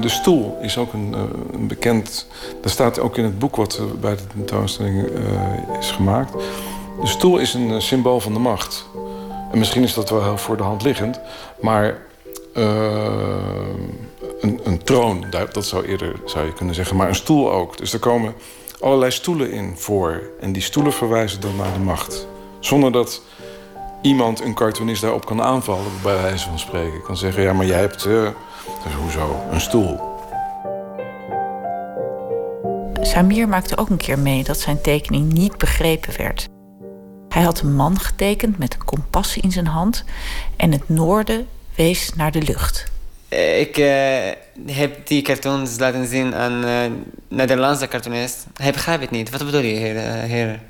[0.00, 1.20] De, stoel is ook een, uh,
[1.52, 2.26] een, bekend...
[2.62, 5.08] Dat staat ook in het boek wat bij de tentoonstelling
[5.78, 6.34] is gemaakt.
[7.00, 8.86] De stoel is een symbool van de macht.
[9.52, 11.20] En misschien is dat wel heel voor de hand liggend.
[11.60, 11.98] Maar
[14.40, 16.96] een, een, troon, dat zou eerder zou je kunnen zeggen.
[16.96, 17.76] Maar een stoel ook.
[17.76, 18.34] Dus er komen
[18.80, 20.22] allerlei stoelen in voor.
[20.40, 22.26] En die stoelen verwijzen dan naar de macht.
[22.60, 23.22] Zonder dat
[24.02, 27.02] iemand, een cartoonist, daarop kan aanvallen, bij wijze van spreken.
[27.02, 28.28] Kan zeggen, ja, maar jij hebt, uh,
[28.84, 30.00] dus hoezo, een stoel.
[33.00, 36.48] Samir maakte ook een keer mee dat zijn tekening niet begrepen werd.
[37.36, 40.04] Hij had een man getekend met een kompas in zijn hand
[40.56, 42.84] en het noorden wees naar de lucht.
[43.58, 43.86] Ik uh,
[44.66, 46.80] heb die cartoons laten zien aan uh,
[47.28, 48.46] Nederlandse cartoonist.
[48.54, 49.30] Hij begrijpt het niet.
[49.30, 49.96] Wat bedoel je, heer?
[50.00, 50.60] heer?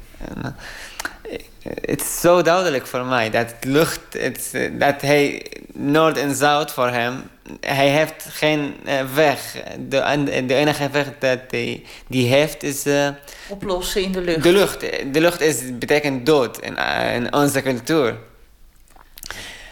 [1.80, 6.88] Het is zo duidelijk voor mij dat lucht, het, dat hij noord en zuid voor
[6.88, 7.22] hem,
[7.60, 8.74] hij heeft geen
[9.14, 9.56] weg.
[9.88, 12.86] De, de enige weg dat hij die heeft is.
[12.86, 13.08] Uh,
[13.48, 14.42] Oplossen in de lucht.
[14.42, 14.80] De lucht.
[15.12, 16.76] De lucht is, betekent dood in,
[17.14, 18.16] in onze cultuur.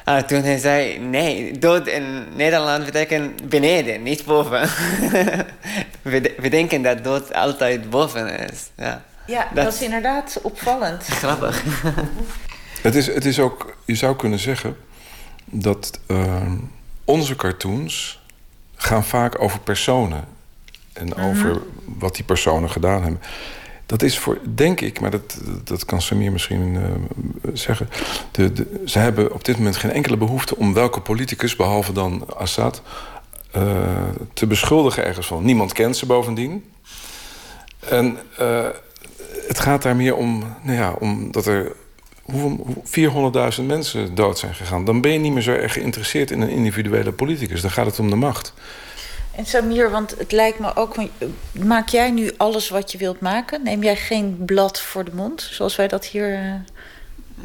[0.09, 4.61] Uh, toen hij zei, nee, dood in Nederland betekent beneden, niet boven.
[6.03, 8.71] we, we, denken dat dood altijd boven is.
[8.77, 11.05] Ja, ja dat, dat is inderdaad opvallend.
[11.23, 11.65] Grappig.
[12.83, 14.77] het, is, het is ook, je zou kunnen zeggen
[15.45, 16.53] dat uh,
[17.05, 18.23] onze cartoons
[18.77, 20.25] gaan vaak over personen.
[20.93, 21.25] En -hmm.
[21.25, 23.21] over wat die personen gedaan hebben.
[23.87, 26.83] Dat is voor, denk ik, maar dat, dat kan Samir misschien uh,
[27.53, 27.89] zeggen.
[28.31, 32.37] De, de, ze hebben op dit moment geen enkele behoefte om welke politicus, behalve dan
[32.37, 32.83] Assad,
[33.57, 33.63] uh,
[34.33, 35.45] te beschuldigen ergens van.
[35.45, 36.65] Niemand kent ze bovendien.
[37.79, 38.67] En uh,
[39.47, 41.73] het gaat daar meer om, nou ja, om dat er
[43.59, 44.85] 400.000 mensen dood zijn gegaan.
[44.85, 47.61] Dan ben je niet meer zo erg geïnteresseerd in een individuele politicus.
[47.61, 48.53] Dan gaat het om de macht.
[49.37, 50.95] En Samir, want het lijkt me ook...
[51.53, 53.63] Maak jij nu alles wat je wilt maken?
[53.63, 56.63] Neem jij geen blad voor de mond, zoals wij dat hier...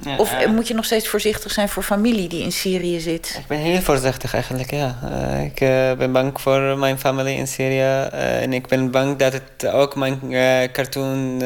[0.03, 3.35] Ja, of uh, moet je nog steeds voorzichtig zijn voor familie die in Syrië zit?
[3.39, 4.99] Ik ben heel voorzichtig eigenlijk, ja.
[5.03, 5.59] Uh, ik
[5.97, 8.07] ben bang voor mijn familie in Syrië.
[8.11, 10.19] en ik ben bang dat het ook mijn
[10.71, 11.43] cartoon,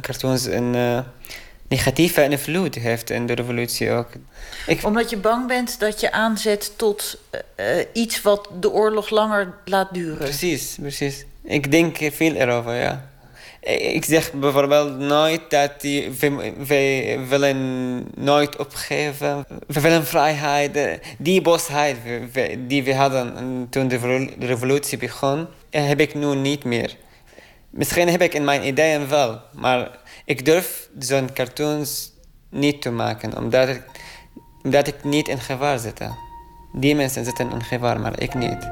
[0.00, 1.04] cartoons een
[1.68, 4.08] negatieve invloed heeft in de revolutie ook.
[4.66, 4.84] Ik...
[4.84, 7.18] Omdat je bang bent dat je aanzet tot
[7.92, 10.18] iets wat de oorlog langer laat duren.
[10.18, 11.24] Precies, precies.
[11.44, 13.10] Ik denk veel erover, ja.
[13.62, 19.46] Ik zeg bijvoorbeeld nooit dat die, we, we willen nooit opgeven.
[19.66, 21.00] We willen vrijheid.
[21.18, 21.96] Die bosheid
[22.58, 26.96] die we hadden toen de revolutie begon, heb ik nu niet meer.
[27.70, 32.12] Misschien heb ik in mijn ideeën wel, maar ik durf zo'n cartoons
[32.48, 33.82] niet te maken, omdat ik,
[34.62, 36.00] omdat ik niet in gevaar zit.
[36.72, 38.70] Die mensen zitten in gevaar, maar ik niet.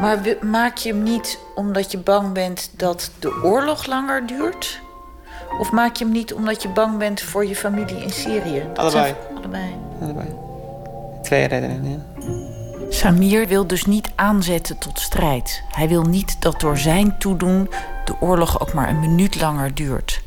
[0.00, 4.80] Maar maak je hem niet omdat je bang bent dat de oorlog langer duurt?
[5.58, 8.62] Of maak je hem niet omdat je bang bent voor je familie in Syrië?
[8.68, 9.14] Dat allebei.
[9.36, 9.74] allebei.
[10.00, 10.28] Allebei.
[11.22, 11.98] Twee redenen, ja.
[12.88, 15.62] Samir wil dus niet aanzetten tot strijd.
[15.68, 17.70] Hij wil niet dat door zijn toedoen
[18.04, 20.22] de oorlog ook maar een minuut langer duurt.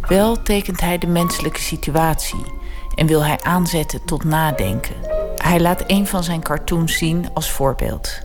[0.00, 2.44] Wel tekent hij de menselijke situatie
[2.94, 4.94] en wil hij aanzetten tot nadenken.
[5.36, 8.20] Hij laat een van zijn cartoons zien als voorbeeld.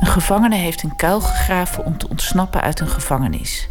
[0.00, 3.68] Een gevangene heeft een kuil gegraven om te ontsnappen uit een gevangenis.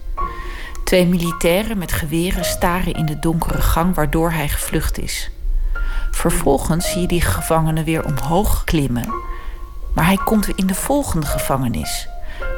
[0.83, 5.31] Twee militairen met geweren staren in de donkere gang waardoor hij gevlucht is.
[6.11, 9.13] Vervolgens zie je die gevangene weer omhoog klimmen,
[9.93, 12.07] maar hij komt weer in de volgende gevangenis,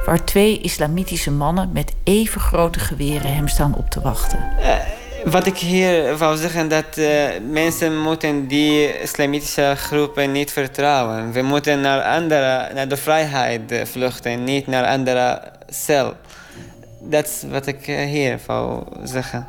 [0.05, 4.39] waar twee islamitische mannen met even grote geweren hem staan op te wachten.
[5.25, 11.31] Wat ik hier wou zeggen, dat uh, mensen moeten die islamitische groepen niet vertrouwen.
[11.31, 16.13] We moeten naar, andere, naar de vrijheid eh, vluchten, niet naar andere cel.
[16.99, 19.47] Dat is wat ik uh, hier wou zeggen.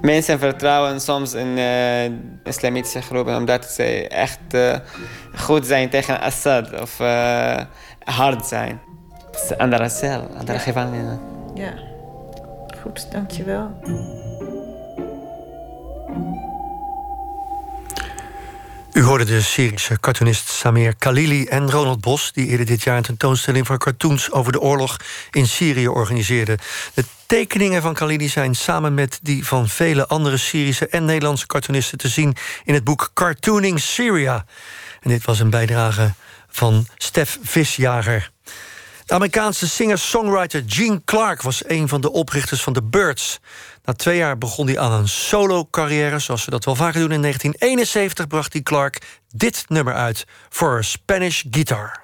[0.00, 2.04] Mensen vertrouwen soms in uh,
[2.44, 4.38] islamitische groepen omdat ze echt
[5.34, 6.98] goed zijn tegen Assad of
[8.04, 8.80] hard zijn.
[9.26, 11.20] Het is een andere cel, andere gevangenen.
[11.54, 11.72] Ja,
[12.82, 13.70] goed, dankjewel.
[18.96, 22.32] U hoorde de Syrische cartoonist Samir Khalili en Ronald Bos...
[22.32, 24.96] die eerder dit jaar een tentoonstelling van cartoons over de oorlog
[25.30, 26.58] in Syrië organiseerden.
[26.94, 31.98] De tekeningen van Khalili zijn samen met die van vele andere Syrische en Nederlandse cartoonisten
[31.98, 34.44] te zien in het boek Cartooning Syria.
[35.00, 36.14] En dit was een bijdrage
[36.48, 38.34] van Stef Visjager.
[39.06, 43.38] De Amerikaanse singer-songwriter Gene Clark was een van de oprichters van The Birds.
[43.84, 47.12] Na twee jaar begon hij aan een solo-carrière, zoals ze dat wel vaker doen.
[47.12, 52.00] In 1971 bracht hij Clark dit nummer uit voor Spanish Guitar.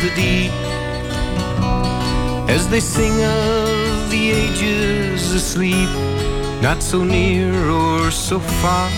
[0.00, 0.52] The deep.
[2.48, 5.90] As they sing of the ages asleep,
[6.62, 8.90] not so near or so far.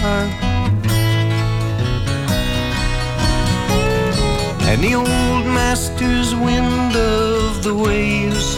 [4.70, 8.56] And the old master's wind of the waves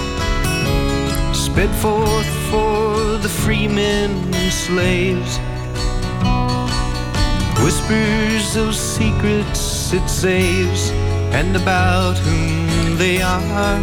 [1.32, 5.38] sped forth for the free men and slaves.
[7.62, 10.90] Whispers of secrets it saves,
[11.34, 13.80] and about whom they are.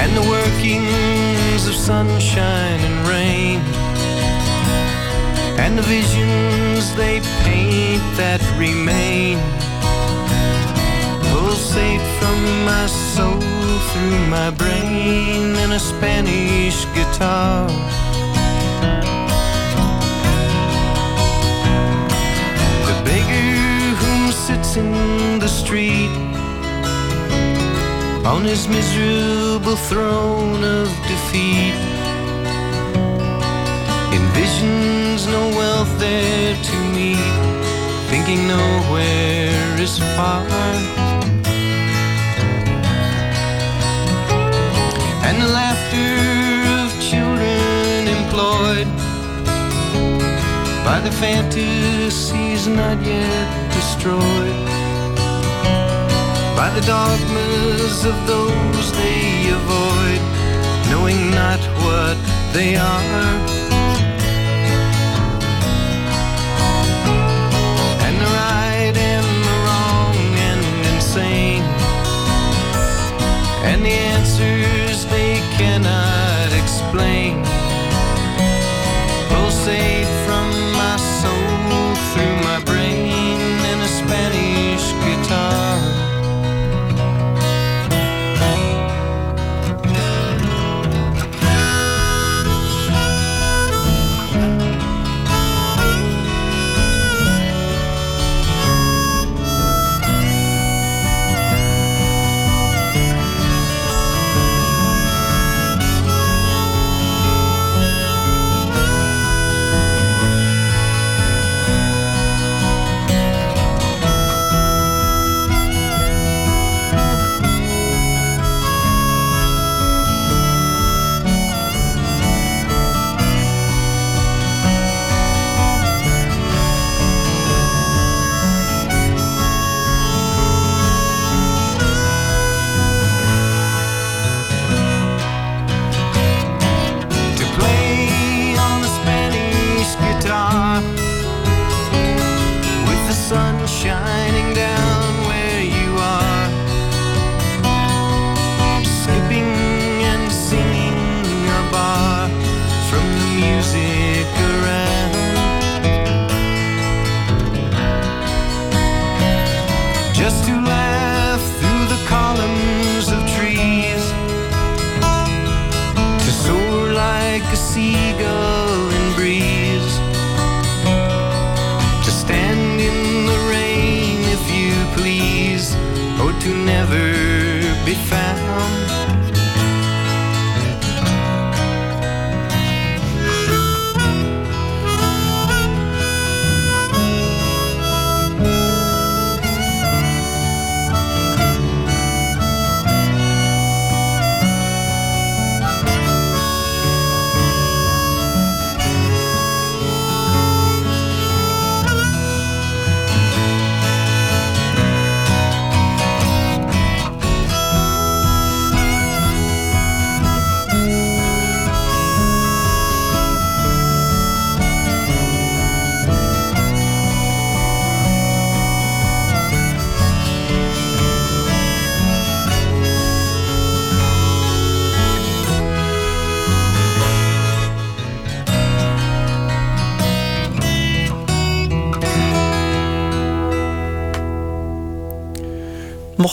[0.00, 3.60] And the workings of sunshine and rain,
[5.62, 9.38] and the visions they paint that remain.
[11.30, 13.40] Pulsate from my soul
[13.90, 17.68] through my brain in a Spanish guitar.
[24.76, 26.10] In the street
[28.26, 31.74] on his miserable throne of defeat.
[34.12, 37.32] Envisions no wealth there to meet,
[38.10, 40.44] thinking nowhere is far.
[45.26, 46.12] And the laughter
[46.82, 48.88] of children employed
[50.84, 53.67] by the fantasies not yet
[53.98, 54.66] destroyed
[56.56, 60.20] by the dogmas of those they avoid,
[60.90, 62.16] knowing not what
[62.52, 63.34] they are.
[68.06, 70.16] And the right and the wrong
[70.48, 70.62] and
[70.94, 71.62] insane,
[73.64, 77.42] and the answers they cannot explain.
[79.28, 79.97] Pulsate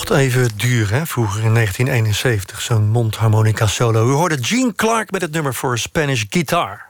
[0.07, 1.05] Mocht even duren, hè?
[1.05, 4.09] vroeger in 1971, zo'n mondharmonica solo.
[4.09, 6.85] U hoorde Gene Clark met het nummer voor Spanish Guitar.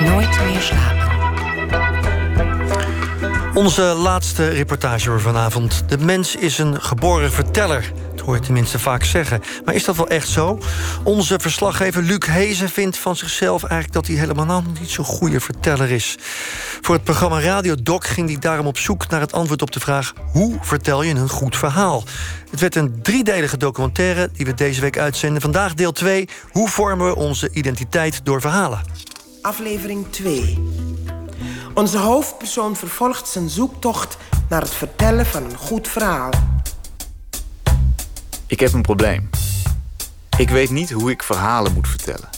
[0.00, 1.12] Nooit meer slapen.
[3.54, 5.84] Onze laatste reportage voor vanavond.
[5.88, 7.92] De mens is een geboren verteller.
[8.24, 9.42] Hoor je tenminste vaak zeggen.
[9.64, 10.58] Maar is dat wel echt zo?
[11.02, 15.40] Onze verslaggever Luc Hezen vindt van zichzelf eigenlijk dat hij helemaal nou niet zo'n goede
[15.40, 16.16] verteller is.
[16.80, 19.80] Voor het programma Radio Doc ging hij daarom op zoek naar het antwoord op de
[19.80, 22.02] vraag: hoe vertel je een goed verhaal?
[22.50, 25.42] Het werd een driedelige documentaire die we deze week uitzenden.
[25.42, 28.80] Vandaag deel 2: hoe vormen we onze identiteit door verhalen?
[29.42, 30.58] Aflevering 2.
[31.74, 34.16] Onze hoofdpersoon vervolgt zijn zoektocht
[34.48, 36.30] naar het vertellen van een goed verhaal.
[38.46, 39.30] Ik heb een probleem.
[40.38, 42.28] Ik weet niet hoe ik verhalen moet vertellen.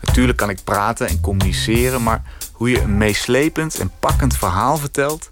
[0.00, 2.22] Natuurlijk kan ik praten en communiceren, maar
[2.52, 5.30] hoe je een meeslepend en pakkend verhaal vertelt?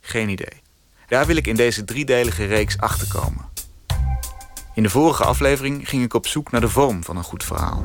[0.00, 0.62] Geen idee.
[1.08, 3.47] Daar wil ik in deze driedelige reeks achterkomen.
[4.78, 7.84] In de vorige aflevering ging ik op zoek naar de vorm van een goed verhaal.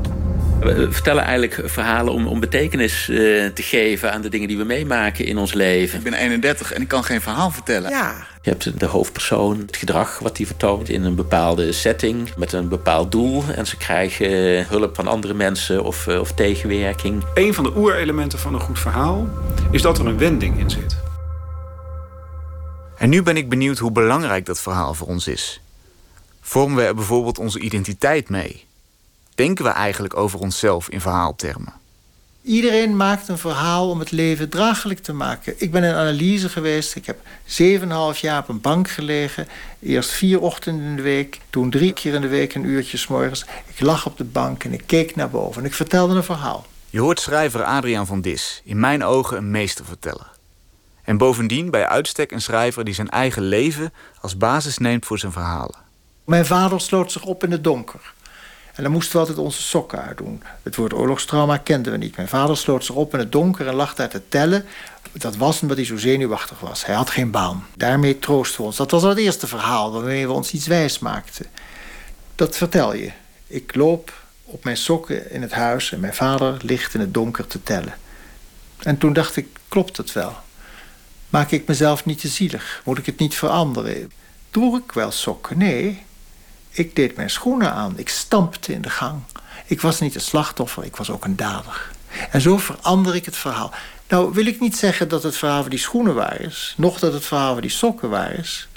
[0.60, 3.16] We vertellen eigenlijk verhalen om, om betekenis eh,
[3.46, 5.98] te geven aan de dingen die we meemaken in ons leven.
[5.98, 7.90] Ik ben 31 en ik kan geen verhaal vertellen.
[7.90, 8.28] Ja.
[8.42, 12.68] Je hebt de hoofdpersoon, het gedrag wat die vertoont in een bepaalde setting met een
[12.68, 13.44] bepaald doel.
[13.56, 17.24] En ze krijgen hulp van andere mensen of, eh, of tegenwerking.
[17.34, 19.30] Een van de oerelementen van een goed verhaal
[19.72, 20.98] is dat er een wending in zit.
[22.98, 25.63] En nu ben ik benieuwd hoe belangrijk dat verhaal voor ons is.
[26.46, 28.66] Vormen we er bijvoorbeeld onze identiteit mee?
[29.36, 31.74] Denken we eigenlijk over onszelf in verhaaltermen?
[32.42, 35.54] Iedereen maakt een verhaal om het leven draaglijk te maken.
[35.58, 36.96] Ik ben in analyse geweest.
[36.96, 37.18] Ik heb
[38.16, 39.48] 7,5 jaar op een bank gelegen.
[39.80, 41.40] Eerst vier ochtenden in de week.
[41.50, 43.46] Toen drie keer in de week een uurtje s morgens.
[43.68, 45.62] Ik lag op de bank en ik keek naar boven.
[45.62, 46.66] En ik vertelde een verhaal.
[46.90, 48.62] Je hoort schrijver Adriaan van Dis.
[48.64, 50.32] In mijn ogen een meesterverteller.
[51.04, 55.32] En bovendien bij uitstek een schrijver die zijn eigen leven als basis neemt voor zijn
[55.32, 55.83] verhalen.
[56.24, 58.14] Mijn vader sloot zich op in het donker.
[58.74, 60.44] En dan moesten we altijd onze sokken uitdoen.
[60.64, 62.16] Het woord oorlogstrauma kenden we niet.
[62.16, 64.66] Mijn vader sloot zich op in het donker en lag daar te tellen.
[65.12, 66.86] Dat was omdat hij zo zenuwachtig was.
[66.86, 67.68] Hij had geen baan.
[67.76, 68.76] Daarmee troosten we ons.
[68.76, 71.46] Dat was het eerste verhaal waarmee we ons iets wijs maakten.
[72.36, 73.12] Dat vertel je.
[73.48, 74.14] Ik loop
[74.44, 77.98] op mijn sokken in het huis en mijn vader ligt in het donker te tellen.
[78.80, 80.36] En toen dacht ik, klopt het wel?
[81.30, 82.82] Maak ik mezelf niet te zielig?
[82.86, 84.12] Moet ik het niet veranderen?
[84.50, 85.58] Droeg ik wel sokken?
[85.58, 86.04] Nee.
[86.76, 87.94] Ik deed mijn schoenen aan.
[87.96, 89.22] Ik stampte in de gang.
[89.66, 91.90] Ik was niet een slachtoffer, ik was ook een dader.
[92.32, 93.72] En zo verander ik het verhaal.
[94.08, 96.74] Nou wil ik niet zeggen dat het verhaal van die schoenen waar is.
[96.78, 98.68] Nog dat het verhaal van die sokken waar is.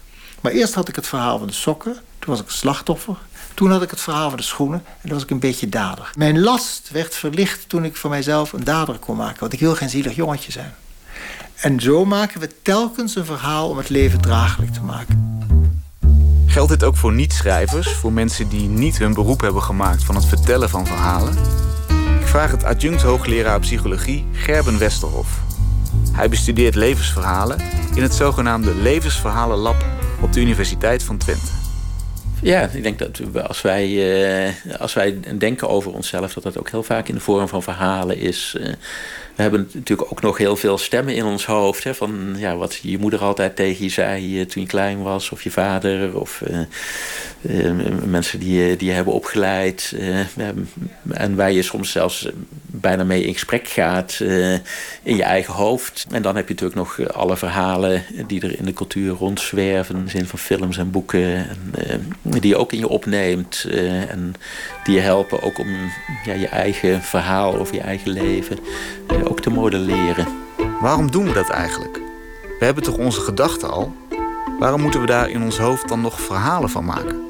[0.41, 1.93] Maar eerst had ik het verhaal van de sokken.
[1.93, 3.17] Toen was ik een slachtoffer.
[3.55, 4.83] Toen had ik het verhaal van de schoenen.
[4.87, 6.11] En toen was ik een beetje dader.
[6.17, 9.41] Mijn last werd verlicht toen ik voor mijzelf een dader kon maken.
[9.41, 10.75] Want ik wil geen zielig jongetje zijn.
[11.57, 15.56] En zo maken we telkens een verhaal om het leven draaglijk te maken.
[16.57, 20.25] Geldt dit ook voor niet-schrijvers, voor mensen die niet hun beroep hebben gemaakt van het
[20.25, 21.33] vertellen van verhalen?
[22.21, 25.41] Ik vraag het adjunct hoogleraar psychologie Gerben Westerhof.
[26.13, 27.59] Hij bestudeert levensverhalen
[27.95, 29.85] in het zogenaamde Levensverhalen Lab
[30.21, 31.53] op de Universiteit van Twente.
[32.43, 33.85] Ja, ik denk dat als, wij,
[34.47, 37.63] eh, als wij denken over onszelf, dat dat ook heel vaak in de vorm van
[37.63, 38.57] verhalen is.
[38.61, 38.73] Eh,
[39.37, 41.85] we hebben natuurlijk ook nog heel veel stemmen in ons hoofd.
[41.85, 45.31] Hè, van ja, wat je moeder altijd tegen je zei uh, toen je klein was,
[45.31, 46.43] of je vader, of
[48.05, 49.95] mensen die, die je hebben opgeleid.
[51.11, 52.29] en waar je soms zelfs
[52.81, 54.53] bijna mee in gesprek gaat eh,
[55.03, 56.07] in je eigen hoofd.
[56.11, 59.97] En dan heb je natuurlijk nog eh, alle verhalen die er in de cultuur rondzwerven.
[59.97, 61.49] In de zin van films en boeken.
[61.49, 63.67] En, eh, die je ook in je opneemt.
[63.71, 64.35] eh, en
[64.85, 65.69] die je helpen ook om
[66.25, 68.59] ja, je eigen verhaal over je eigen leven
[69.27, 70.27] ook te modelleren.
[70.81, 72.01] Waarom doen we dat eigenlijk?
[72.59, 73.95] We hebben toch onze gedachten al?
[74.59, 77.25] Waarom moeten we daar in ons hoofd dan nog verhalen van maken?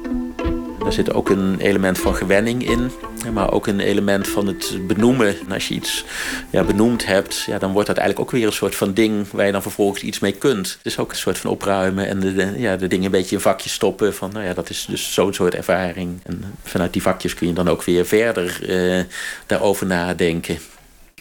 [0.79, 2.91] Daar zit ook een element van gewenning in,
[3.33, 5.27] maar ook een element van het benoemen.
[5.39, 6.05] En als je iets
[6.49, 9.45] ja, benoemd hebt, ja, dan wordt dat eigenlijk ook weer een soort van ding waar
[9.45, 10.67] je dan vervolgens iets mee kunt.
[10.77, 13.35] Het is ook een soort van opruimen en de, de- ja, de dingen een beetje
[13.35, 14.15] in vakjes stoppen.
[14.15, 16.19] Van nou ja, dat is dus zo'n soort ervaring.
[16.23, 19.03] En vanuit die vakjes kun je dan ook weer verder eh,
[19.45, 20.57] daarover nadenken.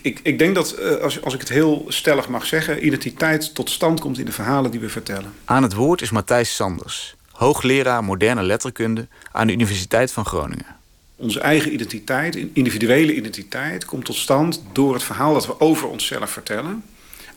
[0.07, 3.71] Ik, ik denk dat, eh, als, als ik het heel stellig mag zeggen, identiteit tot
[3.71, 5.33] stand komt in de verhalen die we vertellen.
[5.45, 10.77] Aan het woord is Matthijs Sanders, hoogleraar moderne letterkunde aan de Universiteit van Groningen.
[11.17, 16.31] Onze eigen identiteit, individuele identiteit, komt tot stand door het verhaal dat we over onszelf
[16.31, 16.85] vertellen.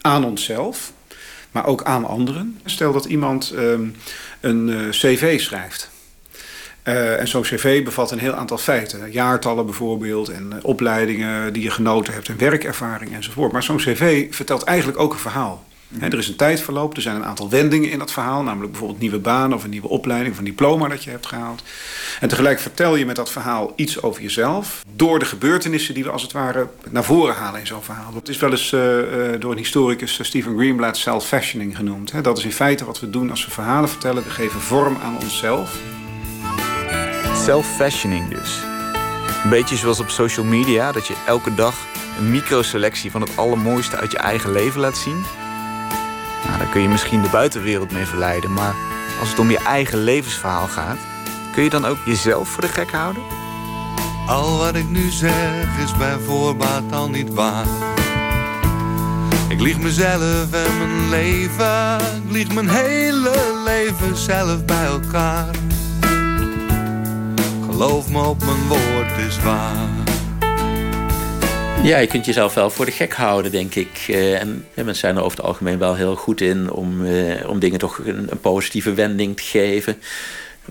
[0.02, 0.92] Aan onszelf,
[1.52, 2.60] maar ook aan anderen.
[2.66, 3.88] Stel dat iemand ehm,
[4.40, 5.90] een eh, cv schrijft.
[6.84, 9.12] Eh, en zo'n cv bevat een heel aantal feiten.
[9.12, 13.52] Jaartallen bijvoorbeeld en eh, opleidingen die je genoten hebt en werkervaring enzovoort.
[13.52, 15.68] Maar zo'n cv vertelt eigenlijk ook een verhaal.
[16.00, 18.44] Er is een tijdverloop, er zijn een aantal wendingen in dat verhaal.
[18.44, 21.64] Namelijk bijvoorbeeld nieuwe baan of een nieuwe opleiding of een diploma dat je hebt gehaald.
[22.20, 24.86] En tegelijk vertel je met dat verhaal iets over jezelf.
[24.96, 28.14] Door de gebeurtenissen die we als het ware naar voren halen in zo'n verhaal.
[28.14, 28.80] Het is wel eens eh,
[29.40, 32.24] door een historicus, Stephen Greenblatt, self-fashioning genoemd.
[32.24, 34.24] Dat is in feite wat we doen als we verhalen vertellen.
[34.24, 35.78] We geven vorm aan onszelf.
[37.50, 38.62] Self-fashioning dus.
[39.44, 41.76] Een beetje zoals op social media, dat je elke dag
[42.18, 45.26] een microselectie van het allermooiste uit je eigen leven laat zien.
[46.46, 48.76] Nou, daar kun je misschien de buitenwereld mee verleiden, maar
[49.20, 50.98] als het om je eigen levensverhaal gaat,
[51.52, 53.24] kun je dan ook jezelf voor de gek houden?
[54.28, 57.66] Al wat ik nu zeg is bij voorbaat al niet waar.
[59.48, 65.50] Ik lieg mezelf en mijn leven, ik lieg mijn hele leven zelf bij elkaar.
[67.80, 69.88] Geloof me op mijn woord is waar.
[71.84, 74.06] Ja, je kunt jezelf wel voor de gek houden, denk ik.
[74.08, 77.60] Eh, en mensen zijn er over het algemeen wel heel goed in om, eh, om
[77.60, 79.98] dingen toch een, positieve wending te geven.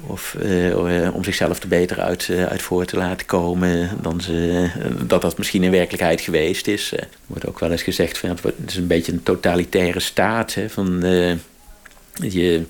[0.06, 4.68] Of eh, om zichzelf er beter uit, uit voor te laten komen dan ze,
[5.06, 6.92] dat dat misschien in werkelijkheid geweest is.
[6.92, 10.54] Er wordt ook wel eens gezegd van het is een beetje een totalitaire staat.
[10.54, 11.00] Hè, van,
[12.12, 12.64] je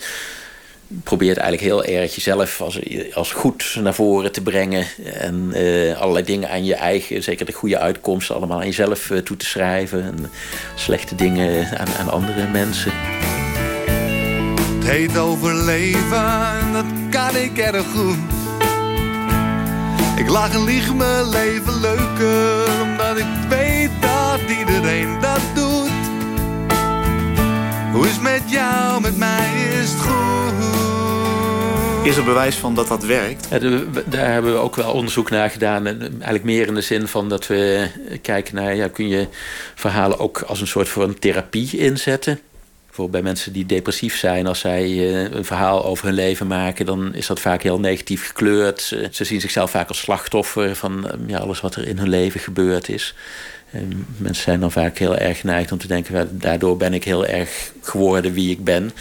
[0.88, 2.80] probeert eigenlijk heel erg jezelf als,
[3.14, 4.86] als goed naar voren te brengen.
[5.14, 9.18] En eh, allerlei dingen aan je eigen, zeker de goede uitkomsten, allemaal aan jezelf eh,
[9.18, 10.02] toe te schrijven.
[10.02, 10.30] En
[10.74, 12.92] slechte dingen aan, aan andere mensen.
[14.78, 18.16] Het heet overleven en dat kan ik erg goed.
[20.16, 25.97] Ik lach en lieg mijn leven leuker, omdat ik weet dat iedereen dat doet.
[27.98, 30.52] Hoe is het met jou, met mij is het goed.
[32.06, 33.46] Is er bewijs van dat dat werkt?
[33.50, 33.58] Ja,
[34.06, 35.86] daar hebben we ook wel onderzoek naar gedaan.
[35.86, 37.88] En eigenlijk meer in de zin van dat we
[38.22, 38.74] kijken naar...
[38.74, 39.26] Ja, kun je
[39.74, 42.40] verhalen ook als een soort van therapie inzetten?
[42.86, 44.46] Bijvoorbeeld bij mensen die depressief zijn...
[44.46, 46.86] als zij eh, een verhaal over hun leven maken...
[46.86, 48.80] dan is dat vaak heel negatief gekleurd.
[48.80, 50.76] Ze, ze zien zichzelf vaak als slachtoffer...
[50.76, 53.14] van eh, ja, alles wat er in hun leven gebeurd is.
[53.70, 56.14] En mensen zijn dan vaak heel erg geneigd om te denken...
[56.14, 58.92] "Ja, daardoor ben ik heel erg geworden wie ik ben...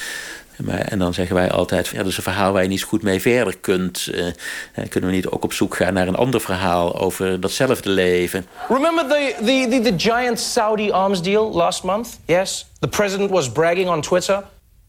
[0.65, 3.01] En dan zeggen wij altijd, ja, dat is een verhaal waar je niet zo goed
[3.01, 4.07] mee verder kunt.
[4.13, 8.45] Eh, kunnen we niet ook op zoek gaan naar een ander verhaal over datzelfde leven?
[8.67, 12.07] Remember the, the, the, the giant Saudi arms deal last month?
[12.25, 12.65] Yes?
[12.79, 14.43] The president was bragging on Twitter.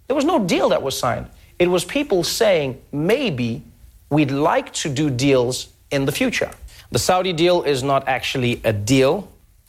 [0.07, 1.27] There was no deal that was signed.
[1.57, 3.63] It was people saying, maybe
[4.09, 6.51] we'd like to do deals in the future.
[6.91, 9.29] The Saudi deal is not actually a deal.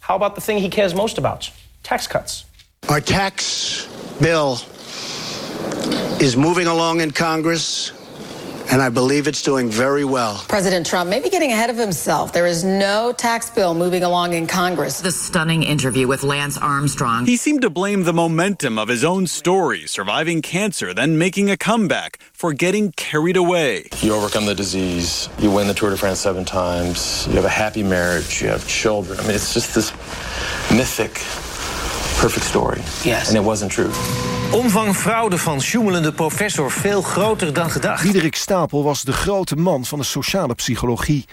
[0.09, 1.51] How about the thing he cares most about?
[1.83, 2.45] Tax cuts.
[2.89, 3.85] Our tax
[4.19, 4.53] bill
[6.19, 7.91] is moving along in Congress,
[8.71, 10.43] and I believe it's doing very well.
[10.47, 12.31] President Trump may be getting ahead of himself.
[12.33, 15.01] There is no tax bill moving along in Congress.
[15.01, 17.25] The stunning interview with Lance Armstrong.
[17.25, 21.57] He seemed to blame the momentum of his own story, surviving cancer, then making a
[21.57, 23.85] comeback, for getting carried away.
[24.01, 25.29] You overcome the disease.
[25.39, 27.27] You win the Tour de France seven times.
[27.27, 28.41] You have a happy marriage.
[28.41, 29.19] You have children.
[29.19, 29.91] I mean, it's just this
[30.71, 31.13] mythic,
[32.21, 32.81] perfect story.
[33.03, 33.29] Yes.
[33.29, 33.91] And it wasn't true.
[34.51, 38.03] Omvang fraude van sjoemelende professor veel groter dan gedacht.
[38.03, 41.25] Diederik Stapel was de grote man van de sociale psychologie.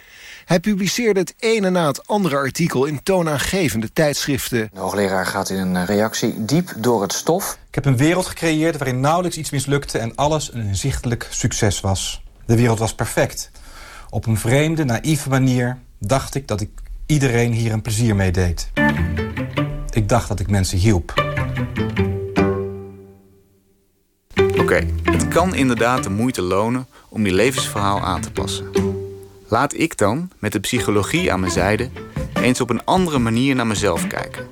[0.45, 4.71] Hij publiceerde het ene na het andere artikel in toonaangevende tijdschriften.
[4.73, 7.59] De hoogleraar gaat in een reactie diep door het stof.
[7.69, 12.23] Ik heb een wereld gecreëerd waarin nauwelijks iets mislukte en alles een inzichtelijk succes was.
[12.47, 13.51] De wereld was perfect.
[14.11, 16.71] Op een vreemde, naïeve manier dacht ik dat ik
[17.07, 18.71] iedereen hier een plezier mee deed.
[19.91, 21.15] Ik dacht dat ik mensen hielp.
[24.67, 28.71] Oké, het kan inderdaad de moeite lonen om je levensverhaal aan te passen.
[29.49, 31.91] Laat ik dan, met de psychologie aan mijn zijde,
[32.43, 34.47] eens op een andere manier naar mezelf kijken.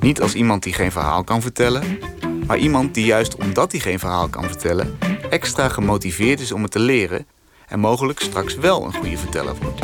[0.00, 1.98] Niet als iemand die geen verhaal kan vertellen,
[2.46, 4.98] maar iemand die juist omdat hij geen verhaal kan vertellen,
[5.30, 7.26] extra gemotiveerd is om het te leren
[7.68, 9.80] en mogelijk straks wel een goede verteller wordt.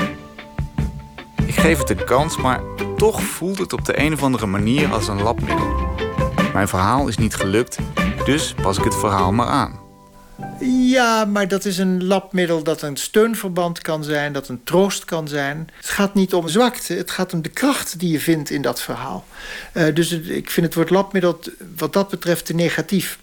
[1.46, 2.60] Ik geef het een kans, maar
[2.96, 5.76] toch voelt het op de een of andere manier als een labmiddel.
[6.52, 7.78] Mijn verhaal is niet gelukt,
[8.28, 9.78] dus pas ik het verhaal maar aan.
[10.90, 15.28] Ja, maar dat is een labmiddel dat een steunverband kan zijn, dat een troost kan
[15.28, 15.68] zijn.
[15.76, 18.80] Het gaat niet om zwakte, het gaat om de kracht die je vindt in dat
[18.80, 19.24] verhaal.
[19.74, 21.38] Uh, dus ik vind het woord labmiddel
[21.76, 23.18] wat dat betreft te negatief.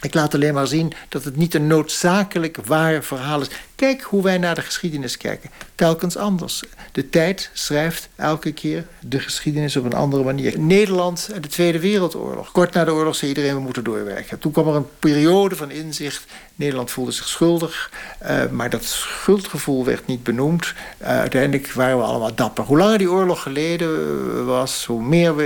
[0.00, 3.50] Ik laat alleen maar zien dat het niet een noodzakelijk waar verhaal is.
[3.82, 5.50] Kijk hoe wij naar de geschiedenis kijken.
[5.74, 6.62] Telkens anders.
[6.92, 10.58] De tijd schrijft elke keer de geschiedenis op een andere manier.
[10.58, 12.52] Nederland en de Tweede Wereldoorlog.
[12.52, 14.38] Kort na de oorlog zei iedereen we moeten doorwerken.
[14.38, 16.24] Toen kwam er een periode van inzicht.
[16.54, 17.90] Nederland voelde zich schuldig.
[18.22, 20.74] Uh, maar dat schuldgevoel werd niet benoemd.
[21.02, 22.64] Uh, uiteindelijk waren we allemaal dapper.
[22.64, 25.42] Hoe langer die oorlog geleden was, hoe meer we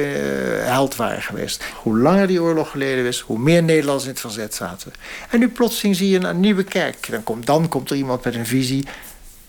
[0.64, 1.64] held waren geweest.
[1.82, 4.92] Hoe langer die oorlog geleden was, hoe meer Nederlanders in het verzet zaten.
[5.30, 7.10] En nu plotseling zie je een, een nieuwe kijk.
[7.10, 8.86] Dan komt, dan komt er iemand met een visie.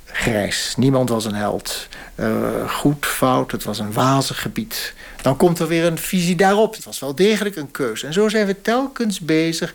[0.05, 0.73] Grijs.
[0.77, 1.87] Niemand was een held.
[2.15, 3.51] Uh, goed, fout.
[3.51, 4.93] Het was een wazig gebied.
[5.21, 6.75] Dan komt er weer een visie daarop.
[6.75, 8.07] Het was wel degelijk een keuze.
[8.07, 9.73] En zo zijn we telkens bezig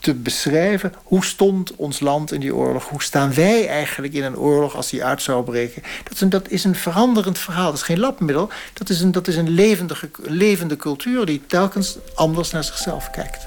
[0.00, 2.88] te beschrijven hoe stond ons land in die oorlog.
[2.88, 5.82] Hoe staan wij eigenlijk in een oorlog als die uit zou breken.
[6.04, 7.66] Dat is een, dat is een veranderend verhaal.
[7.66, 8.48] Dat is geen labmiddel.
[8.72, 13.46] Dat is een, dat is een levende, levende cultuur die telkens anders naar zichzelf kijkt.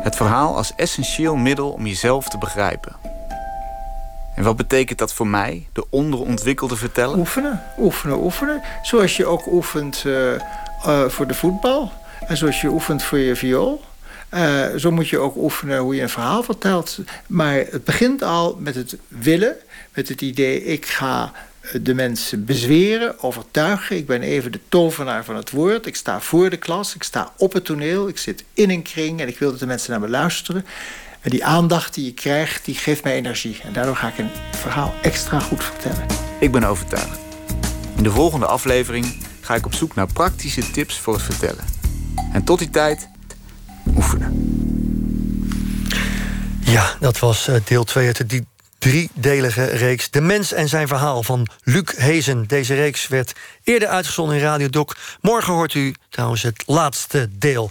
[0.00, 3.17] Het verhaal als essentieel middel om jezelf te begrijpen.
[4.38, 7.18] En wat betekent dat voor mij, de onderontwikkelde verteller?
[7.18, 8.62] Oefenen, oefenen, oefenen.
[8.82, 10.32] Zoals je ook oefent uh,
[10.86, 11.92] uh, voor de voetbal.
[12.26, 13.84] En zoals je oefent voor je viool.
[14.34, 16.98] Uh, zo moet je ook oefenen hoe je een verhaal vertelt.
[17.26, 19.56] Maar het begint al met het willen.
[19.94, 21.32] Met het idee, ik ga
[21.82, 23.96] de mensen bezweren, overtuigen.
[23.96, 25.86] Ik ben even de tovenaar van het woord.
[25.86, 28.08] Ik sta voor de klas, ik sta op het toneel.
[28.08, 30.64] Ik zit in een kring en ik wil dat de mensen naar me luisteren.
[31.28, 33.60] En die aandacht die je krijgt, die geeft mij energie.
[33.62, 36.06] En daardoor ga ik een verhaal extra goed vertellen.
[36.40, 37.18] Ik ben overtuigd.
[37.96, 41.64] In de volgende aflevering ga ik op zoek naar praktische tips voor het vertellen.
[42.32, 43.08] En tot die tijd,
[43.96, 44.32] oefenen.
[46.60, 48.44] Ja, dat was eh, deel 2 uit de
[48.78, 52.46] driedelige reeks De Mens en zijn verhaal van Luc Hezen.
[52.46, 53.32] Deze reeks werd
[53.64, 54.94] eerder uitgezonden in Radio Doc.
[55.20, 57.70] Morgen hoort u trouwens het laatste deel.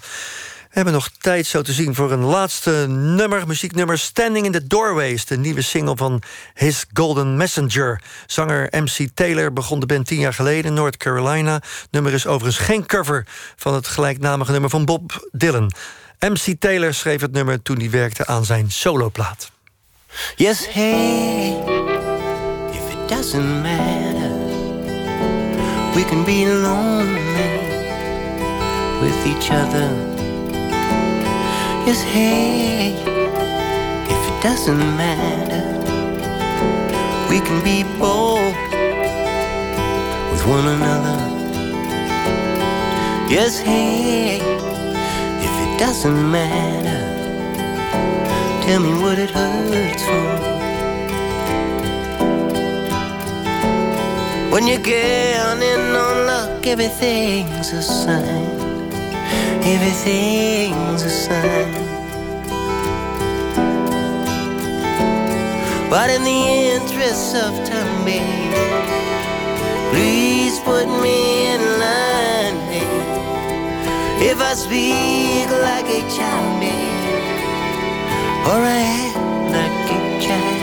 [0.77, 5.25] Hebben nog tijd zo te zien voor een laatste nummer, muzieknummer Standing in the Doorways,
[5.25, 6.21] de nieuwe single van
[6.53, 8.01] His Golden Messenger.
[8.25, 11.61] Zanger MC Taylor begon de band tien jaar geleden in North Carolina.
[11.91, 13.25] Nummer is overigens geen cover
[13.55, 15.71] van het gelijknamige nummer van Bob Dylan.
[16.19, 19.51] MC Taylor schreef het nummer toen hij werkte aan zijn soloplaat.
[20.35, 21.57] Yes, hey,
[22.71, 24.31] if it doesn't matter,
[25.93, 27.59] we can be lonely
[29.01, 30.16] with each other.
[31.87, 32.95] Yes, hey,
[34.13, 35.63] if it doesn't matter,
[37.29, 38.53] we can be bold
[40.29, 41.17] with one another.
[43.29, 44.41] Yes, hey,
[45.47, 46.99] if it doesn't matter,
[48.65, 50.35] tell me what it hurts for.
[54.51, 58.66] When you're counting on luck, everything's a sign.
[59.73, 61.73] Everything's a sign.
[65.89, 66.41] But in the
[66.75, 68.53] interest of time, babe,
[69.91, 73.07] please put me in line, babe.
[74.29, 76.97] If I speak like a child, babe,
[78.51, 79.17] or I act
[79.55, 80.56] like a child,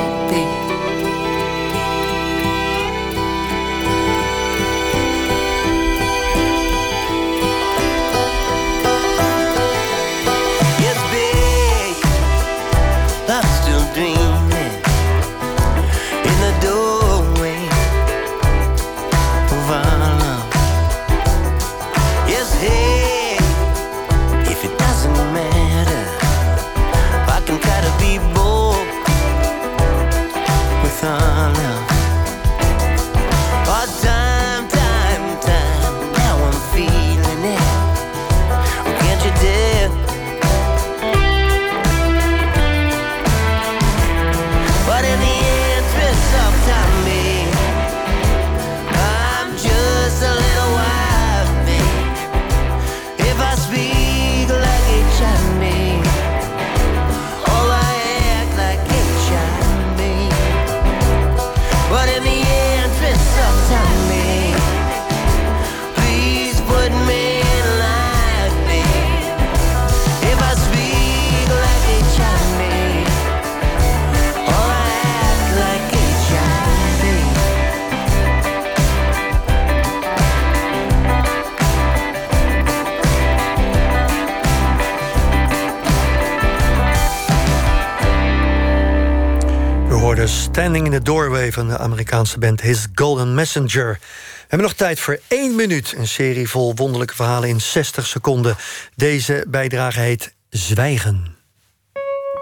[91.55, 93.99] van de Amerikaanse band His Golden Messenger.
[94.01, 95.95] We hebben nog tijd voor één minuut.
[95.97, 98.57] Een serie vol wonderlijke verhalen in 60 seconden.
[98.95, 101.37] Deze bijdrage heet Zwijgen.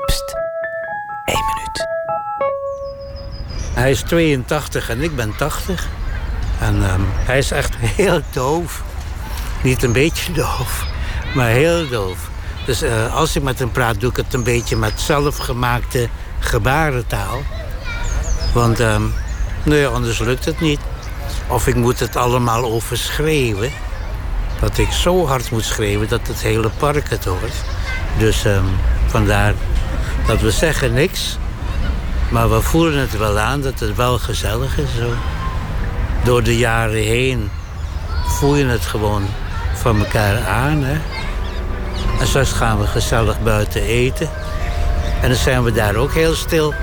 [0.06, 0.34] Pst,
[1.24, 1.86] één minuut.
[3.74, 5.88] Hij is 82 en ik ben 80.
[6.60, 8.82] En ehm, hij is echt heel doof.
[9.62, 10.86] Niet een beetje doof,
[11.34, 12.30] maar heel doof.
[12.66, 16.08] Dus eh, als ik met hem praat, doe ik het een beetje met zelfgemaakte
[16.38, 17.42] gebarentaal.
[18.52, 19.14] Want um,
[19.62, 20.80] nee, anders lukt het niet.
[21.48, 23.70] Of ik moet het allemaal overschreeuwen.
[24.60, 27.54] Dat ik zo hard moet schreeuwen dat het hele park het hoort.
[28.18, 28.64] Dus um,
[29.06, 29.54] vandaar
[30.26, 31.38] dat we zeggen niks.
[32.30, 34.94] Maar we voelen het wel aan dat het wel gezellig is.
[34.98, 35.12] Zo.
[36.24, 37.50] Door de jaren heen
[38.26, 39.22] voel je het gewoon
[39.74, 40.82] van elkaar aan.
[40.82, 41.00] Hè?
[42.20, 44.28] En straks gaan we gezellig buiten eten.
[45.20, 46.74] En dan zijn we daar ook heel stil.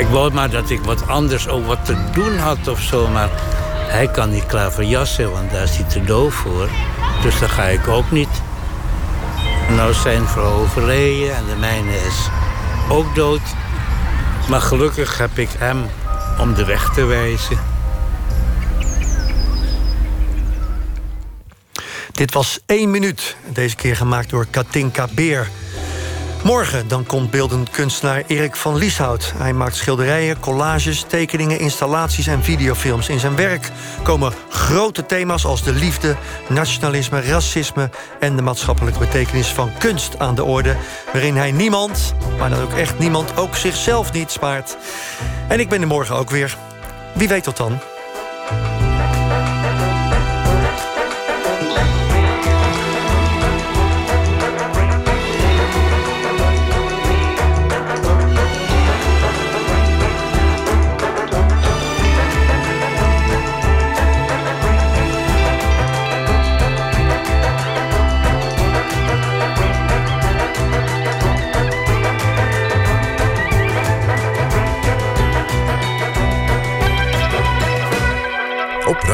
[0.00, 3.08] Ik wou maar dat ik wat anders ook wat te doen had of zo.
[3.08, 3.28] Maar
[3.88, 6.68] hij kan niet klaverjassen, want daar is hij te doof voor.
[7.22, 8.28] Dus dat ga ik ook niet.
[9.68, 12.28] Nou zijn vrouw overleden en de mijne is
[12.88, 13.40] ook dood.
[14.48, 15.86] Maar gelukkig heb ik hem
[16.38, 17.58] om de weg te wijzen.
[22.12, 23.36] Dit was één minuut.
[23.46, 25.48] Deze keer gemaakt door Katinka Beer.
[26.44, 29.32] Morgen dan komt beeldend kunstenaar Erik van Lieshout.
[29.36, 33.08] Hij maakt schilderijen, collages, tekeningen, installaties en videofilms.
[33.08, 33.70] In zijn werk
[34.02, 36.16] komen grote thema's als de liefde,
[36.48, 37.90] nationalisme, racisme...
[38.20, 40.76] en de maatschappelijke betekenis van kunst aan de orde...
[41.12, 44.76] waarin hij niemand, maar dan ook echt niemand, ook zichzelf niet spaart.
[45.48, 46.56] En ik ben er morgen ook weer.
[47.14, 47.78] Wie weet tot dan.